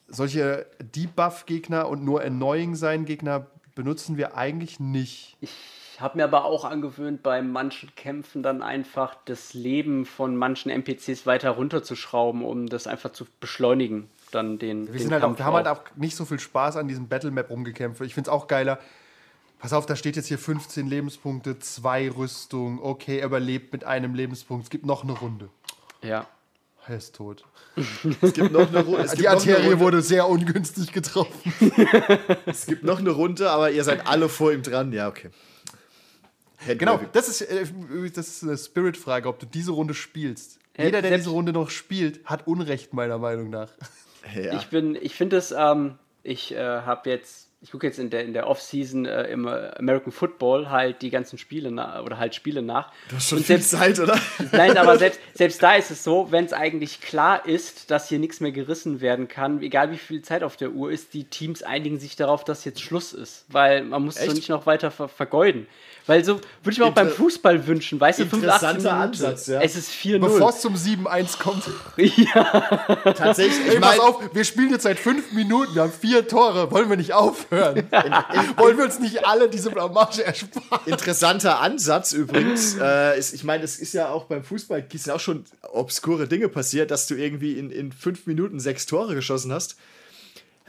solche 0.08 0.66
Debuff-Gegner 0.80 1.88
und 1.88 2.04
nur 2.04 2.22
Annoying 2.22 2.76
sein 2.76 3.06
Gegner 3.06 3.48
benutzen 3.76 4.18
wir 4.18 4.36
eigentlich 4.36 4.80
nicht. 4.80 5.38
Ich 5.40 5.52
habe 6.00 6.18
mir 6.18 6.24
aber 6.24 6.46
auch 6.46 6.66
angewöhnt, 6.66 7.24
bei 7.24 7.42
manchen 7.42 7.94
Kämpfen 7.96 8.44
dann 8.44 8.62
einfach 8.62 9.16
das 9.26 9.54
Leben 9.54 10.06
von 10.06 10.36
manchen 10.36 10.70
NPCs 10.72 11.26
weiter 11.26 11.52
runterzuschrauben, 11.52 12.44
um 12.44 12.68
das 12.68 12.88
einfach 12.88 13.12
zu 13.12 13.26
beschleunigen. 13.40 14.10
Dann 14.32 14.60
den, 14.60 14.88
Wir, 14.88 14.94
den 14.94 15.02
sind 15.04 15.12
halt 15.14 15.24
auch, 15.24 15.38
wir 15.38 15.46
haben 15.46 15.54
halt 15.56 15.68
auch 15.68 15.82
nicht 15.96 16.16
so 16.16 16.26
viel 16.26 16.40
Spaß 16.40 16.76
an 16.78 16.88
diesem 16.88 17.08
Battle 17.08 17.32
Map 17.32 17.50
rumgekämpft. 17.50 18.02
Ich 18.02 18.14
finde 18.14 18.30
es 18.30 18.34
auch 18.34 18.48
geiler. 18.48 18.80
Pass 19.60 19.74
auf, 19.74 19.86
da 19.86 19.96
steht 19.96 20.16
jetzt 20.16 20.28
hier 20.28 20.38
15 20.38 20.88
Lebenspunkte, 20.88 21.58
zwei 21.60 22.10
Rüstung. 22.12 22.80
Okay, 22.84 23.20
er 23.20 23.26
überlebt 23.28 23.74
mit 23.74 23.84
einem 23.86 24.14
Lebenspunkt. 24.14 24.66
Es 24.66 24.70
gibt 24.70 24.86
noch 24.86 25.04
eine 25.04 25.14
Runde. 25.14 25.50
Ja. 26.04 26.28
Er 26.88 26.98
ist 26.98 27.16
tot. 27.16 27.44
Es 28.22 28.34
gibt 28.34 28.52
noch 28.52 28.68
eine, 28.70 28.80
Ru- 28.84 28.98
es 28.98 29.12
Die 29.14 29.28
Arterie 29.28 29.64
Runde, 29.64 29.80
wurde 29.80 30.02
sehr 30.02 30.28
ungünstig 30.28 30.92
getroffen. 30.92 31.52
es 32.46 32.66
gibt 32.66 32.84
noch 32.84 33.00
eine 33.00 33.10
Runde, 33.12 33.50
aber 33.52 33.72
ihr 33.72 33.84
seid 33.84 34.08
alle 34.08 34.30
vor 34.30 34.52
ihm 34.54 34.62
dran. 34.64 34.92
Ja, 34.94 35.08
okay. 35.10 35.30
Handgraving. 36.60 36.78
Genau, 36.80 37.00
das 37.14 37.28
ist, 37.28 37.42
äh, 37.42 37.66
das 38.14 38.28
ist 38.28 38.44
eine 38.44 38.58
Spirit-Frage, 38.58 39.28
ob 39.28 39.40
du 39.40 39.46
diese 39.46 39.72
Runde 39.72 39.94
spielst. 39.94 40.60
Äh, 40.74 40.86
Jeder, 40.86 41.02
der 41.02 41.18
diese 41.18 41.30
Runde 41.30 41.52
noch 41.54 41.70
spielt, 41.70 42.24
hat 42.26 42.48
Unrecht, 42.48 42.94
meiner 42.94 43.18
Meinung 43.18 43.50
nach. 43.50 43.70
Ja. 44.36 44.54
Ich 44.56 44.68
bin, 44.68 44.96
ich 44.96 45.16
finde 45.16 45.38
es, 45.38 45.52
ähm, 45.52 45.98
ich 46.24 46.54
äh, 46.54 46.58
habe 46.58 47.10
jetzt, 47.10 47.48
ich 47.62 47.72
gucke 47.72 47.88
jetzt 47.88 47.98
in 47.98 48.10
der, 48.10 48.24
in 48.24 48.34
der 48.34 48.48
Off-Season 48.48 49.06
äh, 49.06 49.24
im 49.32 49.48
äh, 49.48 49.72
American 49.78 50.12
Football 50.12 50.70
halt 50.70 51.02
die 51.02 51.10
ganzen 51.10 51.38
Spiele 51.38 51.72
nach, 51.72 52.04
oder 52.04 52.18
halt 52.18 52.36
Spiele 52.36 52.62
nach. 52.62 52.92
Das 53.10 53.24
ist 53.24 53.30
schon 53.30 53.38
Und 53.40 53.48
selbst, 53.48 53.72
Zeit, 53.72 54.00
oder? 54.00 54.20
Nein, 54.52 54.78
aber 54.78 54.98
selbst, 55.00 55.20
selbst 55.34 55.64
da 55.64 55.76
ist 55.76 55.90
es 55.90 56.04
so, 56.04 56.32
wenn 56.32 56.46
es 56.46 56.54
eigentlich 56.54 57.02
klar 57.02 57.46
ist, 57.46 57.90
dass 57.90 58.10
hier 58.10 58.20
nichts 58.20 58.42
mehr 58.42 58.52
gerissen 58.52 59.02
werden 59.02 59.28
kann, 59.28 59.62
egal 59.62 59.92
wie 59.92 59.98
viel 59.98 60.22
Zeit 60.22 60.44
auf 60.44 60.58
der 60.58 60.72
Uhr 60.72 60.92
ist, 60.92 61.14
die 61.14 61.24
Teams 61.24 61.64
einigen 61.64 62.00
sich 62.00 62.16
darauf, 62.16 62.44
dass 62.44 62.66
jetzt 62.66 62.82
Schluss 62.82 63.14
ist. 63.14 63.46
Weil 63.48 63.84
man 63.84 64.04
muss 64.04 64.16
so 64.16 64.24
Echt? 64.24 64.36
nicht 64.36 64.50
noch 64.50 64.66
weiter 64.66 64.92
ver 64.92 65.08
vergeuden. 65.08 65.68
Weil 66.08 66.24
so 66.24 66.36
würde 66.36 66.72
ich 66.72 66.80
mir 66.80 66.86
auch 66.86 66.94
beim 66.94 67.10
Fußball 67.10 67.68
wünschen, 67.68 68.00
weißt 68.00 68.20
du, 68.20 68.26
85 68.26 68.70
Interessanter 68.70 68.94
Minuten. 68.94 69.26
Ansatz, 69.26 69.48
ja. 69.48 69.62
Es 69.62 69.76
ist 69.76 69.92
4-0. 69.92 70.20
Bevor 70.20 70.50
es 70.50 70.62
zum 70.62 70.76
7-1 70.76 71.38
kommt. 71.38 71.64
Tatsächlich, 73.18 73.68
Ey, 73.68 73.76
ich 73.76 73.82
pass 73.82 73.98
meine, 73.98 74.02
auf, 74.02 74.34
wir 74.34 74.44
spielen 74.46 74.72
jetzt 74.72 74.84
seit 74.84 75.00
fünf 75.00 75.34
Minuten, 75.34 75.76
wir 75.76 75.84
haben 75.84 75.92
vier 75.92 76.26
Tore. 76.28 76.72
Wollen 76.72 76.90
wir 76.90 76.96
nicht 76.96 77.14
aufhören? 77.14 77.84
Wollen 78.56 78.78
wir 78.78 78.86
uns 78.86 79.00
nicht 79.00 79.28
alle 79.28 79.50
diese 79.50 79.70
Blamage 79.70 80.24
ersparen? 80.24 80.82
interessanter 80.86 81.60
Ansatz 81.60 82.14
übrigens. 82.14 82.78
Äh, 82.80 83.20
ist, 83.20 83.34
ich 83.34 83.44
meine, 83.44 83.64
es 83.64 83.78
ist 83.78 83.94
ja 83.94 84.10
auch 84.10 84.26
beim 84.26 84.44
Fußball 84.44 84.86
es 84.94 85.04
sind 85.04 85.14
auch 85.14 85.20
schon 85.20 85.44
obskure 85.62 86.28
Dinge 86.28 86.48
passiert, 86.48 86.90
dass 86.90 87.08
du 87.08 87.16
irgendwie 87.16 87.60
in, 87.60 87.70
in 87.70 87.92
fünf 87.92 88.26
Minuten 88.28 88.60
sechs 88.60 88.86
Tore 88.86 89.14
geschossen 89.14 89.52
hast. 89.52 89.76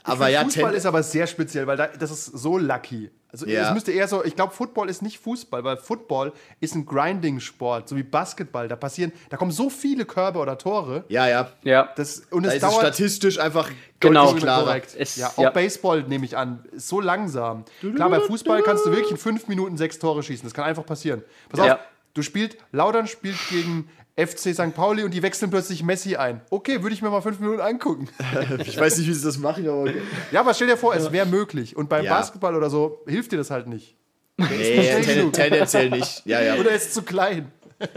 Aber 0.02 0.28
ja, 0.28 0.42
Fußball 0.44 0.74
ist 0.74 0.86
aber 0.86 1.02
sehr 1.02 1.26
speziell, 1.26 1.66
weil 1.66 1.76
da, 1.76 1.86
das 1.86 2.10
ist 2.10 2.26
so 2.26 2.58
lucky. 2.58 3.10
Also 3.30 3.46
Ja. 3.46 3.68
es 3.68 3.74
müsste 3.74 3.92
eher 3.92 4.08
so, 4.08 4.24
ich 4.24 4.34
glaube, 4.36 4.54
Football 4.54 4.88
ist 4.88 5.02
nicht 5.02 5.18
Fußball, 5.18 5.62
weil 5.62 5.76
Football 5.76 6.32
ist 6.60 6.74
ein 6.74 6.86
Grinding-Sport, 6.86 7.88
so 7.88 7.96
wie 7.96 8.02
Basketball. 8.02 8.68
Da 8.68 8.76
passieren, 8.76 9.12
da 9.28 9.36
kommen 9.36 9.50
so 9.50 9.68
viele 9.68 10.04
Körbe 10.06 10.38
oder 10.38 10.56
Tore. 10.56 11.04
ja, 11.08 11.28
ja. 11.28 11.50
Ja. 11.62 11.90
Das, 11.96 12.20
und 12.30 12.44
Da 12.44 12.48
es 12.50 12.56
ist 12.56 12.62
es 12.62 12.68
dauert 12.70 12.80
statistisch 12.82 13.38
einfach 13.38 13.70
Genau. 14.00 14.26
deutlich 14.26 14.44
klarer. 14.44 14.64
korrekt. 14.64 14.94
Es- 14.98 15.16
ja, 15.16 15.28
auch 15.36 15.42
ja. 15.42 15.50
Baseball 15.50 16.02
nehme 16.04 16.24
ich 16.24 16.36
an, 16.36 16.64
ist 16.72 16.88
so 16.88 17.00
langsam. 17.00 17.64
Klar, 17.94 18.08
bei 18.10 18.20
Fußball 18.20 18.62
kannst 18.62 18.86
du 18.86 18.90
wirklich 18.92 19.10
in 19.10 19.16
fünf 19.18 19.46
Minuten 19.48 19.76
sechs 19.76 19.98
Tore 19.98 20.22
schießen. 20.22 20.44
Das 20.46 20.54
kann 20.54 20.64
einfach 20.64 20.86
passieren. 20.86 21.22
Pass 21.50 21.66
Ja. 21.66 21.74
auf, 21.74 21.80
du 22.14 22.22
spielst, 22.22 22.56
Laudern 22.72 23.06
spielt 23.06 23.36
gegen 23.50 23.90
FC 24.18 24.52
St. 24.54 24.74
Pauli 24.74 25.04
und 25.04 25.12
die 25.14 25.22
wechseln 25.22 25.50
plötzlich 25.50 25.82
Messi 25.84 26.16
ein. 26.16 26.40
Okay, 26.50 26.82
würde 26.82 26.94
ich 26.94 27.02
mir 27.02 27.10
mal 27.10 27.20
fünf 27.20 27.38
Minuten 27.40 27.60
angucken. 27.60 28.08
Ich 28.66 28.78
weiß 28.78 28.98
nicht, 28.98 29.08
wie 29.08 29.12
sie 29.14 29.24
das 29.24 29.38
machen, 29.38 29.66
aber 29.68 29.82
okay. 29.82 30.02
ja, 30.32 30.40
aber 30.40 30.52
stell 30.54 30.66
dir 30.66 30.76
vor, 30.76 30.94
es 30.94 31.12
wäre 31.12 31.26
möglich. 31.26 31.76
Und 31.76 31.88
beim 31.88 32.04
Ja. 32.04 32.16
Basketball 32.16 32.54
oder 32.56 32.68
so 32.68 33.02
hilft 33.06 33.32
dir 33.32 33.36
das 33.36 33.50
halt 33.50 33.66
nicht. 33.68 33.96
Nee, 34.36 34.46
schnell 34.46 35.02
ten, 35.04 35.14
genug. 35.18 35.32
tendenziell 35.32 35.90
nicht. 35.90 36.22
Ja, 36.26 36.40
ja. 36.42 36.56
Oder 36.56 36.70
er 36.70 36.76
ist 36.76 36.94
zu 36.94 37.02
klein. 37.02 37.50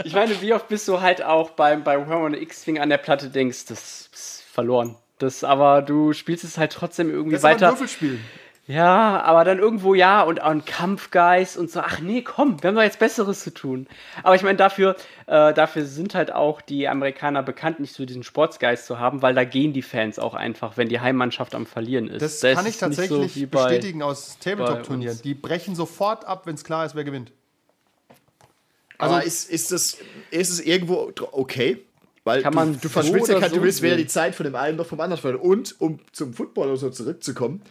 Ich 0.04 0.14
meine, 0.14 0.40
wie 0.42 0.54
oft 0.54 0.68
bist 0.68 0.88
du 0.88 1.02
halt 1.02 1.24
auch 1.24 1.52
beim, 1.52 1.84
bei 1.84 1.98
Warhammer 1.98 2.38
X-Wing 2.38 2.80
an 2.80 2.90
der 2.90 2.98
Platte 3.00 3.30
denkst, 3.30 3.66
das 3.66 4.10
ist 4.14 4.44
verloren. 4.52 4.96
Das, 5.18 5.44
aber 5.44 5.82
du 5.82 6.14
spielst 6.14 6.44
es 6.44 6.58
halt 6.58 6.72
trotzdem 6.72 7.10
irgendwie 7.10 7.34
Das 7.36 7.42
ist 7.42 7.46
aber 7.46 7.54
ein 7.56 7.62
weiter. 7.62 7.70
Würfelspiel. 7.74 8.20
Ja, 8.72 9.22
aber 9.24 9.44
dann 9.44 9.60
irgendwo 9.60 9.94
ja 9.96 10.22
und 10.24 10.42
auch 10.42 10.50
ein 10.50 10.64
Kampfgeist 10.64 11.58
und 11.58 11.70
so, 11.70 11.82
ach 11.82 12.00
nee, 12.00 12.22
komm, 12.22 12.62
wir 12.64 12.70
haben 12.70 12.76
doch 12.76 12.82
jetzt 12.84 13.00
Besseres 13.00 13.44
zu 13.44 13.54
tun. 13.54 13.86
Aber 14.24 14.36
ich 14.36 14.44
meine, 14.44 14.58
dafür, 14.58 14.96
äh, 15.28 15.54
dafür 15.54 15.86
sind 15.86 16.16
halt 16.16 16.32
auch 16.32 16.62
die 16.62 16.88
Amerikaner 16.88 17.44
bekannt, 17.44 17.80
nicht 17.82 17.94
so 17.94 18.06
diesen 18.06 18.24
Sportsgeist 18.24 18.86
zu 18.86 18.98
haben, 18.98 19.22
weil 19.22 19.34
da 19.36 19.44
gehen 19.44 19.74
die 19.74 19.82
Fans 19.82 20.20
auch 20.20 20.34
einfach, 20.36 20.78
wenn 20.78 20.88
die 20.88 21.02
Heimmannschaft 21.02 21.54
am 21.54 21.66
Verlieren 21.66 22.08
ist. 22.08 22.22
Das 22.22 22.40
Da 22.40 22.54
kann 22.54 22.66
ist 22.66 22.72
ich 22.76 22.80
so 22.80 22.86
tatsächlich 22.86 23.36
wie 23.36 23.46
bei- 23.46 23.64
bestätigen 23.66 24.04
aus 24.04 24.38
Tabletop-Turnieren. 24.40 25.20
Die 25.24 25.34
brechen 25.34 25.76
sofort 25.76 26.26
ab, 26.26 26.46
wenn 26.46 26.56
es 26.56 26.64
klar 26.64 26.86
ist, 26.86 26.96
wer 26.96 27.04
gewinnt. 27.04 27.34
Aber 28.98 29.24
ist, 29.24 29.50
ist, 29.50 29.72
das, 29.72 29.98
ist 30.30 30.50
es 30.50 30.60
irgendwo 30.60 31.12
okay? 31.32 31.82
Weil 32.24 32.44
Kann 32.44 32.52
du, 32.54 32.60
man 32.60 32.74
du 32.74 32.80
so 32.80 32.90
verspielst 32.90 33.30
ja 33.30 33.40
du 33.40 33.56
so 33.56 33.64
willst 33.64 33.82
weder 33.82 33.98
die 33.98 34.06
Zeit 34.06 34.36
von 34.36 34.44
dem 34.44 34.56
einen 34.56 34.78
noch 34.78 34.86
vom 34.86 35.00
anderen 35.02 35.20
verlieren. 35.20 35.42
Und 35.44 35.82
um 35.82 36.00
zum 36.12 36.34
Football 36.34 36.68
oder 36.68 36.78
so 36.78 36.90
zurückzukommen, 36.92 37.64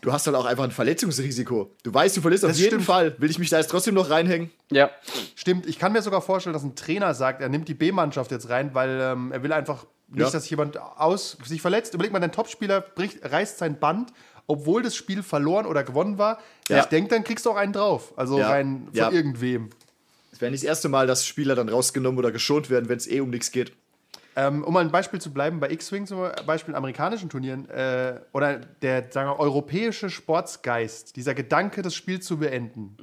du 0.00 0.12
hast 0.12 0.26
halt 0.26 0.36
auch 0.36 0.44
einfach 0.44 0.64
ein 0.64 0.70
Verletzungsrisiko. 0.70 1.70
Du 1.82 1.92
weißt, 1.94 2.16
du 2.16 2.20
verlierst 2.20 2.44
auf 2.44 2.50
Das 2.50 2.58
jeden 2.58 2.70
stimmt. 2.70 2.84
Fall. 2.84 3.14
Will 3.18 3.30
ich 3.30 3.38
mich 3.38 3.50
da 3.50 3.58
jetzt 3.58 3.70
trotzdem 3.70 3.94
noch 3.94 4.10
reinhängen? 4.10 4.50
Ja, 4.70 4.90
Stimmt, 5.34 5.66
ich 5.66 5.78
kann 5.78 5.92
mir 5.92 6.02
sogar 6.02 6.22
vorstellen, 6.22 6.54
dass 6.54 6.62
ein 6.64 6.74
Trainer 6.74 7.14
sagt, 7.14 7.40
er 7.40 7.48
nimmt 7.48 7.68
die 7.68 7.74
B-Mannschaft 7.74 8.30
jetzt 8.30 8.48
rein, 8.48 8.70
weil 8.74 8.98
ähm, 9.00 9.32
er 9.32 9.42
will 9.42 9.52
einfach 9.52 9.86
nicht, 10.08 10.20
Ja. 10.20 10.30
dass 10.30 10.42
sich 10.42 10.50
jemand 10.50 10.78
aus, 10.78 11.36
sich 11.44 11.60
verletzt. 11.62 11.94
Überleg 11.94 12.12
mal, 12.12 12.20
dein 12.20 12.32
Topspieler 12.32 12.80
bricht, 12.80 13.18
reißt 13.24 13.58
sein 13.58 13.78
Band, 13.78 14.12
obwohl 14.46 14.82
das 14.82 14.94
Spiel 14.94 15.22
verloren 15.22 15.66
oder 15.66 15.82
gewonnen 15.84 16.18
war. 16.18 16.38
Ja. 16.68 16.80
Ich 16.80 16.84
denke, 16.86 17.10
dann 17.10 17.24
kriegst 17.24 17.44
du 17.46 17.50
auch 17.50 17.56
einen 17.56 17.72
drauf. 17.72 18.12
Also 18.16 18.38
Ja. 18.38 18.48
rein 18.50 18.84
von 18.86 18.94
Ja. 18.94 19.10
irgendwem. 19.10 19.70
Es 20.32 20.40
wäre 20.40 20.50
nicht 20.50 20.62
das 20.62 20.68
erste 20.68 20.88
Mal, 20.88 21.06
dass 21.06 21.26
Spieler 21.26 21.54
dann 21.54 21.68
rausgenommen 21.68 22.18
oder 22.18 22.30
geschont 22.30 22.68
werden, 22.70 22.88
wenn 22.88 22.98
es 22.98 23.06
eh 23.10 23.20
um 23.20 23.30
nichts 23.30 23.50
geht. 23.50 23.72
Ähm, 24.38 24.64
um 24.64 24.74
mal 24.74 24.84
ein 24.84 24.90
Beispiel 24.90 25.18
zu 25.18 25.32
bleiben, 25.32 25.60
bei 25.60 25.70
X-Wing 25.70 26.06
zum 26.06 26.28
Beispiel 26.46 26.72
in 26.72 26.76
amerikanischen 26.76 27.30
Turnieren 27.30 27.70
äh, 27.70 28.20
oder 28.34 28.58
der 28.58 29.10
sagen 29.10 29.30
wir, 29.30 29.40
europäische 29.40 30.10
Sportsgeist, 30.10 31.16
dieser 31.16 31.34
Gedanke, 31.34 31.80
das 31.80 31.94
Spiel 31.94 32.20
zu 32.20 32.36
beenden, 32.38 32.96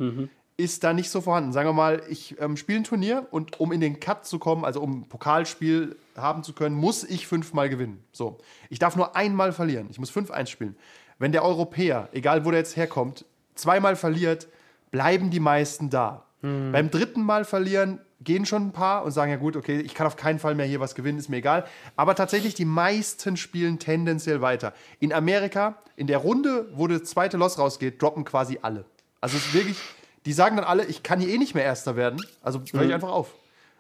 ist 0.58 0.84
da 0.84 0.94
nicht 0.94 1.10
so 1.10 1.22
vorhanden. 1.22 1.52
Sagen 1.52 1.68
wir 1.68 1.74
mal, 1.74 2.04
ich 2.08 2.40
ähm, 2.40 2.56
spiele 2.56 2.80
ein 2.80 2.84
Turnier 2.84 3.28
und 3.32 3.60
um 3.60 3.72
in 3.72 3.82
den 3.82 4.00
Cut 4.00 4.28
zu 4.28 4.38
kommen, 4.38 4.64
also 4.64 4.80
um 4.80 5.02
ein 5.02 5.10
Pokalspiel 5.10 5.96
haben 6.16 6.44
zu 6.44 6.54
können, 6.54 6.76
muss 6.76 7.04
ich 7.04 7.26
fünfmal 7.26 7.68
gewinnen. 7.68 8.04
So. 8.12 8.38
Ich 8.70 8.78
darf 8.78 8.96
nur 8.96 9.16
einmal 9.16 9.54
verlieren. 9.54 9.88
Ich 9.90 9.98
muss 9.98 10.12
5-1 10.12 10.46
spielen. 10.46 10.78
Wenn 11.18 11.32
der 11.32 11.44
Europäer, 11.44 12.10
egal 12.12 12.46
wo 12.46 12.52
der 12.52 12.60
jetzt 12.60 12.78
herkommt, 12.78 13.26
zweimal 13.56 13.96
verliert, 13.96 14.48
bleiben 14.92 15.32
die 15.32 15.40
meisten 15.40 15.90
da. 15.90 16.26
Beim 16.42 16.92
dritten 16.92 17.24
Mal 17.24 17.46
verlieren 17.46 18.02
gehen 18.24 18.46
schon 18.46 18.68
ein 18.68 18.72
paar 18.72 19.04
und 19.04 19.12
sagen, 19.12 19.32
ja 19.32 19.38
gut, 19.38 19.56
okay, 19.56 19.80
ich 19.80 19.94
kann 19.94 20.08
auf 20.08 20.16
keinen 20.16 20.40
Fall 20.40 20.56
mehr 20.56 20.66
hier 20.66 20.80
was 20.80 20.96
gewinnen, 20.96 21.18
ist 21.20 21.30
mir 21.30 21.38
egal. 21.38 21.66
Aber 21.96 22.16
tatsächlich, 22.16 22.54
die 22.54 22.66
meisten 22.66 23.38
spielen 23.38 23.80
tendenziell 23.80 24.42
weiter. 24.42 24.74
In 25.00 25.14
Amerika, 25.14 25.76
in 25.96 26.08
der 26.08 26.20
Runde, 26.20 26.68
wo 26.74 26.88
das 26.88 27.04
zweite 27.04 27.38
Los 27.38 27.58
rausgeht, 27.58 28.02
droppen 28.02 28.24
quasi 28.26 28.60
alle. 28.62 28.86
Also 29.22 29.38
es 29.38 29.46
ist 29.48 29.54
wirklich, 29.54 29.78
die 30.26 30.34
sagen 30.34 30.56
dann 30.58 30.66
alle, 30.66 30.86
ich 30.86 31.04
kann 31.04 31.20
hier 31.20 31.30
eh 31.30 31.38
nicht 31.38 31.56
mehr 31.56 31.64
Erster 31.64 31.96
werden, 31.96 32.26
also 32.42 32.62
höre 32.72 32.84
ich 32.84 32.94
einfach 32.94 33.12
auf. 33.12 33.34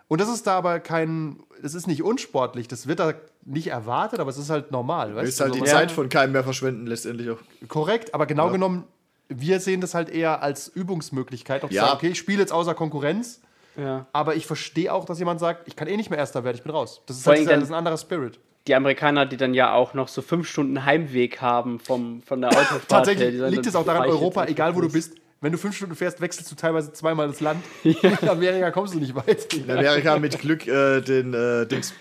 Und 0.07 0.21
das 0.21 0.29
ist 0.29 0.45
da 0.45 0.57
aber 0.57 0.79
kein, 0.79 1.39
es 1.63 1.73
ist 1.73 1.87
nicht 1.87 2.03
unsportlich, 2.03 2.67
das 2.67 2.87
wird 2.87 2.99
da 2.99 3.13
nicht 3.45 3.67
erwartet, 3.67 4.19
aber 4.19 4.29
es 4.29 4.37
ist 4.37 4.49
halt 4.49 4.71
normal. 4.71 5.09
Du 5.09 5.15
Weißt? 5.15 5.25
willst 5.25 5.39
halt 5.41 5.51
Also 5.53 5.63
die 5.63 5.69
Zeit 5.69 5.91
von 5.91 6.09
keinem 6.09 6.33
mehr 6.33 6.43
verschwenden, 6.43 6.85
letztendlich 6.87 7.29
auch. 7.29 7.39
Korrekt, 7.67 8.13
aber 8.13 8.25
genau 8.25 8.49
genommen, 8.51 8.83
wir 9.29 9.59
sehen 9.59 9.81
das 9.81 9.93
halt 9.95 10.09
eher 10.09 10.43
als 10.43 10.67
Übungsmöglichkeit. 10.67 11.63
Auch 11.63 11.71
Ja. 11.71 11.85
sagen, 11.85 11.95
okay, 11.97 12.09
ich 12.09 12.17
spiele 12.19 12.39
jetzt 12.39 12.51
außer 12.51 12.75
Konkurrenz, 12.75 13.41
ja. 13.77 14.05
aber 14.13 14.35
ich 14.35 14.45
verstehe 14.45 14.91
auch, 14.93 15.05
dass 15.05 15.19
jemand 15.19 15.39
sagt, 15.39 15.67
ich 15.67 15.75
kann 15.75 15.87
eh 15.87 15.97
nicht 15.97 16.09
mehr 16.09 16.19
Erster 16.19 16.43
werden, 16.43 16.55
ich 16.57 16.63
bin 16.63 16.71
raus. 16.71 17.01
Das 17.05 17.17
ist, 17.17 17.27
halt 17.27 17.39
dieser, 17.39 17.51
dann- 17.51 17.59
das 17.59 17.69
ist 17.69 17.73
ein 17.73 17.77
anderer 17.77 17.97
Spirit. 17.97 18.39
Die 18.67 18.75
Amerikaner, 18.75 19.25
die 19.25 19.35
dann 19.35 19.53
ja 19.53 19.73
auch 19.73 19.93
noch 19.93 20.07
so 20.07 20.21
fünf 20.21 20.47
Stunden 20.49 20.85
Heimweg 20.85 21.41
haben 21.41 21.79
vom, 21.79 22.21
von 22.21 22.39
der 22.39 22.49
Autofahrt 22.51 22.87
Tatsächlich 22.87 23.33
liegt 23.49 23.65
es 23.65 23.75
auch 23.75 23.85
daran, 23.85 24.07
Europa, 24.07 24.45
egal 24.45 24.73
wo 24.75 24.79
du 24.81 24.89
bist, 24.89 25.15
wenn 25.41 25.51
du 25.51 25.57
fünf 25.57 25.75
Stunden 25.75 25.95
fährst, 25.95 26.21
wechselst 26.21 26.49
du 26.49 26.55
teilweise 26.55 26.93
zweimal 26.93 27.27
das 27.27 27.41
Land. 27.41 27.61
In 27.83 28.29
Amerika 28.29 28.71
kommst 28.71 28.93
du 28.93 28.99
nicht 28.99 29.13
weit. 29.13 29.53
In 29.53 29.69
Amerika 29.69 30.17
mit 30.17 30.39
Glück 30.39 30.65
äh, 30.65 31.01
den 31.01 31.33
äh, 31.33 31.65
Dings. 31.65 31.93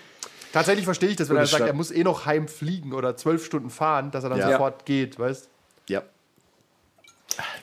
Tatsächlich 0.53 0.85
verstehe 0.85 1.09
ich 1.09 1.15
das, 1.17 1.27
wenn 1.29 1.35
er 1.35 1.47
sagt, 1.47 1.67
er 1.67 1.73
muss 1.73 1.91
eh 1.91 2.03
noch 2.03 2.25
heimfliegen 2.25 2.93
oder 2.93 3.17
zwölf 3.17 3.43
Stunden 3.43 3.69
fahren, 3.69 4.11
dass 4.11 4.23
er 4.23 4.29
dann 4.29 4.39
Ja. 4.39 4.51
sofort 4.51 4.85
geht, 4.85 5.19
weißt 5.19 5.49
Ja. 5.89 6.03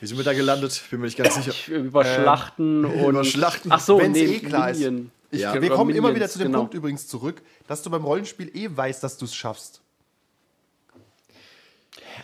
Wie 0.01 0.07
sind 0.07 0.17
wir 0.17 0.25
da 0.25 0.33
gelandet? 0.33 0.83
Bin 0.89 0.99
mir 0.99 1.05
nicht 1.05 1.17
ganz 1.17 1.35
sicher. 1.35 1.53
Über 1.73 2.03
Schlachten 2.03 2.83
und. 2.85 3.09
über 3.11 3.23
Schlachten. 3.23 3.71
Ach 3.71 3.79
so, 3.79 3.99
Wenn's 3.99 4.17
nee, 4.17 4.25
eh 4.25 4.39
klar 4.39 4.71
ist. 4.71 4.79
Minion. 4.79 5.11
Ich, 5.29 5.39
Ja. 5.41 5.61
Wir 5.61 5.69
kommen 5.69 5.91
immer 5.91 6.09
Minions, 6.09 6.15
wieder 6.15 6.29
zu 6.29 6.39
dem 6.39 6.47
genau. 6.47 6.59
Punkt 6.59 6.73
übrigens 6.73 7.07
zurück, 7.07 7.41
dass 7.67 7.83
du 7.83 7.89
beim 7.89 8.03
Rollenspiel 8.03 8.49
eh 8.53 8.67
weißt, 8.75 9.03
dass 9.03 9.17
du 9.17 9.25
es 9.25 9.33
schaffst. 9.35 9.79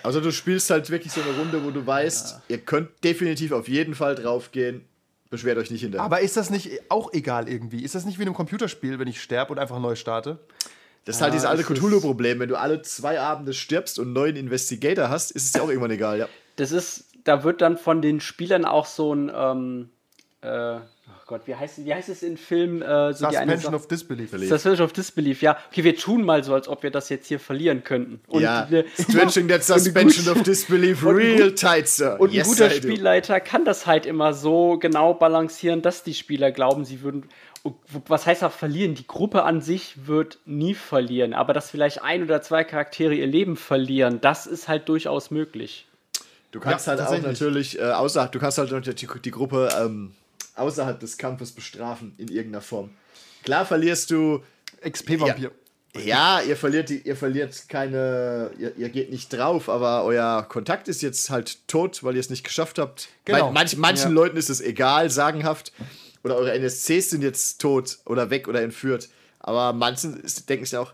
Also 0.04 0.20
du 0.22 0.32
spielst 0.32 0.70
halt 0.70 0.90
wirklich 0.90 1.14
so 1.14 1.22
eine 1.22 1.38
Runde, 1.38 1.64
wo 1.64 1.72
du 1.72 1.86
weißt, 1.86 2.40
ihr 2.50 2.58
könnt 2.60 2.90
definitiv 3.04 3.52
auf 3.52 3.68
jeden 3.68 3.96
Fall 3.96 4.16
draufgehen. 4.16 4.84
Beschwert 5.30 5.58
euch 5.58 5.70
nicht 5.72 5.82
hinterher. 5.82 6.04
Aber 6.06 6.22
ist 6.22 6.38
das 6.38 6.50
nicht 6.50 6.70
auch 6.90 7.12
egal 7.14 7.50
irgendwie? 7.50 7.84
Ist 7.84 7.96
das 7.96 8.06
nicht 8.06 8.18
wie 8.18 8.22
in 8.24 8.30
einem 8.30 8.36
Computerspiel, 8.36 8.98
wenn 8.98 9.08
ich 9.08 9.22
sterbe 9.22 9.52
und 9.52 9.60
einfach 9.60 9.80
neu 9.80 9.96
starte? 9.96 10.40
Das 11.04 11.18
ist 11.18 11.22
halt 11.22 11.34
dieses 11.34 11.46
alte 11.46 11.64
es 11.64 11.70
ist- 11.70 11.78
Cthulhu-Problem. 11.78 12.40
Wenn 12.40 12.50
du 12.50 12.58
alle 12.58 12.82
zwei 12.82 13.20
Abende 13.20 13.54
stirbst 13.54 14.00
und 14.00 14.06
einen 14.06 14.14
neuen 14.14 14.36
Investigator 14.36 15.10
hast, 15.10 15.32
ist 15.32 15.46
es 15.46 15.54
ja 15.54 15.62
auch 15.62 15.70
irgendwann 15.70 15.92
egal, 15.92 16.18
ja. 16.20 16.28
Das 16.56 16.72
ist, 16.72 17.06
da 17.28 17.44
wird 17.44 17.62
dann 17.62 17.78
von 17.78 18.02
den 18.02 18.20
Spielern 18.20 18.66
auch 18.66 18.86
so 18.86 19.14
ein, 19.14 19.32
ähm, 19.36 19.90
äh, 20.42 20.76
oh 20.78 20.82
Gott, 21.26 21.42
wie 21.46 21.56
heißt, 21.56 21.84
wie 21.84 21.94
heißt 21.94 22.10
es 22.10 22.24
in 22.24 22.38
Filmen? 22.38 22.82
Äh, 22.82 23.14
so 23.14 23.28
die 23.30 23.38
eine 23.38 23.52
Suspension 23.54 23.76
of 23.76 23.88
Disbelief. 23.88 24.30
Suspension 24.32 24.86
of 24.86 24.94
Disbelief, 24.94 25.42
ja. 25.42 25.58
Okay, 25.72 25.84
wir 25.84 25.96
tun 25.96 26.24
mal 26.24 26.44
so, 26.44 26.54
als 26.54 26.68
ob 26.68 26.84
wir 26.84 26.92
das 26.92 27.10
jetzt 27.10 27.28
hier 27.28 27.40
verlieren 27.40 27.84
könnten. 27.84 28.22
Und 28.28 28.44
ja, 28.44 28.68
wir- 28.70 28.86
stretching 29.00 29.48
that 29.50 29.58
ein 29.70 29.80
suspension 29.80 30.26
gut- 30.26 30.36
of 30.38 30.44
disbelief 30.44 31.04
und 31.04 31.16
ein 31.16 31.16
real 31.16 31.50
gut- 31.50 31.60
tight, 31.60 31.88
sir. 31.88 32.18
Und 32.20 32.30
ein 32.30 32.36
Yes, 32.36 32.48
guter 32.48 32.68
I 32.68 32.80
do. 32.80 32.88
Spielleiter 32.88 33.40
kann 33.40 33.66
das 33.66 33.86
halt 33.88 34.06
immer 34.06 34.34
so 34.34 34.78
genau 34.78 35.14
balancieren, 35.14 35.82
dass 35.82 36.04
die 36.04 36.14
Spieler 36.14 36.52
glauben, 36.52 36.86
sie 36.86 37.02
würden. 37.02 37.26
Was 38.08 38.26
heißt 38.26 38.46
auch 38.46 38.52
verlieren? 38.54 38.96
Die 38.96 39.08
Gruppe 39.08 39.44
an 39.44 39.60
sich 39.60 40.08
wird 40.08 40.40
nie 40.46 40.74
verlieren, 40.74 41.34
aber 41.34 41.52
dass 41.54 41.70
vielleicht 41.72 42.02
ein 42.02 42.24
oder 42.24 42.42
zwei 42.42 42.64
Charaktere 42.64 43.14
ihr 43.14 43.28
Leben 43.28 43.58
verlieren, 43.58 44.22
das 44.22 44.48
ist 44.48 44.70
halt 44.70 44.88
durchaus 44.88 45.32
möglich. 45.32 45.87
Du 46.58 46.64
kannst 46.64 46.88
Ja, 46.88 46.98
halt 46.98 47.02
auch 47.02 47.22
natürlich, 47.22 47.78
äh, 47.78 47.84
außer, 47.84 48.30
du 48.30 48.40
kannst 48.40 48.58
halt 48.58 48.72
die, 49.02 49.08
die 49.22 49.32
Gruppe 49.32 49.70
ähm, 49.80 50.16
außerhalb 50.56 51.00
des 51.00 51.20
Kampfes 51.20 51.52
bestrafen 51.52 52.16
in 52.18 52.30
irgendeiner 52.30 52.64
Form. 52.64 52.90
Klar 53.44 53.64
verlierst 53.64 54.10
du, 54.10 54.44
XP-Vampir. 54.82 55.52
ja, 55.96 56.42
ihr 56.42 56.58
verliert, 56.58 56.90
die, 56.90 57.02
ihr 57.02 57.16
verliert 57.16 57.70
keine, 57.70 58.50
ihr, 58.58 58.76
ihr 58.76 58.90
geht 58.90 59.12
nicht 59.12 59.30
drauf, 59.32 59.70
aber 59.70 60.04
euer 60.04 60.48
Kontakt 60.50 60.88
ist 60.88 61.04
jetzt 61.04 61.30
halt 61.30 61.68
tot, 61.68 62.04
weil 62.04 62.16
ihr 62.16 62.22
es 62.22 62.32
nicht 62.32 62.44
geschafft 62.44 62.80
habt. 62.80 63.10
Genau. 63.26 63.52
Manch, 63.52 63.78
manch, 63.78 63.78
manchen 63.78 64.10
Ja. 64.10 64.16
Leuten 64.16 64.38
ist 64.38 64.50
es 64.50 64.60
egal, 64.60 65.12
sagenhaft. 65.12 65.72
Oder 66.24 66.38
eure 66.38 66.54
NSCs 66.54 67.12
sind 67.12 67.22
jetzt 67.22 67.62
tot 67.62 68.00
oder 68.08 68.32
weg 68.32 68.48
oder 68.48 68.64
entführt. 68.64 69.10
Aber 69.40 69.74
manchen 69.74 70.20
ist, 70.22 70.50
denken 70.50 70.66
sich 70.66 70.76
auch, 70.76 70.92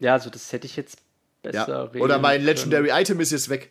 Ja, 0.00 0.14
also 0.14 0.30
das 0.30 0.52
hätte 0.52 0.66
ich 0.66 0.74
jetzt 0.74 0.98
ja. 1.44 1.64
besser 1.64 1.94
Oder 2.00 2.18
mein 2.18 2.42
Legendary 2.42 2.90
Item 2.90 3.20
ist 3.20 3.30
jetzt 3.30 3.48
weg. 3.48 3.70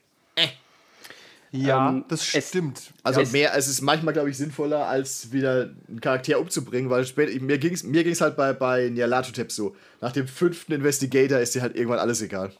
Ja, 1.55 1.89
Ähm, 1.89 2.05
das 2.07 2.33
es- 2.33 2.49
stimmt. 2.49 2.81
Also 3.03 3.21
Es- 3.21 3.31
mehr, 3.31 3.55
es 3.55 3.67
ist 3.67 3.81
manchmal, 3.81 4.13
glaube 4.13 4.29
ich, 4.29 4.37
sinnvoller, 4.37 4.87
als 4.87 5.31
wieder 5.31 5.69
einen 5.87 6.01
Charakter 6.01 6.39
umzubringen, 6.39 6.89
weil 6.89 7.05
später, 7.05 7.39
mir 7.43 7.57
ging 7.57 7.73
es 7.73 7.83
mir 7.83 8.03
ging's 8.03 8.21
halt 8.21 8.35
bei, 8.35 8.53
bei 8.53 8.89
Nyarlathotep 8.89 9.51
so. 9.51 9.75
Nach 10.01 10.11
dem 10.11 10.27
fünften 10.27 10.73
Investigator 10.73 11.39
ist 11.39 11.55
dir 11.55 11.61
halt 11.61 11.75
irgendwann 11.75 11.99
alles 11.99 12.21
egal. 12.21 12.51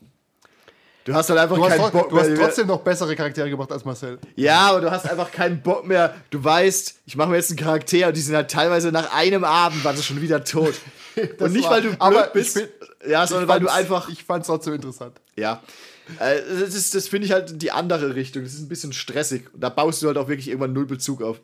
Du 1.03 1.13
hast 1.13 1.29
halt 1.29 1.37
einfach 1.39 1.55
Du 1.57 1.61
keinen 1.67 1.91
Bock 1.91 2.09
du 2.09 2.17
hast 2.19 2.29
mehr. 2.29 2.37
trotzdem 2.39 2.65
noch 2.65 2.79
bessere 2.81 3.15
Charaktere 3.15 3.47
gemacht 3.47 3.71
als 3.71 3.85
Marcel. 3.85 4.17
Ja, 4.35 4.69
aber 4.71 4.81
du 4.81 4.89
hast 4.89 5.07
einfach 5.07 5.31
keinen 5.31 5.61
Bock 5.61 5.85
mehr. 5.85 6.15
Du 6.31 6.43
weißt, 6.43 6.95
ich 7.05 7.15
mache 7.15 7.29
mir 7.29 7.35
jetzt 7.35 7.51
einen 7.51 7.59
Charakter 7.59 8.07
und 8.07 8.17
die 8.17 8.21
sind 8.21 8.35
halt 8.35 8.49
teilweise 8.49 8.91
nach 8.91 9.13
einem 9.13 9.43
Abend 9.43 9.83
waren 9.85 9.95
sie 9.95 10.01
schon 10.01 10.19
wieder 10.19 10.43
tot. 10.43 10.73
und 11.39 11.53
nicht, 11.53 11.63
war- 11.65 11.71
weil 11.73 11.81
du 11.83 11.95
blöd 11.95 12.33
bist, 12.33 12.55
bin- 12.55 12.67
ja, 13.07 13.27
sondern 13.27 13.47
weil 13.47 13.59
du 13.59 13.67
fand's- 13.67 13.79
einfach 13.79 14.09
Ich 14.09 14.23
fand 14.23 14.41
es 14.41 14.47
trotzdem 14.47 14.73
interessant. 14.73 15.15
Ja. 15.35 15.61
Äh, 16.19 16.41
Das, 16.59 16.73
ist- 16.75 16.93
das 16.95 17.07
finde 17.07 17.27
ich 17.27 17.33
halt 17.33 17.61
die 17.61 17.71
andere 17.71 18.15
Richtung. 18.15 18.43
Das 18.43 18.53
ist 18.53 18.61
ein 18.61 18.69
bisschen 18.69 18.93
stressig. 18.93 19.53
Und 19.53 19.61
da 19.61 19.69
baust 19.69 20.01
du 20.03 20.07
halt 20.07 20.17
auch 20.17 20.27
wirklich 20.27 20.47
irgendwann 20.47 20.73
null 20.73 20.85
Bezug 20.85 21.21
auf. 21.21 21.41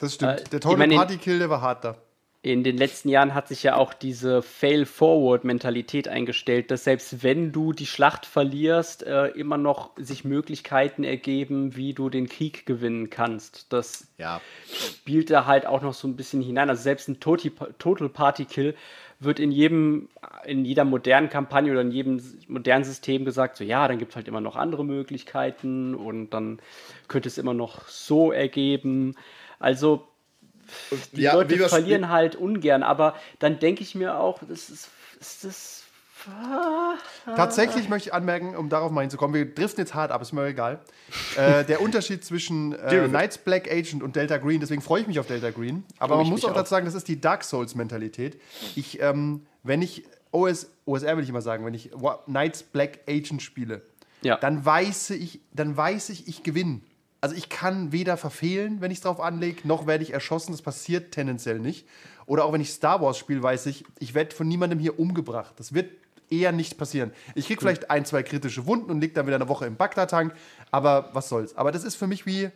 Das 0.00 0.14
stimmt. 0.14 0.32
Äh, 0.40 0.44
der 0.44 0.54
ich 0.54 0.60
Total 0.60 0.76
meine, 0.78 0.94
Party 0.94 1.16
Kill, 1.16 1.38
der 1.38 1.50
war 1.50 1.60
hart 1.60 1.84
da. 1.84 1.96
In 2.40 2.62
den 2.62 2.76
letzten 2.76 3.08
Jahren 3.08 3.34
hat 3.34 3.48
sich 3.48 3.64
ja 3.64 3.74
auch 3.74 3.92
diese 3.92 4.42
Fail-Forward-Mentalität 4.42 6.06
eingestellt, 6.08 6.70
dass 6.70 6.84
selbst 6.84 7.22
wenn 7.22 7.50
du 7.52 7.72
die 7.72 7.86
Schlacht 7.86 8.26
verlierst, 8.26 9.02
äh, 9.02 9.26
immer 9.28 9.58
noch 9.58 9.90
sich 9.96 10.24
Möglichkeiten 10.24 11.02
ergeben, 11.04 11.74
wie 11.76 11.94
du 11.94 12.08
den 12.10 12.28
Krieg 12.28 12.64
gewinnen 12.64 13.10
kannst. 13.10 13.72
Das 13.72 14.06
Ja. 14.18 14.40
spielt 14.72 15.30
da 15.30 15.46
halt 15.46 15.66
auch 15.66 15.82
noch 15.82 15.94
so 15.94 16.06
ein 16.06 16.16
bisschen 16.16 16.40
hinein. 16.40 16.70
Also 16.70 16.82
selbst 16.82 17.08
ein 17.08 17.18
Total 17.20 18.08
Party 18.08 18.44
Kill 18.44 18.74
wird 19.20 19.40
in 19.40 19.50
jedem, 19.50 20.08
in 20.44 20.64
jeder 20.64 20.84
modernen 20.84 21.28
Kampagne 21.28 21.72
oder 21.72 21.80
in 21.80 21.90
jedem 21.90 22.22
modernen 22.48 22.84
System 22.84 23.24
gesagt, 23.24 23.56
so 23.56 23.64
ja, 23.64 23.88
dann 23.88 23.98
gibt 23.98 24.12
es 24.12 24.16
halt 24.16 24.28
immer 24.28 24.40
noch 24.40 24.56
andere 24.56 24.84
Möglichkeiten 24.84 25.94
und 25.94 26.30
dann 26.30 26.60
könnte 27.08 27.28
es 27.28 27.38
immer 27.38 27.54
noch 27.54 27.88
so 27.88 28.32
ergeben. 28.32 29.14
Also 29.58 30.06
die 31.16 31.24
Ja, 31.24 31.30
Leute 31.30 31.58
verlieren 31.58 32.08
halt 32.08 32.36
ungern, 32.36 32.82
aber 32.82 33.14
dann 33.38 33.58
denke 33.58 33.82
ich 33.82 33.94
mir 33.94 34.18
auch, 34.18 34.40
das 34.48 34.70
ist, 34.70 34.90
ist 35.20 35.44
das. 35.44 35.77
Tatsächlich 37.36 37.88
möchte 37.88 38.08
ich 38.08 38.14
anmerken, 38.14 38.56
um 38.56 38.68
darauf 38.68 38.90
mal 38.90 39.02
hinzukommen, 39.02 39.34
wir 39.34 39.54
driften 39.54 39.82
jetzt 39.82 39.94
hart 39.94 40.10
ab, 40.10 40.22
ist 40.22 40.32
mir 40.32 40.46
egal. 40.46 40.80
Äh, 41.36 41.64
der 41.66 41.80
Unterschied 41.80 42.24
zwischen 42.24 42.72
äh. 42.72 43.06
Knights 43.08 43.38
Black 43.38 43.70
Agent 43.70 44.02
und 44.02 44.16
Delta 44.16 44.38
Green, 44.38 44.60
deswegen 44.60 44.82
freue 44.82 45.02
ich 45.02 45.06
mich 45.06 45.18
auf 45.18 45.26
Delta 45.26 45.50
Green. 45.50 45.84
Aber 45.98 46.16
man 46.16 46.26
muss 46.28 46.44
auch 46.44 46.54
dazu 46.54 46.70
sagen, 46.70 46.86
das 46.86 46.94
ist 46.94 47.08
die 47.08 47.20
Dark 47.20 47.44
Souls-Mentalität. 47.44 48.40
Ich, 48.76 49.00
ähm, 49.02 49.46
wenn 49.62 49.82
ich 49.82 50.04
OS, 50.30 50.70
OSR 50.84 51.16
will 51.16 51.24
ich 51.24 51.30
immer 51.30 51.42
sagen, 51.42 51.64
wenn 51.64 51.74
ich 51.74 51.90
Knights 52.26 52.62
Black 52.62 53.00
Agent 53.08 53.42
spiele, 53.42 53.82
Ja. 54.22 54.36
dann 54.36 54.64
weiß 54.64 55.10
ich, 55.10 55.40
dann 55.52 55.76
weiß 55.76 56.10
ich, 56.10 56.28
ich 56.28 56.42
gewinne. 56.42 56.80
Also 57.20 57.34
ich 57.34 57.48
kann 57.48 57.90
weder 57.90 58.16
verfehlen, 58.16 58.80
wenn 58.80 58.90
ich 58.92 58.98
es 58.98 59.02
drauf 59.02 59.20
anlege, 59.20 59.66
noch 59.66 59.86
werde 59.86 60.04
ich 60.04 60.12
erschossen. 60.12 60.52
Das 60.52 60.62
passiert 60.62 61.12
tendenziell 61.12 61.58
nicht. 61.58 61.86
Oder 62.26 62.44
auch 62.44 62.52
wenn 62.52 62.60
ich 62.60 62.70
Star 62.70 63.00
Wars 63.00 63.18
spiele, 63.18 63.42
weiß 63.42 63.66
ich, 63.66 63.84
ich 63.98 64.14
werde 64.14 64.36
von 64.36 64.46
niemandem 64.46 64.78
hier 64.78 65.00
umgebracht. 65.00 65.54
Das 65.56 65.74
wird 65.74 65.90
eher 66.30 66.52
nicht 66.52 66.78
passieren. 66.78 67.12
Ich 67.34 67.46
kriege 67.46 67.60
vielleicht 67.60 67.90
ein, 67.90 68.04
zwei 68.04 68.22
kritische 68.22 68.66
Wunden 68.66 68.90
und 68.90 69.00
liege 69.00 69.14
dann 69.14 69.26
wieder 69.26 69.36
eine 69.36 69.48
Woche 69.48 69.66
im 69.66 69.76
Bagdad-Tank. 69.76 70.34
Aber 70.70 71.10
was 71.12 71.28
soll's. 71.28 71.56
Aber 71.56 71.72
das 71.72 71.84
ist 71.84 71.96
für 71.96 72.06
mich 72.06 72.26
wie 72.26 72.50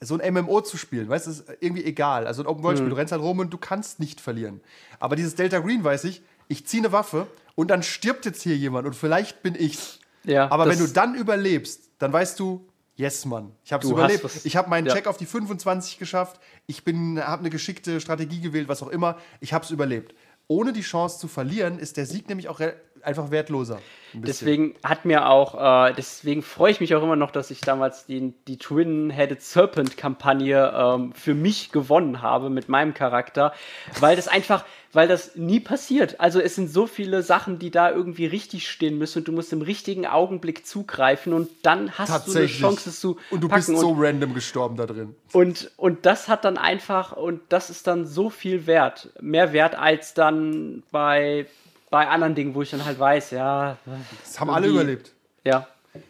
so 0.00 0.18
ein 0.18 0.34
MMO 0.34 0.60
zu 0.60 0.76
spielen. 0.76 1.08
Weißt 1.08 1.26
du, 1.26 1.30
ist 1.30 1.44
irgendwie 1.60 1.84
egal. 1.84 2.26
Also 2.26 2.42
ein 2.42 2.46
Open-World-Spiel, 2.46 2.90
du 2.90 2.96
rennst 2.96 3.12
halt 3.12 3.22
rum 3.22 3.38
und 3.40 3.52
du 3.52 3.58
kannst 3.58 4.00
nicht 4.00 4.20
verlieren. 4.20 4.60
Aber 5.00 5.16
dieses 5.16 5.34
Delta 5.34 5.58
Green 5.58 5.82
weiß 5.82 6.04
ich, 6.04 6.22
ich 6.46 6.66
ziehe 6.66 6.82
eine 6.82 6.92
Waffe 6.92 7.26
und 7.54 7.70
dann 7.70 7.82
stirbt 7.82 8.24
jetzt 8.24 8.42
hier 8.42 8.56
jemand 8.56 8.86
und 8.86 8.94
vielleicht 8.94 9.42
bin 9.42 9.54
ich's. 9.54 9.98
Ja, 10.24 10.50
Aber 10.50 10.68
wenn 10.68 10.78
du 10.78 10.86
dann 10.86 11.14
überlebst, 11.14 11.90
dann 11.98 12.12
weißt 12.12 12.38
du, 12.38 12.66
yes, 12.96 13.24
Mann, 13.24 13.52
ich 13.64 13.72
habe 13.72 13.82
es 13.82 13.88
Du 13.88 13.96
überlebt. 13.96 14.24
Ich 14.44 14.56
habe 14.56 14.68
meinen 14.68 14.86
ja. 14.86 14.94
Check 14.94 15.06
auf 15.06 15.16
die 15.16 15.26
25 15.26 15.98
geschafft. 15.98 16.40
Ich 16.66 16.84
bin, 16.84 17.20
habe 17.24 17.40
eine 17.40 17.50
geschickte 17.50 18.00
Strategie 18.00 18.40
gewählt, 18.40 18.68
was 18.68 18.82
auch 18.82 18.88
immer. 18.88 19.16
Ich 19.40 19.52
habe 19.52 19.64
es 19.64 19.70
überlebt. 19.70 20.14
Ohne 20.48 20.72
die 20.72 20.80
Chance 20.80 21.18
zu 21.18 21.28
verlieren, 21.28 21.78
ist 21.78 21.96
der 21.98 22.06
Sieg 22.06 22.28
nämlich 22.28 22.48
auch 22.48 22.60
einfach 23.02 23.30
wertloser. 23.30 23.80
Ein. 24.14 24.22
Deswegen 24.22 24.74
hat 24.82 25.04
mir 25.04 25.28
auch, 25.28 25.88
äh, 25.88 25.94
deswegen 25.94 26.42
freue 26.42 26.72
ich 26.72 26.80
mich 26.80 26.94
auch 26.94 27.02
immer 27.02 27.16
noch, 27.16 27.30
dass 27.30 27.50
ich 27.50 27.60
damals 27.60 28.06
die, 28.06 28.32
die 28.46 28.56
Twin-Headed 28.56 29.42
Serpent-Kampagne 29.42 30.72
ähm, 30.74 31.12
für 31.12 31.34
mich 31.34 31.70
gewonnen 31.72 32.22
habe 32.22 32.50
mit 32.50 32.68
meinem 32.68 32.94
Charakter, 32.94 33.52
weil 34.00 34.16
das 34.16 34.28
einfach, 34.28 34.64
weil 34.92 35.08
das 35.08 35.36
nie 35.36 35.60
passiert. 35.60 36.18
Also 36.20 36.40
es 36.40 36.54
sind 36.54 36.70
so 36.70 36.86
viele 36.86 37.22
Sachen, 37.22 37.58
die 37.58 37.70
da 37.70 37.90
irgendwie 37.90 38.26
richtig 38.26 38.70
stehen 38.70 38.98
müssen 38.98 39.18
und 39.18 39.28
du 39.28 39.32
musst 39.32 39.52
im 39.52 39.62
richtigen 39.62 40.06
Augenblick 40.06 40.66
zugreifen 40.66 41.32
und 41.32 41.48
dann 41.62 41.92
hast 41.92 42.26
du 42.26 42.36
eine. 42.36 42.46
Chance, 42.46 42.90
es 42.90 43.00
zu 43.00 43.18
und 43.30 43.42
du 43.42 43.48
packen. 43.48 43.66
bist 43.66 43.80
so 43.80 43.90
und, 43.90 44.00
random 44.00 44.34
gestorben 44.34 44.76
da 44.76 44.86
drin. 44.86 45.14
und, 45.32 45.70
und 45.76 46.06
das 46.06 46.28
hat 46.28 46.44
dann 46.44 46.56
einfach, 46.56 47.12
und 47.12 47.40
das 47.50 47.70
ist 47.70 47.86
dann 47.86 48.06
so 48.06 48.30
viel 48.30 48.66
wert, 48.66 49.10
mehr 49.20 49.52
wert 49.52 49.78
als 49.78 50.14
dann 50.14 50.82
bei, 50.90 51.46
bei 51.90 52.08
anderen 52.08 52.34
Dingen, 52.34 52.54
wo 52.54 52.62
ich 52.62 52.70
dann 52.70 52.84
halt 52.84 52.98
weiß, 52.98 53.32
ja. 53.32 53.76
Das 54.24 54.40
haben 54.40 54.50
alle 54.50 54.68
überlebt. 54.68 55.12
Ja, 55.44 55.66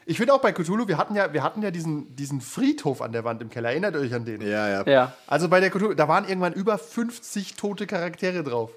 Ich 0.06 0.16
finde 0.16 0.34
auch 0.34 0.40
bei 0.40 0.52
Cthulhu, 0.52 0.88
wir 0.88 0.98
hatten 0.98 1.14
ja, 1.14 1.32
wir 1.32 1.42
hatten 1.42 1.62
ja 1.62 1.70
diesen, 1.70 2.14
diesen 2.16 2.40
Friedhof 2.40 3.02
an 3.02 3.12
der 3.12 3.24
Wand 3.24 3.42
im 3.42 3.50
Keller. 3.50 3.70
Erinnert 3.70 3.96
euch 3.96 4.12
an 4.14 4.24
den? 4.24 4.40
Ja, 4.42 4.68
ja. 4.68 4.86
ja. 4.86 5.12
Also 5.26 5.48
bei 5.48 5.60
der 5.60 5.70
Cthulhu, 5.70 5.94
da 5.94 6.08
waren 6.08 6.28
irgendwann 6.28 6.52
über 6.52 6.78
50 6.78 7.54
tote 7.54 7.86
Charaktere 7.86 8.42
drauf. 8.42 8.70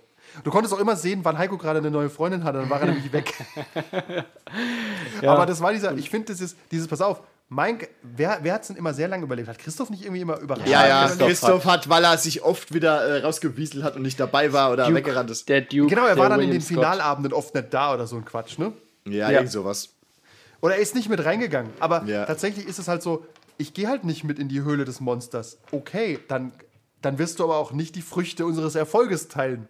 Du 0.43 0.51
konntest 0.51 0.73
auch 0.73 0.79
immer 0.79 0.95
sehen, 0.95 1.21
wann 1.23 1.37
Heiko 1.37 1.57
gerade 1.57 1.79
eine 1.79 1.91
neue 1.91 2.09
Freundin 2.09 2.43
hatte, 2.45 2.59
dann 2.59 2.69
war 2.69 2.79
er 2.79 2.87
nämlich 2.87 3.11
weg. 3.11 3.33
Aber 5.25 5.45
das 5.45 5.61
war 5.61 5.73
dieser, 5.73 5.95
ich 5.97 6.09
finde 6.09 6.27
dieses, 6.33 6.55
dieses, 6.71 6.87
pass 6.87 7.01
auf, 7.01 7.21
mein, 7.49 7.79
wer, 8.01 8.39
wer 8.41 8.53
hat 8.53 8.61
es 8.61 8.67
denn 8.69 8.77
immer 8.77 8.93
sehr 8.93 9.09
lange 9.09 9.25
überlebt? 9.25 9.49
Hat 9.49 9.59
Christoph 9.59 9.89
nicht 9.89 10.03
irgendwie 10.03 10.21
immer 10.21 10.39
überrascht? 10.39 10.69
Ja, 10.69 10.87
ja, 10.87 11.07
Christoph 11.07 11.27
Christoph, 11.27 11.65
hat, 11.65 11.89
weil 11.89 12.05
er 12.05 12.17
sich 12.17 12.43
oft 12.43 12.73
wieder 12.73 13.03
äh, 13.03 13.21
rausgewieselt 13.23 13.83
hat 13.83 13.97
und 13.97 14.03
nicht 14.03 14.17
dabei 14.21 14.53
war 14.53 14.71
oder 14.71 14.85
Duke, 14.85 14.99
weggerannt 14.99 15.29
ist. 15.31 15.49
Der 15.49 15.59
Duke. 15.59 15.87
Genau, 15.87 16.03
er 16.05 16.15
der 16.15 16.23
war 16.23 16.29
dann 16.29 16.39
in 16.39 16.47
William 16.47 16.59
den 16.59 16.61
Scott. 16.61 16.77
Finalabenden 16.77 17.33
oft 17.33 17.53
nicht 17.53 17.73
da 17.73 17.93
oder 17.93 18.07
so 18.07 18.15
ein 18.15 18.23
Quatsch, 18.23 18.57
ne? 18.57 18.71
Ja, 19.05 19.29
Ja. 19.29 19.31
irgend 19.31 19.51
sowas. 19.51 19.89
Oder 20.61 20.75
er 20.75 20.81
ist 20.81 20.95
nicht 20.95 21.09
mit 21.09 21.23
reingegangen. 21.25 21.71
Aber 21.79 22.03
Ja. 22.05 22.25
tatsächlich 22.25 22.67
ist 22.67 22.79
es 22.79 22.87
halt 22.87 23.01
so, 23.01 23.25
ich 23.57 23.73
gehe 23.73 23.87
halt 23.87 24.03
nicht 24.03 24.23
mit 24.23 24.39
in 24.39 24.47
die 24.47 24.61
Höhle 24.63 24.85
des 24.85 24.99
Monsters. 25.01 25.57
Okay, 25.71 26.19
dann, 26.27 26.51
dann 27.01 27.17
wirst 27.19 27.39
du 27.39 27.43
aber 27.43 27.57
auch 27.57 27.71
nicht 27.71 27.95
die 27.95 28.01
Früchte 28.01 28.45
unseres 28.45 28.75
Erfolges 28.75 29.27
teilen. 29.27 29.67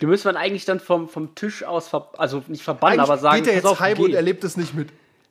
Du 0.00 0.06
müsste 0.08 0.28
man 0.28 0.36
eigentlich 0.36 0.64
dann 0.64 0.80
vom, 0.80 1.08
vom 1.08 1.34
Tisch 1.34 1.62
aus, 1.64 1.88
ver 1.88 2.10
also 2.18 2.42
nicht 2.48 2.62
verbannen, 2.64 2.98
Eigentlich 3.00 3.10
aber 3.10 3.18
sagen, 3.18 3.36
geht 3.42 3.48
er 3.48 3.54
jetzt 3.54 3.66
auf, 3.66 3.80
heim 3.80 3.96
geh. 3.96 4.04
und 4.04 4.14
erlebt 4.14 4.42
es 4.44 4.56
nicht 4.56 4.74
mit. 4.74 4.88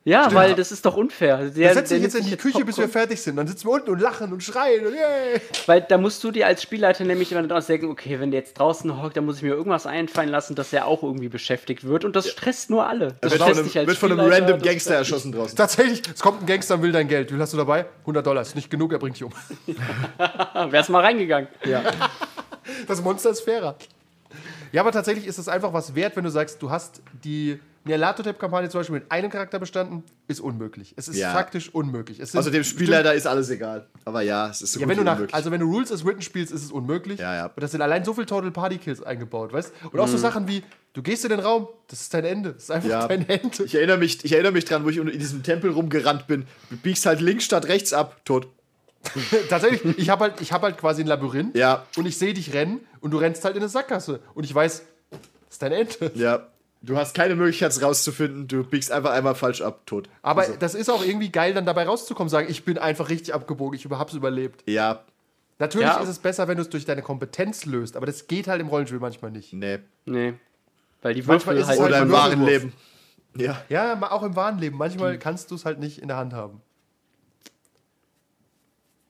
Ja, 0.08 0.32
weil 0.36 0.54
das 0.54 0.72
ist 0.72 0.86
doch 0.86 0.96
unfair. 0.96 1.38
Der, 1.50 1.74
der 1.74 1.82
dich 1.82 2.00
jetzt 2.00 2.16
in 2.16 2.24
die 2.24 2.30
sich 2.30 2.38
Küche, 2.38 2.64
bis 2.64 2.78
wir 2.78 2.88
fertig 2.88 3.20
sind. 3.20 3.38
Dann 3.38 3.48
sitzen 3.48 3.66
wir 3.66 3.72
unten 3.72 3.90
und 3.90 4.00
lachen 4.00 4.32
und 4.32 4.44
schreien 4.44 4.86
und 4.86 4.94
yay. 4.94 5.42
Weil 5.66 5.82
da 5.82 5.98
musst 5.98 6.24
du 6.24 6.30
dir 6.30 6.46
als 6.46 6.62
Spielleiter 6.62 7.04
nämlich 7.06 7.32
immer 7.32 7.42
dann 7.42 7.66
denken, 7.66 7.88
okay, 7.90 8.20
wenn 8.20 8.30
der 8.30 8.42
jetzt 8.42 8.54
draußen 8.60 9.02
hockt, 9.02 9.18
dann 9.18 9.26
muss 9.26 9.38
ich 9.38 9.42
mir 9.42 9.56
irgendwas 9.56 9.88
einfallen 9.88 10.30
lassen, 10.30 10.54
dass 10.54 10.72
er 10.74 10.86
auch 10.86 11.02
irgendwie 11.02 11.28
beschäftigt 11.28 11.86
wird. 11.86 12.06
Und 12.06 12.16
das 12.16 12.30
stresst 12.30 12.70
nur 12.70 12.88
alle. 12.88 13.16
Das 13.20 13.32
Wird 13.32 13.42
von 13.42 13.48
stresst 13.48 13.60
einem, 13.60 13.68
dich 13.68 13.78
als 13.80 13.88
wird 13.88 13.98
von 13.98 14.12
einem 14.12 14.32
random 14.32 14.62
Gangster 14.62 14.94
erschossen 14.94 15.32
draußen. 15.32 15.58
Tatsächlich, 15.58 16.04
es 16.14 16.22
kommt 16.22 16.44
ein 16.44 16.46
Gangster 16.46 16.76
und 16.76 16.84
will 16.84 16.92
dein 16.92 17.08
Geld. 17.08 17.30
Wie 17.30 17.34
viel 17.34 17.42
hast 17.42 17.54
du 17.54 17.58
dabei? 17.58 17.88
100 18.02 18.24
Dollar. 18.24 18.44
Ist 18.44 18.56
nicht 18.56 18.70
genug, 18.70 18.94
er 18.94 19.00
bringt 19.00 19.16
dich 19.16 19.24
um. 19.24 19.34
Wär's 20.70 20.88
mal 20.90 21.02
reingegangen. 21.02 21.50
Das 22.88 23.02
Monster 23.02 23.32
ist 23.32 23.42
fairer. 23.42 23.76
Ja, 24.72 24.82
aber 24.82 24.92
tatsächlich 24.92 25.26
ist 25.26 25.40
es 25.40 25.48
einfach 25.48 25.74
was 25.74 25.96
wert, 25.96 26.16
wenn 26.16 26.26
du 26.26 26.30
sagst, 26.30 26.62
du 26.62 26.70
hast 26.70 27.02
die 27.24 27.60
Nialatotep-Kampagne 27.86 28.70
zum 28.70 28.80
Beispiel 28.82 28.96
mit 29.00 29.12
einem 29.12 29.30
Charakter 29.30 29.60
bestanden, 29.60 30.04
ist 30.28 30.40
unmöglich. 30.40 30.94
Es 30.98 31.08
ist 31.08 31.18
Ja. 31.18 31.32
faktisch 31.32 31.70
unmöglich. 31.74 32.22
Außer 32.22 32.50
dem 32.52 32.64
Spielleiter 32.64 33.14
ist 33.14 33.28
alles 33.28 33.50
egal. 33.50 33.88
Aber 34.06 34.22
ja, 34.22 34.50
es 34.50 34.62
ist 34.62 34.74
so 34.74 34.80
Ja, 34.80 34.86
gut 34.86 34.92
wenn 34.92 34.98
du 34.98 35.04
nach, 35.04 35.14
unmöglich. 35.14 35.36
also 35.36 35.52
wenn 35.52 35.60
du 35.60 35.68
Rules 35.68 35.92
as 35.92 36.04
Written 36.06 36.22
spielst, 36.22 36.52
ist 36.52 36.64
es 36.64 36.72
unmöglich. 36.72 37.20
Ja, 37.20 37.34
ja. 37.36 37.46
Und 37.46 37.62
das 37.62 37.72
sind 37.72 37.82
allein 37.82 38.04
so 38.04 38.14
viele 38.14 38.26
Total 38.26 38.52
Party 38.52 38.78
Kills 38.80 39.02
eingebaut, 39.04 39.54
weißt? 39.54 39.72
Und 39.84 39.94
Mhm. 39.94 40.00
auch 40.00 40.08
so 40.08 40.18
Sachen 40.18 40.48
wie, 40.48 40.64
du 40.94 41.02
gehst 41.04 41.24
in 41.26 41.30
den 41.30 41.40
Raum, 41.40 41.68
das 41.88 42.02
ist 42.02 42.14
dein 42.14 42.26
Ende. 42.26 42.54
Das 42.54 42.64
ist 42.64 42.72
einfach 42.72 42.90
Ja. 42.90 43.08
dein 43.08 43.28
Ende. 43.30 43.64
Ich 43.64 43.76
erinnere, 43.76 43.98
mich, 43.98 44.24
ich 44.26 44.32
erinnere 44.32 44.52
mich 44.52 44.66
dran, 44.66 44.84
wo 44.84 44.90
ich 44.90 44.98
in 44.98 45.08
diesem 45.20 45.44
Tempel 45.44 45.70
rumgerannt 45.72 46.26
bin. 46.28 46.46
Du 46.72 46.78
biegst 46.78 47.06
halt 47.06 47.22
links 47.22 47.46
statt 47.46 47.68
rechts 47.68 47.94
ab, 47.94 48.20
tot. 48.26 48.48
Tatsächlich, 49.50 50.00
ich 50.00 50.10
habe 50.10 50.24
halt, 50.26 50.42
ich 50.42 50.52
hab 50.52 50.64
halt 50.64 50.78
quasi 50.80 51.02
ein 51.04 51.08
Labyrinth 51.08 51.56
Ja. 51.56 51.86
und 51.96 52.08
ich 52.08 52.18
sehe 52.18 52.34
dich 52.34 52.54
rennen 52.54 52.80
und 53.02 53.12
du 53.12 53.18
rennst 53.18 53.46
halt 53.46 53.56
in 53.56 53.62
eine 53.62 53.70
Sackgasse. 53.70 54.20
Und 54.34 54.44
ich 54.46 54.56
weiß, 54.56 54.82
das 55.12 55.20
ist 55.52 55.62
dein 55.62 55.72
Ende. 55.74 56.12
Ja. 56.16 56.48
Du 56.86 56.98
hast 56.98 57.16
keine 57.16 57.36
Möglichkeit, 57.36 57.72
es 57.72 57.82
rauszufinden. 57.82 58.48
Du 58.48 58.64
biegst 58.64 58.92
einfach 58.92 59.12
einmal 59.12 59.34
falsch 59.36 59.62
ab, 59.62 59.86
tot. 59.86 60.08
Aber 60.22 60.42
Also, 60.42 60.56
das 60.58 60.76
ist 60.76 60.90
auch 60.90 61.04
irgendwie 61.04 61.30
geil, 61.32 61.54
dann 61.54 61.66
dabei 61.66 61.86
rauszukommen, 61.86 62.30
sagen, 62.30 62.48
ich 62.50 62.64
bin 62.64 62.78
einfach 62.78 63.10
richtig 63.10 63.34
abgebogen, 63.34 63.78
ich 63.78 63.86
hab's 63.90 64.14
überlebt. 64.14 64.64
ja, 64.70 65.04
Natürlich 65.58 65.88
Ja. 65.88 66.02
ist 66.02 66.10
es 66.10 66.20
besser, 66.20 66.48
wenn 66.50 66.58
du 66.58 66.64
es 66.64 66.70
durch 66.70 66.84
deine 66.84 67.02
Kompetenz 67.02 67.66
löst, 67.66 67.96
aber 67.96 68.06
das 68.06 68.28
geht 68.28 68.48
halt 68.50 68.60
im 68.60 68.68
Rollenspiel 68.68 69.00
manchmal 69.00 69.32
nicht. 69.32 69.54
nee. 69.54 69.80
Nee. 70.06 70.34
Weil 71.02 71.14
die 71.14 71.22
Manchmal 71.22 71.56
Würfel 71.56 71.58
ist 71.58 71.64
es 71.64 71.70
halt. 71.70 71.80
halt 71.80 71.90
Oder 71.92 72.02
im 72.02 72.12
wahren. 72.12 72.46
Leben. 72.46 72.74
Ja. 73.38 73.62
Ja, 73.70 74.12
auch 74.12 74.24
im 74.24 74.36
wahren 74.36 74.58
Leben. 74.60 74.78
Manchmal 74.78 75.18
kannst 75.20 75.52
du 75.52 75.56
es 75.56 75.64
halt 75.64 75.80
nicht 75.80 76.00
in 76.00 76.08
der 76.08 76.18
Hand 76.18 76.34
haben. 76.34 76.62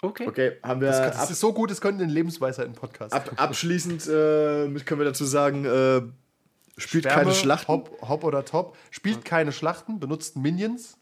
okay. 0.01 0.27
Okay, 0.27 0.51
haben 0.61 0.81
wir 0.81 0.89
Das 0.89 1.17
ab, 1.17 1.29
ist 1.29 1.39
so 1.39 1.53
gut, 1.53 1.71
es 1.71 1.81
könnte 1.81 2.03
ein 2.03 2.09
Lebensweisheiten-Podcast. 2.09 3.13
ab, 3.13 3.31
abschließend 3.37 4.03
äh, 4.07 4.67
können 4.85 4.99
wir 4.99 5.05
dazu 5.05 5.25
sagen, 5.25 5.65
äh, 5.65 6.01
spielt 6.77 7.05
Schwärme, 7.05 7.23
keine 7.23 7.35
Schlachten. 7.35 7.67
Hop, 7.67 8.01
Hop 8.07 8.23
oder 8.23 8.45
Top. 8.45 8.77
Spielt 8.91 9.25
keine 9.25 9.51
Schlachten, 9.51 9.99
benutzt 9.99 10.35
Minions. 10.37 10.97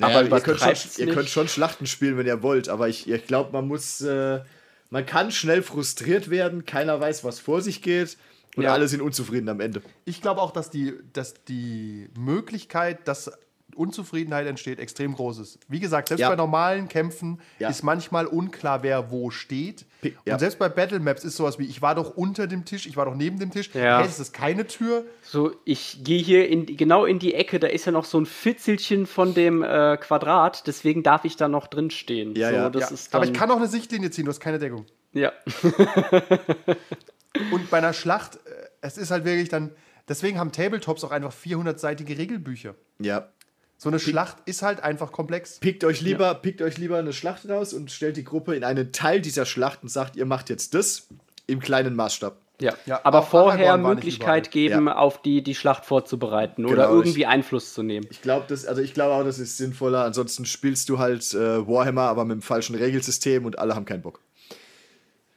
aber 0.00 0.20
aber 0.20 0.36
ihr, 0.36 0.40
könnt 0.42 0.60
schon, 0.60 1.06
ihr 1.06 1.14
könnt 1.14 1.28
schon 1.28 1.48
Schlachten 1.48 1.86
spielen, 1.86 2.16
wenn 2.16 2.26
ihr 2.26 2.42
wollt. 2.42 2.68
Aber 2.68 2.88
ich, 2.88 3.08
ich 3.08 3.26
glaube, 3.26 3.52
man 3.52 3.68
muss. 3.68 4.00
Äh, 4.00 4.42
man 4.90 5.06
kann 5.06 5.32
schnell 5.32 5.62
frustriert 5.62 6.30
werden. 6.30 6.66
Keiner 6.66 7.00
weiß, 7.00 7.24
was 7.24 7.40
vor 7.40 7.60
sich 7.62 7.82
geht. 7.82 8.16
Und 8.56 8.62
Ja. 8.64 8.72
alle 8.72 8.86
sind 8.86 9.00
unzufrieden 9.02 9.48
am 9.48 9.58
Ende. 9.60 9.82
Ich 10.04 10.22
glaube 10.22 10.40
auch, 10.40 10.52
dass 10.52 10.70
die, 10.70 10.94
dass 11.12 11.34
die 11.48 12.08
Möglichkeit, 12.16 13.08
dass 13.08 13.32
Unzufriedenheit 13.74 14.46
entsteht, 14.46 14.78
extrem 14.78 15.14
groß 15.14 15.38
ist. 15.38 15.58
Wie 15.68 15.80
gesagt, 15.80 16.08
selbst 16.08 16.20
Ja. 16.22 16.28
bei 16.30 16.36
normalen 16.36 16.88
Kämpfen 16.88 17.40
Ja. 17.58 17.68
ist 17.68 17.82
manchmal 17.82 18.26
unklar, 18.26 18.82
wer 18.82 19.10
wo 19.10 19.30
steht. 19.30 19.84
Ja. 20.26 20.34
Und 20.34 20.38
selbst 20.40 20.58
bei 20.58 20.68
Battle 20.68 21.00
Maps 21.00 21.24
ist 21.24 21.36
sowas 21.36 21.58
wie, 21.58 21.64
ich 21.64 21.80
war 21.80 21.94
doch 21.94 22.16
unter 22.16 22.46
dem 22.46 22.64
Tisch, 22.64 22.86
ich 22.86 22.96
war 22.96 23.06
doch 23.06 23.14
neben 23.14 23.38
dem 23.38 23.50
Tisch. 23.50 23.70
Ja. 23.74 23.98
Hey, 24.00 24.06
ist 24.06 24.20
das 24.20 24.32
keine 24.32 24.66
Tür? 24.66 25.04
So, 25.22 25.52
ich 25.64 26.04
gehe 26.04 26.22
hier 26.22 26.48
in, 26.48 26.66
genau 26.66 27.04
in 27.06 27.18
die 27.18 27.34
Ecke, 27.34 27.58
da 27.58 27.66
ist 27.68 27.86
ja 27.86 27.92
noch 27.92 28.04
so 28.04 28.18
ein 28.20 28.26
Fitzelchen 28.26 29.06
von 29.06 29.32
dem 29.34 29.62
äh, 29.62 29.96
Quadrat, 29.96 30.66
deswegen 30.66 31.02
darf 31.02 31.24
ich 31.24 31.36
da 31.36 31.48
noch 31.48 31.66
drin 31.66 31.90
stehen. 31.90 32.34
Ja, 32.36 32.50
so, 32.50 32.54
ja. 32.54 32.70
Das 32.70 32.82
Ja. 32.90 32.94
ist 32.94 33.14
dann, 33.14 33.22
Aber 33.22 33.30
ich 33.30 33.36
kann 33.36 33.50
auch 33.50 33.56
eine 33.56 33.66
Sichtlinie 33.68 34.10
ziehen, 34.10 34.26
du 34.26 34.30
hast 34.30 34.40
keine 34.40 34.58
Deckung. 34.58 34.84
Ja. 35.12 35.32
Und 37.52 37.70
bei 37.70 37.78
einer 37.78 37.92
Schlacht, 37.92 38.36
äh, 38.36 38.38
es 38.80 38.96
ist 38.98 39.10
halt 39.10 39.24
wirklich 39.24 39.48
dann, 39.48 39.70
deswegen 40.08 40.38
haben 40.38 40.52
Tabletops 40.52 41.02
auch 41.04 41.10
einfach 41.10 41.32
400-seitige 41.32 42.16
Regelbücher. 42.18 42.74
Ja. 43.00 43.28
So 43.76 43.88
eine 43.90 43.98
Schlacht 43.98 44.36
ist 44.46 44.62
halt 44.62 44.82
einfach 44.82 45.12
komplex. 45.12 45.58
Pickt 45.58 45.84
euch, 45.84 46.00
lieber, 46.00 46.34
pickt 46.36 46.62
euch 46.62 46.78
lieber 46.78 46.98
eine 46.98 47.12
Schlacht 47.12 47.48
raus 47.48 47.74
und 47.74 47.90
stellt 47.90 48.16
die 48.16 48.24
Gruppe 48.24 48.54
in 48.54 48.64
einen 48.64 48.92
Teil 48.92 49.20
dieser 49.20 49.44
Schlacht 49.46 49.82
und 49.82 49.88
sagt, 49.90 50.16
ihr 50.16 50.26
macht 50.26 50.48
jetzt 50.48 50.74
das 50.74 51.08
im 51.46 51.60
kleinen 51.60 51.94
Maßstab. 51.94 52.36
Ja. 52.60 52.72
Ja, 52.86 53.00
aber 53.02 53.22
vorher 53.24 53.76
Möglichkeit 53.76 54.52
geben, 54.52 54.86
Ja. 54.86 54.96
auf 54.96 55.20
die, 55.20 55.42
die 55.42 55.56
Schlacht 55.56 55.84
vorzubereiten 55.84 56.64
oder 56.64 56.84
Genau, 56.84 56.94
irgendwie 56.94 57.22
ich- 57.22 57.26
Einfluss 57.26 57.74
zu 57.74 57.82
nehmen. 57.82 58.06
Ich 58.10 58.22
glaube, 58.22 58.46
das, 58.48 58.64
also 58.64 58.80
ich 58.80 58.94
glaube 58.94 59.12
auch, 59.14 59.24
das 59.24 59.40
ist 59.40 59.56
sinnvoller. 59.58 60.04
Ansonsten 60.04 60.46
spielst 60.46 60.88
du 60.88 60.98
halt 61.00 61.34
äh, 61.34 61.66
Warhammer, 61.66 62.02
aber 62.02 62.24
mit 62.24 62.36
dem 62.36 62.42
falschen 62.42 62.76
Regelsystem 62.76 63.44
und 63.44 63.58
alle 63.58 63.74
haben 63.74 63.84
keinen 63.86 64.02
Bock. 64.02 64.20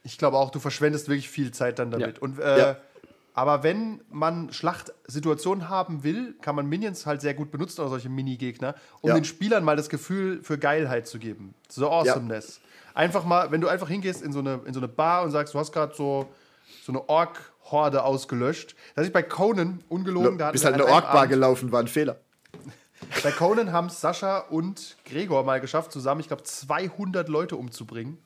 Ich 0.04 0.18
glaube 0.20 0.38
auch, 0.38 0.52
du 0.52 0.60
verschwendest 0.60 1.10
wirklich 1.10 1.28
viel 1.28 1.52
Zeit 1.52 1.80
dann 1.80 1.92
damit. 1.92 2.18
Ja. 2.18 2.22
Und, 2.22 2.40
äh, 2.40 2.60
Ja. 2.60 2.78
Aber 3.38 3.62
wenn 3.62 4.02
man 4.10 4.52
Schlachtsituationen 4.52 5.70
haben 5.70 6.04
will, 6.04 6.34
kann 6.42 6.56
man 6.56 6.66
Minions 6.66 7.06
halt 7.06 7.22
sehr 7.22 7.36
gut 7.36 7.52
benutzen 7.52 7.82
oder 7.82 7.92
solche 7.92 8.10
Mini-Gegner, 8.10 8.74
um 9.02 9.10
Ja. 9.10 9.14
den 9.14 9.26
Spielern 9.26 9.64
mal 9.64 9.76
das 9.76 9.90
Gefühl 9.90 10.42
für 10.42 10.58
Geilheit 10.58 11.08
zu 11.08 11.20
geben. 11.20 11.54
So 11.70 11.92
Awesomeness. 11.92 12.60
Einfach 12.96 13.26
mal, 13.26 13.52
wenn 13.52 13.62
du 13.62 13.68
einfach 13.68 13.90
hingehst 13.90 14.24
in 14.24 14.34
so 14.34 14.40
eine, 14.40 14.62
in 14.66 14.74
so 14.74 14.80
eine 14.80 14.88
Bar 14.88 15.22
und 15.22 15.30
sagst, 15.30 15.54
du 15.54 15.60
hast 15.60 15.72
gerade 15.72 15.94
so, 15.94 16.28
so 16.84 16.92
eine 16.92 17.08
Ork-Horde 17.08 18.04
ausgelöscht. 18.04 18.76
Das 18.96 19.06
ist 19.06 19.14
bei 19.14 19.22
Conan 19.22 19.84
ungelogen. 19.88 20.40
da 20.40 20.46
hatten 20.46 20.54
Bist 20.54 20.66
halt 20.66 20.74
eine 20.74 20.88
Orkbar 20.88 21.28
gelaufen, 21.28 21.72
war 21.72 21.82
ein 21.82 21.88
Fehler. 21.88 22.18
Bei 23.24 23.30
Conan 23.30 23.72
haben 23.72 23.86
es 23.86 24.02
Sascha 24.02 24.40
und 24.40 24.98
Gregor 25.06 25.44
mal 25.44 25.62
geschafft, 25.62 25.92
zusammen, 25.92 26.22
ich 26.22 26.28
glaube, 26.28 26.42
200 26.42 27.30
Leute 27.30 27.56
umzubringen. 27.56 28.18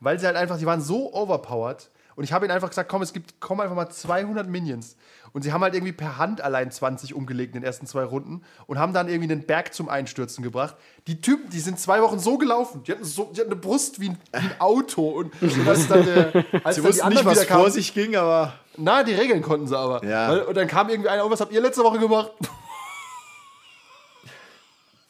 Weil 0.00 0.18
sie 0.18 0.24
halt 0.24 0.36
einfach, 0.36 0.56
sie 0.56 0.64
waren 0.64 0.80
so 0.80 1.12
overpowered. 1.12 1.90
Und 2.16 2.24
ich 2.24 2.32
habe 2.32 2.44
ihnen 2.46 2.52
einfach 2.52 2.68
gesagt, 2.68 2.88
komm, 2.88 3.02
es 3.02 3.12
gibt, 3.12 3.40
komm 3.40 3.60
einfach 3.60 3.74
mal 3.74 3.88
200 3.88 4.48
Minions. 4.48 4.96
Und 5.32 5.42
sie 5.42 5.52
haben 5.52 5.62
halt 5.62 5.74
irgendwie 5.74 5.92
per 5.92 6.16
Hand 6.16 6.40
allein 6.40 6.70
20 6.70 7.14
umgelegt 7.14 7.54
in 7.54 7.60
den 7.60 7.66
ersten 7.66 7.86
zwei 7.86 8.04
Runden 8.04 8.42
und 8.66 8.78
haben 8.78 8.92
dann 8.92 9.08
irgendwie 9.08 9.28
den 9.28 9.46
Berg 9.46 9.74
zum 9.74 9.88
Einstürzen 9.88 10.44
gebracht. 10.44 10.76
Die 11.08 11.20
Typen, 11.20 11.50
die 11.50 11.58
sind 11.58 11.80
zwei 11.80 12.02
Wochen 12.02 12.20
so 12.20 12.38
gelaufen. 12.38 12.84
Die 12.84 12.92
hatten, 12.92 13.04
so, 13.04 13.32
die 13.34 13.40
hatten 13.40 13.50
eine 13.50 13.60
Brust 13.60 13.98
wie 13.98 14.10
ein, 14.10 14.18
wie 14.32 14.38
ein 14.38 14.60
Auto. 14.60 15.08
Und, 15.08 15.32
als 15.66 15.88
dann, 15.88 16.04
der, 16.04 16.44
als 16.62 16.76
Sie 16.76 16.82
dann 16.82 16.90
wussten 16.90 17.08
nicht, 17.08 17.24
was 17.24 17.46
kamen, 17.46 17.62
vor 17.62 17.70
sich 17.70 17.94
ging, 17.94 18.14
aber 18.14 18.54
na, 18.76 19.02
die 19.02 19.14
Regeln 19.14 19.42
konnten 19.42 19.66
sie 19.66 19.78
aber. 19.78 20.04
Ja. 20.04 20.30
Weil, 20.30 20.42
und 20.42 20.56
dann 20.56 20.66
kam 20.66 20.88
irgendwie 20.88 21.08
einer, 21.08 21.24
oh, 21.24 21.30
was 21.30 21.40
habt 21.40 21.52
ihr 21.52 21.60
letzte 21.60 21.82
Woche 21.82 21.98
gemacht? 21.98 22.32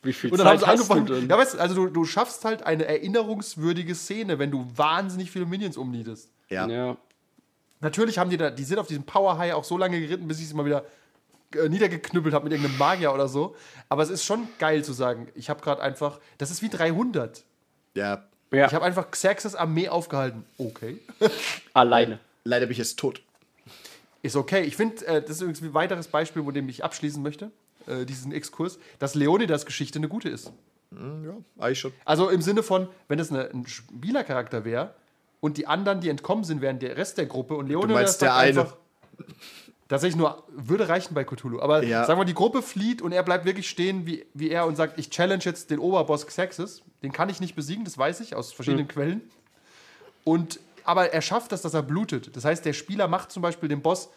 Wie 0.03 0.13
viel 0.13 0.31
Und 0.31 0.39
dann 0.39 0.47
haben 0.47 0.59
Zeit 0.59 0.77
sie 0.77 0.81
hast 0.81 0.89
du 0.89 0.93
angefangen. 0.95 1.21
denn? 1.21 1.31
Ja, 1.31 1.39
weißt 1.39 1.55
du, 1.55 1.59
also 1.59 1.75
du, 1.75 1.87
du 1.89 2.05
schaffst 2.05 2.45
halt 2.45 2.63
eine 2.63 2.85
erinnerungswürdige 2.85 3.95
Szene, 3.95 4.39
wenn 4.39 4.51
du 4.51 4.67
wahnsinnig 4.75 5.31
viele 5.31 5.47
Minions 5.47 5.77
umniedest. 5.77 6.31
Ja. 6.49 6.67
ja. 6.67 6.97
Natürlich 7.81 8.19
haben 8.19 8.31
die 8.31 8.37
da, 8.37 8.51
die 8.51 8.65
sind 8.65 8.79
auf 8.79 8.87
diesem 8.87 9.05
Power 9.05 9.37
High 9.37 9.55
auch 9.55 9.65
so 9.65 9.77
lange 9.77 10.01
geritten, 10.01 10.27
bis 10.27 10.41
ich 10.41 10.49
sie 10.49 10.55
mal 10.55 10.65
wieder 10.65 10.85
äh, 11.55 11.69
niedergeknüppelt 11.69 12.35
habe 12.35 12.45
mit 12.45 12.53
irgendeinem 12.53 12.79
Magier 12.79 13.13
oder 13.13 13.29
so. 13.29 13.55
Aber 13.89 14.03
es 14.03 14.11
ist 14.11 14.25
schon 14.25 14.49
geil 14.59 14.85
zu 14.85 14.93
sagen, 14.93 15.29
ich 15.35 15.51
habe 15.51 15.61
gerade 15.61 15.83
einfach, 15.83 16.19
das 16.39 16.51
ist 16.51 16.63
wie 16.63 16.69
300. 16.69 17.45
ja. 17.95 18.25
ja. 18.53 18.67
Ich 18.67 18.75
habe 18.75 18.85
einfach 18.85 19.11
Xerxes 19.11 19.55
Armee 19.55 19.89
aufgehalten. 19.89 20.45
Okay. 20.59 20.99
Alleine. 21.75 22.21
Leider 22.45 22.67
bin 22.67 22.73
ich 22.73 22.79
jetzt 22.79 22.99
tot. 22.99 23.23
Ist 24.23 24.37
okay. 24.37 24.63
Ich 24.63 24.77
finde, 24.77 25.05
äh, 25.07 25.21
das 25.21 25.33
ist 25.33 25.41
übrigens 25.43 25.63
ein 25.63 25.75
weiteres 25.75 26.09
Beispiel, 26.09 26.43
mit 26.43 26.57
dem 26.57 26.69
ich 26.69 26.85
abschließen 26.85 27.23
möchte, 27.23 27.51
äh, 27.87 28.07
diesen 28.07 28.33
Exkurs, 28.33 28.79
dass 28.99 29.15
Leonidas 29.15 29.67
Geschichte 29.67 29.99
eine 29.99 30.09
gute 30.09 30.31
ist. 30.31 30.53
Ja, 30.93 31.37
eigentlich 31.59 31.81
schon. 31.81 31.93
Also 32.05 32.31
im 32.31 32.41
Sinne 32.41 32.63
von, 32.63 32.89
wenn 33.09 33.19
es 33.19 33.31
eine, 33.31 33.51
ein 33.51 33.67
Spielercharakter 33.67 34.65
wäre 34.65 34.95
und 35.45 35.59
die 35.59 35.67
anderen, 35.67 36.01
die 36.01 36.09
entkommen 36.09 36.43
sind, 36.43 36.63
wären 36.63 36.79
der 36.79 36.97
Rest 36.97 37.19
der 37.19 37.27
Gruppe 37.27 37.55
und 37.55 37.69
Leonidas 37.69 37.95
meinst, 37.95 38.23
der 38.23 38.35
eine. 38.35 38.61
einfach, 38.63 38.77
tatsächlich 39.89 40.17
nur, 40.17 40.43
würde 40.49 40.89
reichen 40.89 41.13
bei 41.13 41.23
Cthulhu, 41.23 41.61
aber 41.61 41.83
Ja. 41.85 42.07
sagen 42.07 42.19
wir, 42.19 42.25
die 42.25 42.33
Gruppe 42.33 42.63
flieht 42.63 43.03
und 43.03 43.13
er 43.13 43.23
bleibt 43.23 43.45
wirklich 43.45 43.69
stehen 43.69 44.07
wie, 44.07 44.25
wie 44.33 44.49
er 44.49 44.65
und 44.65 44.77
sagt, 44.77 44.99
ich 44.99 45.11
challenge 45.11 45.43
jetzt 45.45 45.71
den 45.71 45.81
Oberboss 45.81 46.27
Xerxes, 46.27 46.81
den 47.03 47.13
kann 47.13 47.29
ich 47.29 47.41
nicht 47.41 47.55
besiegen, 47.57 47.85
das 47.85 47.99
weiß 47.99 48.21
ich 48.21 48.35
aus 48.35 48.55
verschiedenen 48.55 48.89
Quellen. 48.89 49.21
Und, 50.25 50.61
aber 50.85 51.13
er 51.13 51.21
schafft 51.21 51.53
das, 51.53 51.61
dass 51.61 51.75
er 51.75 51.83
blutet. 51.83 52.35
Das 52.35 52.47
heißt, 52.47 52.65
der 52.65 52.73
Spieler 52.73 53.07
macht 53.07 53.31
zum 53.31 53.43
Beispiel 53.43 53.69
dem 53.69 53.83
Boss 53.83 54.09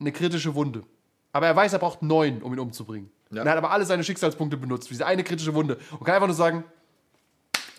eine 0.00 0.12
kritische 0.12 0.54
Wunde. 0.54 0.82
Aber 1.34 1.46
er 1.46 1.54
weiß, 1.56 1.74
er 1.74 1.78
braucht 1.78 2.00
neun, 2.00 2.40
um 2.40 2.54
ihn 2.54 2.58
umzubringen. 2.58 3.10
Ja. 3.30 3.42
Er 3.44 3.50
hat 3.50 3.58
aber 3.58 3.70
alle 3.70 3.84
seine 3.84 4.02
Schicksalspunkte 4.02 4.56
benutzt, 4.56 4.88
diese 4.88 5.04
eine 5.04 5.24
kritische 5.24 5.52
Wunde. 5.52 5.76
Und 5.90 6.04
kann 6.06 6.14
einfach 6.14 6.26
nur 6.26 6.34
sagen, 6.36 6.64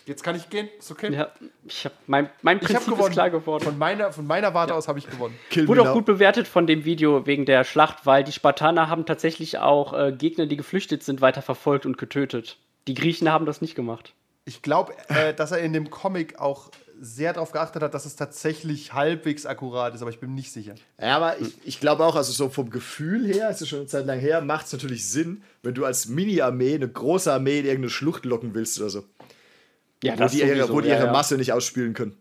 jetzt 0.06 0.22
kann 0.22 0.34
ich 0.36 0.48
gehen, 0.50 0.68
ist 0.78 0.90
okay. 0.90 1.12
Ja, 1.12 1.30
ich 1.66 1.84
hab, 1.84 1.92
mein, 2.06 2.28
mein 2.42 2.58
Ich 2.58 2.64
habe 2.64 2.74
Prinzip 2.74 2.92
gewonnen. 2.92 3.08
ist 3.08 3.12
klar 3.14 3.30
geworden. 3.30 3.64
Von 3.64 3.78
meiner, 3.78 4.12
von 4.12 4.26
meiner 4.26 4.54
Warte 4.54 4.74
aus 4.74 4.88
habe 4.88 4.98
ich 4.98 5.08
gewonnen. 5.08 5.38
Kill 5.50 5.68
Wurde 5.68 5.82
auch 5.82 5.86
now. 5.86 5.94
gut 5.94 6.06
bewertet 6.06 6.48
von 6.48 6.66
dem 6.66 6.84
Video 6.84 7.26
wegen 7.26 7.46
der 7.46 7.64
Schlacht, 7.64 8.06
weil 8.06 8.24
die 8.24 8.32
Spartaner 8.32 8.88
haben 8.88 9.06
tatsächlich 9.06 9.58
auch 9.58 9.92
äh, 9.92 10.12
Gegner, 10.12 10.46
die 10.46 10.56
geflüchtet 10.56 11.02
sind, 11.02 11.20
weiter 11.20 11.42
verfolgt 11.42 11.86
und 11.86 11.98
getötet. 11.98 12.56
Die 12.88 12.94
Griechen 12.94 13.30
haben 13.30 13.46
das 13.46 13.60
nicht 13.60 13.74
gemacht. 13.74 14.14
Ich 14.44 14.62
glaube, 14.62 14.94
äh, 15.08 15.34
dass 15.34 15.52
er 15.52 15.58
in 15.58 15.72
dem 15.72 15.90
Comic 15.90 16.38
auch 16.40 16.70
sehr 17.02 17.32
darauf 17.32 17.52
geachtet 17.52 17.82
hat, 17.82 17.94
dass 17.94 18.04
es 18.04 18.14
tatsächlich 18.14 18.92
halbwegs 18.92 19.46
akkurat 19.46 19.94
ist, 19.94 20.02
aber 20.02 20.10
ich 20.10 20.20
bin 20.20 20.34
nicht 20.34 20.52
sicher. 20.52 20.74
Ja, 21.00 21.16
aber 21.16 21.40
ich, 21.40 21.54
ich 21.64 21.80
glaube 21.80 22.04
auch, 22.04 22.14
also 22.14 22.30
so 22.30 22.50
vom 22.50 22.68
Gefühl 22.68 23.26
her, 23.26 23.48
es 23.48 23.62
ist 23.62 23.68
schon 23.68 23.78
eine 23.80 23.88
Zeit 23.88 24.04
lang 24.04 24.18
her, 24.18 24.42
macht 24.42 24.66
es 24.66 24.72
natürlich 24.74 25.08
Sinn, 25.08 25.42
wenn 25.62 25.72
du 25.72 25.86
als 25.86 26.08
Mini-Armee 26.08 26.74
eine 26.74 26.88
große 26.88 27.32
Armee 27.32 27.60
in 27.60 27.64
irgendeine 27.64 27.88
Schlucht 27.88 28.26
locken 28.26 28.54
willst 28.54 28.78
oder 28.80 28.90
so. 28.90 29.04
Ja, 30.02 30.18
Wo 30.18 30.26
die, 30.26 30.40
ihre, 30.40 30.68
wo 30.70 30.80
die 30.80 30.88
ja, 30.88 30.96
ihre 30.96 31.06
ja. 31.06 31.12
Masse 31.12 31.36
nicht 31.36 31.52
ausspielen 31.52 31.92
können. 31.94 32.16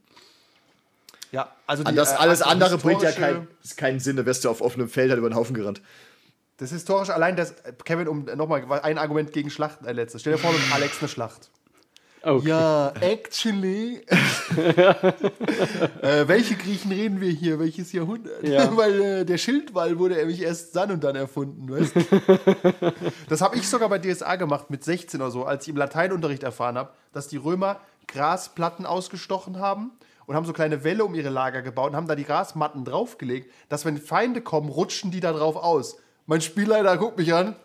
Ja, 1.31 1.53
also 1.67 1.83
An 1.83 1.95
das, 1.95 2.13
äh, 2.13 2.15
alles 2.15 2.41
also 2.41 2.51
andere 2.51 2.77
bringt 2.77 3.01
ja 3.03 3.11
kein, 3.11 3.47
ist 3.63 3.77
keinen 3.77 3.99
Sinn, 3.99 4.15
da 4.15 4.25
wärst 4.25 4.43
du 4.43 4.49
auf 4.49 4.61
offenem 4.61 4.89
Feld 4.89 5.11
halt 5.11 5.19
über 5.19 5.29
den 5.29 5.35
Haufen 5.35 5.53
gerannt. 5.53 5.81
Das 6.57 6.71
historische, 6.71 7.13
allein 7.13 7.35
das, 7.35 7.51
äh, 7.51 7.73
Kevin, 7.85 8.07
um 8.07 8.25
nochmal 8.25 8.65
ein 8.81 8.97
Argument 8.97 9.31
gegen 9.31 9.49
Schlachten, 9.49 9.85
ein 9.85 9.95
letztes. 9.95 10.21
Stell 10.21 10.33
dir 10.33 10.39
vor, 10.39 10.51
mit 10.51 10.61
Alex 10.73 10.99
eine 10.99 11.07
Schlacht. 11.07 11.49
Okay. 12.21 12.49
Ja, 12.49 12.93
actually. 12.99 14.01
äh, 16.01 16.27
welche 16.27 16.55
Griechen 16.55 16.91
reden 16.91 17.21
wir 17.21 17.31
hier? 17.31 17.59
Welches 17.59 17.93
Jahrhundert? 17.93 18.43
Ja. 18.43 18.75
Weil 18.77 19.01
äh, 19.01 19.25
der 19.25 19.37
Schildwall 19.37 19.97
wurde 19.97 20.15
nämlich 20.15 20.41
erst 20.41 20.75
dann 20.75 20.91
und 20.91 21.03
dann 21.03 21.15
erfunden, 21.15 21.69
weißt 21.69 21.95
du? 21.95 22.01
Das 23.29 23.41
habe 23.41 23.55
ich 23.57 23.67
sogar 23.67 23.89
bei 23.89 23.99
DSA 23.99 24.35
gemacht 24.35 24.69
mit 24.69 24.83
16 24.83 25.21
oder 25.21 25.31
so, 25.31 25.45
als 25.45 25.63
ich 25.63 25.69
im 25.69 25.77
Lateinunterricht 25.77 26.43
erfahren 26.43 26.77
habe, 26.77 26.91
dass 27.13 27.27
die 27.27 27.37
Römer 27.37 27.79
Grasplatten 28.07 28.85
ausgestochen 28.85 29.59
haben 29.59 29.91
und 30.25 30.35
haben 30.35 30.45
so 30.45 30.53
kleine 30.53 30.83
Wälle 30.83 31.05
um 31.05 31.15
ihre 31.15 31.29
Lager 31.29 31.61
gebaut 31.61 31.91
und 31.91 31.95
haben 31.95 32.07
da 32.07 32.15
die 32.15 32.25
Grasmatten 32.25 32.83
draufgelegt, 32.85 33.51
dass 33.69 33.85
wenn 33.85 33.97
Feinde 33.97 34.41
kommen, 34.41 34.69
rutschen 34.69 35.11
die 35.11 35.19
da 35.19 35.31
drauf 35.31 35.55
aus. 35.55 35.97
Mein 36.25 36.41
Spielleiter 36.41 36.97
guckt 36.97 37.17
mich 37.17 37.33
an 37.33 37.55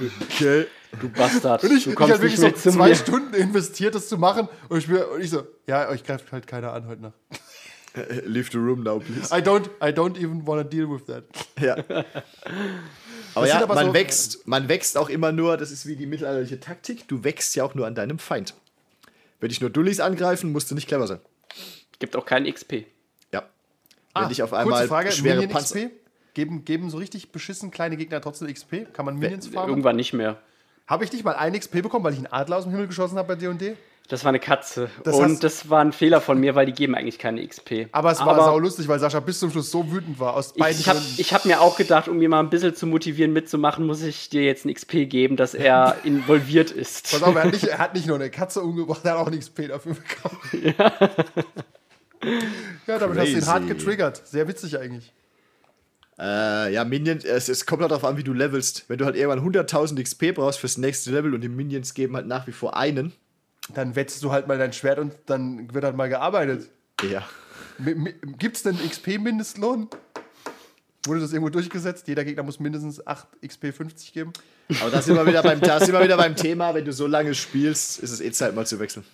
Okay. 0.00 0.66
Du 1.00 1.08
Bastard. 1.08 1.64
und 1.64 1.72
ich, 1.76 1.84
du 1.84 1.90
ich 1.90 1.96
kommst 1.96 2.12
habe 2.12 2.22
wirklich 2.22 2.40
nicht 2.40 2.40
so 2.40 2.46
mit 2.46 2.58
zu 2.58 2.70
zwei 2.78 2.88
mir. 2.88 2.94
Stunden 2.94 3.34
investiert, 3.34 3.94
das 3.94 4.08
zu 4.08 4.18
machen 4.18 4.48
und 4.68 4.78
ich, 4.78 4.88
mir, 4.88 5.08
und 5.10 5.20
ich 5.20 5.30
so, 5.30 5.46
ja, 5.66 5.88
euch 5.88 6.04
greift 6.04 6.30
halt 6.32 6.46
keiner 6.46 6.72
an 6.72 6.86
heute 6.86 7.02
Nacht. 7.02 7.14
Leave 8.24 8.48
the 8.50 8.58
room 8.58 8.82
now, 8.82 8.98
please. 8.98 9.32
I 9.32 9.40
don't, 9.40 9.66
I 9.80 9.92
don't 9.92 10.16
even 10.18 10.44
want 10.46 10.62
to 10.62 10.68
deal 10.76 10.88
with 10.90 11.04
that. 11.06 11.24
Ja. 11.60 11.76
Aber 13.36 13.48
ja, 13.48 13.60
aber 13.62 13.74
man 13.74 13.86
so- 13.86 13.94
wächst, 13.94 14.46
man 14.46 14.68
wächst 14.68 14.96
auch 14.96 15.08
immer 15.08 15.32
nur, 15.32 15.56
das 15.56 15.72
ist 15.72 15.86
wie 15.86 15.96
die 15.96 16.06
mittelalterliche 16.06 16.60
Taktik, 16.60 17.08
du 17.08 17.24
wächst 17.24 17.56
ja 17.56 17.64
auch 17.64 17.74
nur 17.74 17.84
an 17.84 17.96
deinem 17.96 18.20
Feind. 18.20 18.54
Wenn 19.40 19.48
dich 19.48 19.60
nur 19.60 19.70
Dullis 19.70 19.98
angreifen, 19.98 20.52
musst 20.52 20.70
du 20.70 20.76
nicht 20.76 20.86
clever 20.86 21.08
sein. 21.08 21.18
Gibt 21.98 22.14
auch 22.14 22.26
keinen 22.26 22.52
XP. 22.52 22.84
Ja. 23.32 23.42
Wenn 24.14 24.28
dich 24.28 24.42
auf 24.44 24.52
einmal 24.52 24.84
Ah, 24.84 24.86
Frage, 24.86 25.10
schwere 25.10 25.36
Minion 25.38 25.52
Panzer... 25.52 25.80
XP? 25.80 25.90
Geben, 26.34 26.64
geben 26.64 26.90
so 26.90 26.98
richtig 26.98 27.32
beschissen 27.32 27.70
kleine 27.72 27.96
Gegner 27.96 28.20
trotzdem 28.20 28.52
XP? 28.52 28.92
Kann 28.92 29.04
man 29.04 29.16
Minions 29.18 29.48
farmen? 29.48 29.70
Irgendwann 29.70 29.96
nicht 29.96 30.12
mehr. 30.12 30.40
Habe 30.86 31.04
ich 31.04 31.12
nicht 31.12 31.24
mal 31.24 31.34
ein 31.34 31.58
XP 31.58 31.82
bekommen, 31.82 32.04
weil 32.04 32.12
ich 32.12 32.18
einen 32.18 32.26
Adler 32.26 32.58
aus 32.58 32.64
dem 32.64 32.72
Himmel 32.72 32.88
geschossen 32.88 33.16
habe 33.16 33.28
bei 33.28 33.34
D&D? 33.36 33.76
Das 34.08 34.22
war 34.22 34.28
eine 34.28 34.38
Katze. 34.38 34.90
Das 35.02 35.16
und 35.16 35.42
das 35.42 35.70
war 35.70 35.80
ein 35.80 35.92
Fehler 35.92 36.20
von 36.20 36.38
mir, 36.38 36.54
weil 36.54 36.66
die 36.66 36.72
geben 36.72 36.94
eigentlich 36.94 37.18
keine 37.18 37.46
XP. 37.46 37.88
Aber 37.90 38.12
es 38.12 38.20
war 38.20 38.36
sau 38.36 38.58
lustig, 38.58 38.86
weil 38.86 38.98
Sascha 38.98 39.18
bis 39.20 39.38
zum 39.38 39.50
Schluss 39.50 39.70
so 39.70 39.90
wütend 39.90 40.20
war. 40.20 40.34
Aus 40.34 40.52
beiden 40.52 40.78
Ich 40.78 40.86
habe 40.88 41.00
hab 41.00 41.44
mir 41.46 41.62
auch 41.62 41.78
gedacht, 41.78 42.06
um 42.08 42.20
ihn 42.20 42.28
mal 42.28 42.40
ein 42.40 42.50
bisschen 42.50 42.74
zu 42.74 42.86
motivieren, 42.86 43.32
mitzumachen, 43.32 43.86
muss 43.86 44.02
ich 44.02 44.28
dir 44.28 44.42
jetzt 44.42 44.66
ein 44.66 44.74
XP 44.74 45.08
geben, 45.08 45.36
dass 45.36 45.54
er 45.54 45.96
involviert 46.04 46.70
ist. 46.70 47.12
Pass 47.12 47.22
auf, 47.22 47.34
er 47.34 47.44
hat, 47.44 47.52
nicht, 47.52 47.64
er 47.64 47.78
hat 47.78 47.94
nicht 47.94 48.06
nur 48.06 48.16
eine 48.16 48.28
Katze 48.28 48.60
umgebracht, 48.60 49.00
er 49.04 49.12
hat 49.12 49.20
auch 49.20 49.28
ein 49.28 49.38
XP 49.38 49.68
dafür 49.68 49.94
bekommen. 49.94 50.74
Ja, 52.86 52.98
damit 52.98 53.18
hast 53.18 53.28
du 53.28 53.38
ihn 53.38 53.46
hart 53.46 53.66
Crazy. 53.66 53.74
getriggert. 53.74 54.26
Sehr 54.26 54.46
witzig 54.48 54.78
eigentlich. 54.78 55.12
Äh, 56.18 56.72
ja, 56.72 56.84
Minions, 56.84 57.24
es, 57.24 57.48
es 57.48 57.66
kommt 57.66 57.82
halt 57.82 57.90
darauf 57.90 58.04
an, 58.04 58.16
wie 58.16 58.22
du 58.22 58.32
levelst. 58.32 58.84
Wenn 58.88 58.98
du 58.98 59.04
halt 59.04 59.16
irgendwann 59.16 59.40
100.000 59.40 60.00
XP 60.02 60.34
brauchst 60.34 60.60
fürs 60.60 60.78
nächste 60.78 61.10
Level 61.10 61.34
und 61.34 61.40
die 61.40 61.48
Minions 61.48 61.94
geben 61.94 62.14
halt 62.14 62.26
nach 62.26 62.46
wie 62.46 62.52
vor 62.52 62.76
einen. 62.76 63.12
Dann 63.72 63.96
wetzt 63.96 64.22
du 64.22 64.30
halt 64.30 64.46
mal 64.46 64.58
dein 64.58 64.72
Schwert 64.72 64.98
und 64.98 65.14
dann 65.26 65.72
wird 65.74 65.84
halt 65.84 65.96
mal 65.96 66.08
gearbeitet. 66.08 66.68
Ja. 67.10 67.26
Gibt 68.38 68.56
es 68.56 68.62
denn 68.62 68.76
XP-Mindestlohn? 68.76 69.88
Wurde 71.06 71.20
das 71.20 71.32
irgendwo 71.32 71.50
durchgesetzt? 71.50 72.06
Jeder 72.08 72.24
Gegner 72.24 72.42
muss 72.42 72.60
mindestens 72.60 73.04
8 73.06 73.26
XP 73.46 73.74
50 73.74 74.12
geben? 74.12 74.32
Aber 74.80 74.90
da 74.90 75.02
sind, 75.02 75.16
wir 75.16 75.26
wieder 75.26 75.42
beim, 75.42 75.60
da 75.60 75.80
sind 75.80 75.92
wir 75.92 76.02
wieder 76.02 76.16
beim 76.16 76.36
Thema, 76.36 76.74
wenn 76.74 76.84
du 76.84 76.92
so 76.92 77.06
lange 77.06 77.34
spielst, 77.34 77.98
ist 77.98 78.10
es 78.10 78.20
eh 78.20 78.30
Zeit 78.30 78.54
mal 78.54 78.66
zu 78.66 78.78
wechseln. 78.78 79.04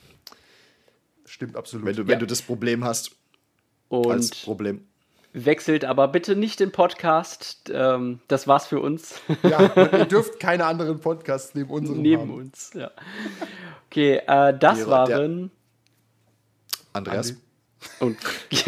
Stimmt 1.25 1.57
absolut. 1.57 1.87
Wenn 1.87 1.97
du, 1.97 2.07
wenn 2.07 2.19
du 2.19 2.27
das 2.27 2.43
Problem 2.43 2.85
hast, 2.85 3.13
als 3.89 4.31
Und 4.31 4.43
Problem. 4.43 4.85
Wechselt 5.33 5.85
aber 5.85 6.09
bitte 6.09 6.35
nicht 6.37 6.61
den 6.61 6.73
Podcast. 6.73 7.71
Ähm, 7.73 8.21
das 8.29 8.47
war's 8.49 8.67
für 8.67 8.81
uns. 8.81 9.21
ja, 9.43 9.73
ihr 9.99 10.07
dürft 10.07 10.41
keine 10.41 10.65
anderen 10.67 11.01
Podcasts 11.01 11.55
neben 11.55 11.71
unserem 11.71 12.03
Neben 12.03 12.23
haben. 12.23 12.35
uns, 12.35 12.71
ja. 12.75 12.91
Okay, 13.89 14.21
äh, 14.27 14.57
das 14.59 14.79
der- 14.79 14.87
waren. 14.89 15.51
Andreas. 16.93 17.31
Andi. 17.31 17.41
Und 18.01 18.19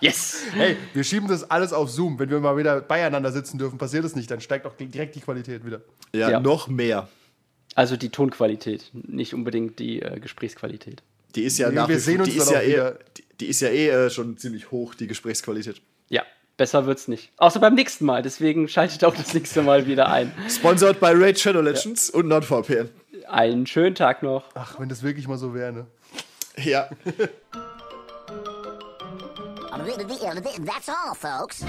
yes! 0.00 0.42
Hey, 0.52 0.76
wir 0.92 1.04
schieben 1.04 1.28
das 1.28 1.48
alles 1.50 1.72
auf 1.72 1.88
Zoom. 1.90 2.18
Wenn 2.18 2.30
wir 2.30 2.40
mal 2.40 2.56
wieder 2.56 2.80
beieinander 2.80 3.30
sitzen 3.30 3.58
dürfen, 3.58 3.78
passiert 3.78 4.04
das 4.04 4.16
nicht. 4.16 4.28
Dann 4.30 4.40
steigt 4.40 4.66
auch 4.66 4.74
direkt 4.74 5.14
die 5.14 5.20
Qualität 5.20 5.64
wieder. 5.64 5.82
Ja, 6.12 6.30
Ja. 6.30 6.40
noch 6.40 6.66
mehr. 6.66 7.08
Also 7.76 7.96
die 7.96 8.08
Tonqualität, 8.08 8.90
nicht 8.92 9.34
unbedingt 9.34 9.78
die 9.78 10.02
äh, 10.02 10.18
Gesprächsqualität. 10.18 11.02
Die 11.36 11.42
ist 11.44 11.58
ja 11.58 11.68
Nee, 11.68 11.76
nach 11.76 11.88
wir 11.88 11.96
wie 11.96 12.00
sehen 12.00 12.16
vor, 12.16 12.24
uns 12.24 12.34
die 12.34 12.40
ist 12.40 12.50
ja 12.50 12.60
eh, 12.60 12.72
wieder. 12.72 12.98
die, 13.16 13.24
die 13.40 13.46
ist 13.46 13.60
ja 13.60 13.68
eh 13.68 13.88
äh, 13.88 14.10
schon 14.10 14.36
ziemlich 14.36 14.70
hoch, 14.70 14.94
die 14.94 15.06
Gesprächsqualität. 15.06 15.80
Ja, 16.08 16.22
besser 16.56 16.86
wird's 16.86 17.08
nicht. 17.08 17.30
Außer 17.36 17.60
beim 17.60 17.74
nächsten 17.74 18.04
Mal. 18.04 18.22
Deswegen 18.22 18.68
schaltet 18.68 19.04
auch 19.04 19.14
das 19.14 19.34
nächste 19.34 19.62
Mal 19.62 19.86
wieder 19.86 20.10
ein. 20.10 20.32
Sponsored 20.48 21.00
by 21.00 21.12
Raid 21.14 21.38
Shadow 21.38 21.60
Legends 21.60 22.10
und 22.10 22.28
NordVPN. 22.28 22.90
Einen 23.28 23.66
schönen 23.66 23.94
Tag 23.94 24.22
noch. 24.22 24.44
Ach, 24.54 24.78
wenn 24.80 24.88
das 24.88 25.02
wirklich 25.02 25.28
mal 25.28 25.38
so 25.38 25.54
wäre, 25.54 25.72
ne? 25.72 25.86
Ja. 26.56 26.88
That's 30.66 30.88
all, 30.88 31.14
folks. 31.14 31.64